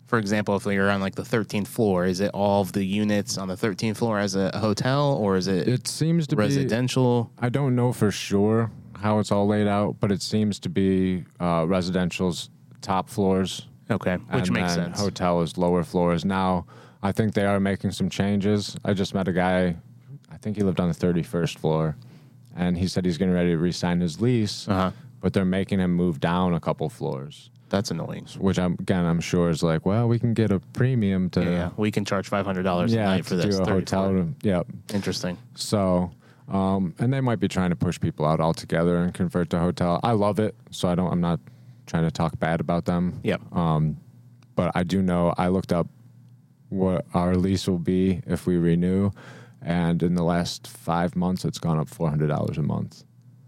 for 0.07 0.19
example, 0.19 0.55
if 0.57 0.67
you're 0.67 0.91
on 0.91 1.01
like 1.01 1.15
the 1.15 1.23
13th 1.23 1.67
floor, 1.67 2.05
is 2.05 2.21
it 2.21 2.31
all 2.35 2.61
of 2.61 2.73
the 2.73 2.85
units 2.85 3.39
on 3.39 3.49
the 3.49 3.57
13th 3.57 3.97
floor 3.97 4.19
as 4.19 4.37
a 4.37 4.57
hotel, 4.59 5.15
or 5.15 5.37
is 5.37 5.49
it, 5.49 5.67
It 5.67 5.89
seems 5.89 6.27
to 6.29 6.37
be. 6.37 6.41
residential? 6.43 7.33
I 7.39 7.49
don't 7.49 7.75
know 7.75 7.93
for 7.93 8.11
sure 8.13 8.71
how 9.01 9.19
it's 9.19 9.31
all 9.33 9.47
laid 9.47 9.67
out, 9.67 9.97
but 10.01 10.11
it 10.13 10.23
seems 10.23 10.59
to 10.61 10.69
be 10.69 11.25
uh, 11.41 11.65
residential's 11.69 12.51
top 12.81 13.09
floors. 13.09 13.67
Okay, 13.91 14.17
which 14.17 14.49
and 14.49 14.53
makes 14.53 14.75
then 14.77 14.87
sense. 14.87 15.01
Hotel 15.01 15.43
is 15.43 15.59
lower 15.59 15.85
floors. 15.85 16.25
Now, 16.25 16.65
I 17.03 17.13
think 17.13 17.35
they 17.35 17.45
are 17.45 17.61
making 17.61 17.91
some 17.91 18.09
changes. 18.09 18.77
I 18.85 18.95
just 18.95 19.13
met 19.15 19.29
a 19.29 19.33
guy, 19.33 19.77
I 20.33 20.37
think 20.39 20.57
he 20.57 20.63
lived 20.63 20.81
on 20.81 20.89
the 20.89 20.95
31st 20.95 21.59
floor, 21.59 21.95
and 22.57 22.79
he 22.79 22.89
said 22.89 23.05
he's 23.05 23.19
getting 23.19 23.35
ready 23.35 23.51
to 23.51 23.59
re-sign 23.59 24.01
his 24.01 24.23
lease, 24.23 24.67
Uh-huh. 24.69 24.91
but 25.21 25.35
they're 25.35 25.45
making 25.45 25.81
him 25.81 25.93
move 25.93 26.19
down 26.19 26.55
a 26.55 26.61
couple 26.61 26.89
floors, 26.89 27.51
That's 27.69 27.91
annoying. 27.91 28.27
which 28.39 28.59
I'm 28.59 28.73
again 28.81 29.05
I'm 29.05 29.21
sure 29.21 29.51
is 29.51 29.63
like, 29.63 29.85
well, 29.85 30.09
we 30.09 30.19
can 30.19 30.33
get 30.33 30.51
a 30.51 30.61
premium 30.73 31.29
to 31.31 31.43
Yeah, 31.43 31.51
yeah. 31.51 31.71
we 31.77 31.91
can 31.91 32.07
charge 32.07 32.27
five 32.29 32.47
hundred 32.47 32.63
dollars 32.63 32.95
a 32.95 32.97
night 32.97 33.27
for 33.27 33.37
this 33.37 33.57
do 33.59 33.63
a 33.65 33.67
hotel 33.69 34.11
room. 34.11 34.37
Yep. 34.43 34.67
Interesting. 34.95 35.37
So, 35.57 36.11
um, 36.49 36.95
and 36.99 37.13
they 37.13 37.21
might 37.21 37.41
be 37.41 37.49
trying 37.49 37.71
to 37.71 37.77
push 37.77 37.99
people 38.01 38.25
out 38.25 38.41
altogether 38.41 38.97
and 38.99 39.15
convert 39.15 39.51
to 39.51 39.59
hotel. 39.59 40.01
I 40.03 40.13
love 40.13 40.39
it, 40.39 40.55
so 40.71 40.89
I 40.89 40.95
don't. 40.95 41.11
I'm 41.11 41.21
not 41.21 41.41
trying 41.87 42.05
to 42.05 42.11
talk 42.11 42.39
bad 42.39 42.61
about 42.61 42.85
them. 42.85 43.21
Yep. 43.23 43.55
Um, 43.55 43.97
but 44.55 44.73
I 44.75 44.83
do 44.83 45.03
know 45.03 45.35
I 45.37 45.49
looked 45.49 45.73
up 45.73 45.89
what 46.69 47.07
our 47.15 47.35
lease 47.37 47.67
will 47.67 47.79
be 47.79 48.23
if 48.27 48.47
we 48.47 48.57
renew, 48.57 49.11
and 49.63 50.03
in 50.03 50.15
the 50.15 50.25
last 50.25 50.67
five 50.67 51.17
months, 51.17 51.45
it's 51.45 51.59
gone 51.59 51.79
up 51.79 51.89
four 51.89 52.11
hundred 52.11 52.29
dollars 52.29 52.59
a 52.59 52.63
month. 52.63 53.05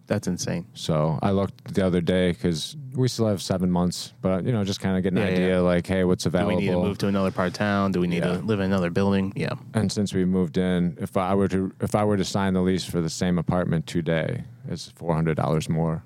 That's 0.07 0.29
insane. 0.29 0.67
So 0.75 1.19
I 1.21 1.33
looked 1.33 1.75
the 1.75 1.85
other 1.85 2.01
day 2.01 2.31
because 2.31 2.77
we 2.95 3.09
still 3.09 3.27
have 3.27 3.43
seven 3.43 3.71
months, 3.73 4.13
but 4.23 4.45
you 4.45 4.53
know, 4.53 4.63
just 4.63 4.79
kind 4.81 4.97
of 4.97 5.03
get 5.03 5.13
an 5.13 5.19
Yeah, 5.19 5.25
idea 5.25 5.49
yeah. 5.57 5.59
like, 5.61 5.85
hey, 5.87 6.05
what's 6.05 6.27
available? 6.27 6.53
Do 6.53 6.57
we 6.59 6.63
need 6.63 6.71
to 6.71 6.79
move 6.81 6.99
to 6.99 7.09
another 7.09 7.33
part 7.33 7.49
of 7.49 7.55
town? 7.55 7.91
Do 7.91 8.01
we 8.01 8.07
need 8.07 8.23
Yeah. 8.23 8.37
to 8.37 8.39
live 8.39 8.61
in 8.61 8.67
another 8.67 8.91
building? 8.91 9.33
Yeah. 9.35 9.55
And 9.75 9.91
since 9.91 10.15
we 10.15 10.25
moved 10.25 10.59
in, 10.59 10.97
if 11.01 11.17
I 11.17 11.35
were 11.35 11.49
to 11.49 11.73
if 11.81 11.95
I 11.97 12.05
were 12.05 12.17
to 12.17 12.25
sign 12.25 12.55
the 12.55 12.63
lease 12.63 12.85
for 12.85 13.01
the 13.01 13.11
same 13.11 13.37
apartment 13.37 13.87
today, 13.89 14.45
it's 14.69 14.89
four 14.95 15.13
hundred 15.15 15.37
dollars 15.37 15.69
more. 15.69 16.05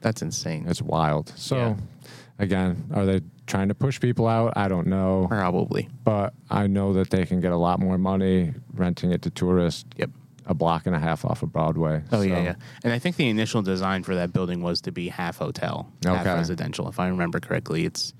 That's 0.00 0.22
insane. 0.22 0.66
It's 0.68 0.82
wild. 0.82 1.32
So, 1.34 1.76
again, 2.38 2.84
are 2.92 3.06
they 3.06 3.22
trying 3.46 3.68
to 3.68 3.74
push 3.74 3.98
people 4.00 4.28
out? 4.28 4.52
I 4.54 4.68
don't 4.68 4.86
know, 4.86 5.26
Probably. 5.28 5.88
but 6.04 6.34
I 6.50 6.66
know 6.66 6.92
that 6.92 7.10
they 7.10 7.24
can 7.26 7.40
get 7.40 7.52
a 7.52 7.56
lot 7.56 7.80
more 7.80 7.96
money 7.98 8.52
renting 8.74 9.10
it 9.12 9.22
to 9.22 9.30
tourists. 9.30 9.84
Yep. 9.96 10.10
A 10.46 10.54
block 10.54 10.86
and 10.86 10.94
a 10.94 10.98
half 10.98 11.24
off 11.24 11.42
of 11.42 11.52
Broadway. 11.52 12.02
Oh 12.12 12.20
yeah, 12.20 12.36
So, 12.36 12.42
yeah. 12.42 12.54
And 12.84 12.92
I 12.92 12.98
think 12.98 13.16
the 13.16 13.28
initial 13.28 13.62
design 13.62 14.02
for 14.02 14.14
that 14.16 14.32
building 14.32 14.62
was 14.62 14.80
to 14.82 14.92
be 14.92 15.08
half 15.08 15.38
hotel, 15.38 15.90
half 16.04 16.26
residential. 16.26 16.88
If 16.88 17.00
I 17.00 17.08
remember 17.08 17.40
correctly, 17.40 17.84
it's 17.86 18.12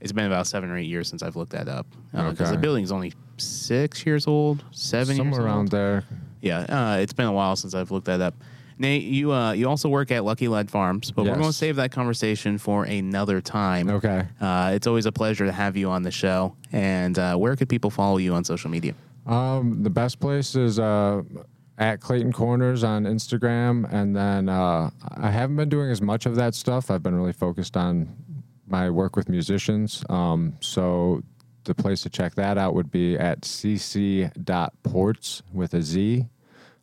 it's 0.00 0.12
been 0.12 0.24
about 0.26 0.46
seven 0.46 0.70
or 0.70 0.78
eight 0.78 0.86
years 0.88 1.08
since 1.08 1.22
I've 1.22 1.36
looked 1.36 1.52
that 1.52 1.68
up 1.68 1.86
because 2.12 2.40
Okay. 2.40 2.50
the 2.52 2.56
building's 2.56 2.90
only 2.90 3.12
six 3.36 4.04
years 4.06 4.26
old, 4.26 4.64
seven 4.72 5.08
years 5.16 5.18
Somewhere 5.18 5.40
old. 5.42 5.48
around 5.48 5.68
there. 5.68 6.04
Yeah, 6.40 6.60
uh, 6.60 6.96
it's 7.00 7.12
been 7.12 7.26
a 7.26 7.32
while 7.32 7.54
since 7.54 7.74
I've 7.74 7.90
looked 7.90 8.06
that 8.06 8.20
up. 8.20 8.34
Nate, 8.78 9.02
you 9.02 9.30
uh, 9.30 9.52
you 9.52 9.68
also 9.68 9.90
work 9.90 10.10
at 10.10 10.24
Lucky 10.24 10.48
Led 10.48 10.70
Farms, 10.70 11.10
but 11.10 11.24
we're 11.26 11.34
going 11.34 11.42
to 11.44 11.52
save 11.52 11.76
that 11.76 11.92
conversation 11.92 12.56
for 12.56 12.84
another 12.84 13.42
time. 13.42 13.90
Okay. 13.90 14.26
Uh, 14.40 14.72
it's 14.74 14.86
always 14.86 15.04
a 15.04 15.12
pleasure 15.12 15.44
to 15.44 15.52
have 15.52 15.76
you 15.76 15.90
on 15.90 16.02
the 16.02 16.10
show. 16.10 16.56
And 16.72 17.18
uh, 17.18 17.36
where 17.36 17.54
could 17.56 17.68
people 17.68 17.90
follow 17.90 18.16
you 18.16 18.32
on 18.32 18.42
social 18.42 18.70
media? 18.70 18.94
Um, 19.26 19.82
the 19.82 19.90
best 19.90 20.18
place 20.18 20.56
is 20.56 20.78
uh, 20.78 21.20
at 21.80 22.00
Clayton 22.00 22.32
Corners 22.32 22.84
on 22.84 23.04
Instagram, 23.04 23.90
and 23.90 24.14
then 24.14 24.50
uh, 24.50 24.90
I 25.16 25.30
haven't 25.30 25.56
been 25.56 25.70
doing 25.70 25.90
as 25.90 26.02
much 26.02 26.26
of 26.26 26.36
that 26.36 26.54
stuff. 26.54 26.90
I've 26.90 27.02
been 27.02 27.14
really 27.14 27.32
focused 27.32 27.76
on 27.76 28.14
my 28.66 28.90
work 28.90 29.16
with 29.16 29.30
musicians. 29.30 30.04
Um, 30.10 30.56
so 30.60 31.22
the 31.64 31.74
place 31.74 32.02
to 32.02 32.10
check 32.10 32.34
that 32.34 32.58
out 32.58 32.74
would 32.74 32.90
be 32.90 33.18
at 33.18 33.40
cc.ports 33.40 35.42
with 35.52 35.72
a 35.72 35.82
Z, 35.82 36.26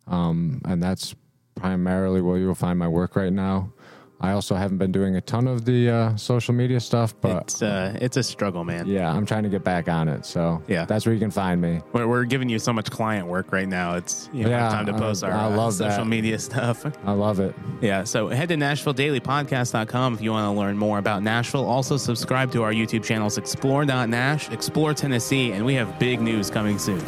um, 0.08 0.62
and 0.66 0.82
that's 0.82 1.14
primarily 1.54 2.22
where 2.22 2.38
you'll 2.38 2.56
find 2.56 2.80
my 2.80 2.88
work 2.88 3.16
right 3.16 3.34
now. 3.34 3.72
I 4.20 4.32
also 4.32 4.55
haven't 4.55 4.80
been 4.80 4.91
doing 4.91 5.15
a 5.15 5.22
ton 5.22 5.47
of 5.47 5.63
the 5.65 5.89
uh, 5.91 6.15
social 6.15 6.53
media 6.53 6.80
stuff, 6.80 7.13
but 7.22 7.43
It's 7.43 7.61
uh, 7.61 7.95
it's 8.01 8.18
a 8.18 8.24
struggle, 8.24 8.63
man. 8.63 8.88
yeah, 8.88 9.11
I'm 9.11 9.26
trying 9.28 9.43
to 9.43 9.49
get 9.49 9.63
back 9.63 9.88
on 9.88 10.07
it. 10.07 10.26
So 10.26 10.61
Yeah. 10.68 10.86
that's 10.86 11.05
where 11.05 11.13
you 11.13 11.20
can 11.20 11.30
find 11.30 11.61
me. 11.61 11.82
We're, 11.93 12.07
we're 12.07 12.24
giving 12.24 12.49
you 12.49 12.57
so 12.57 12.74
much 12.74 12.89
client 12.89 13.28
work 13.28 13.51
right 13.51 13.68
now. 13.68 13.95
It's 13.95 14.28
you 14.34 14.45
know, 14.45 14.49
Yeah, 14.49 14.70
time 14.70 14.88
to 14.88 14.93
post 14.93 15.24
I- 15.24 15.30
our 15.30 15.38
I 15.38 15.45
uh, 15.45 15.49
love 15.57 15.74
social 15.76 16.03
that. 16.03 16.07
media 16.07 16.39
stuff. 16.39 16.84
I 17.05 17.11
love 17.11 17.39
it. 17.39 17.53
Yeah, 17.82 18.05
so 18.05 18.28
head 18.30 18.49
to 18.49 18.55
NashvilleDailyPodcast.com 18.55 20.13
if 20.15 20.22
you 20.22 20.32
want 20.32 20.51
to 20.51 20.59
learn 20.59 20.78
more 20.78 20.97
about 20.97 21.22
Nashville. 21.22 21.65
Also, 21.65 21.95
subscribe 21.97 22.51
to 22.53 22.63
our 22.63 22.72
YouTube 22.74 23.03
channels 23.03 23.38
Explore.Nash, 23.38 24.49
Explore 24.49 24.93
Tennessee, 24.95 25.51
and 25.51 25.63
we 25.63 25.76
have 25.76 25.99
big 25.99 26.22
news 26.22 26.49
coming 26.49 26.80
soon. 26.80 27.03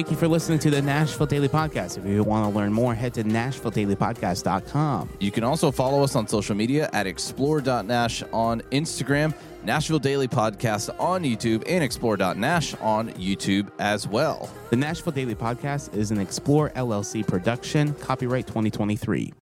Thank 0.00 0.12
you 0.12 0.16
for 0.16 0.28
listening 0.28 0.58
to 0.60 0.70
the 0.70 0.80
Nashville 0.80 1.26
Daily 1.26 1.46
Podcast. 1.50 1.98
If 1.98 2.06
you 2.06 2.24
want 2.24 2.50
to 2.50 2.58
learn 2.58 2.72
more, 2.72 2.94
head 2.94 3.12
to 3.12 3.22
NashvilleDailyPodcast.com. 3.22 5.10
You 5.18 5.30
can 5.30 5.44
also 5.44 5.70
follow 5.70 6.02
us 6.02 6.16
on 6.16 6.26
social 6.26 6.56
media 6.56 6.88
at 6.94 7.06
explore.nash 7.06 8.22
on 8.32 8.62
Instagram, 8.72 9.34
Nashville 9.62 9.98
Daily 9.98 10.26
Podcast 10.26 10.88
on 10.98 11.22
YouTube, 11.22 11.64
and 11.66 11.84
explore.nash 11.84 12.74
on 12.76 13.10
YouTube 13.10 13.68
as 13.78 14.08
well. 14.08 14.48
The 14.70 14.76
Nashville 14.76 15.12
Daily 15.12 15.34
Podcast 15.34 15.94
is 15.94 16.10
an 16.10 16.18
Explore 16.18 16.70
LLC 16.70 17.26
production, 17.26 17.92
copyright 17.92 18.46
2023. 18.46 19.34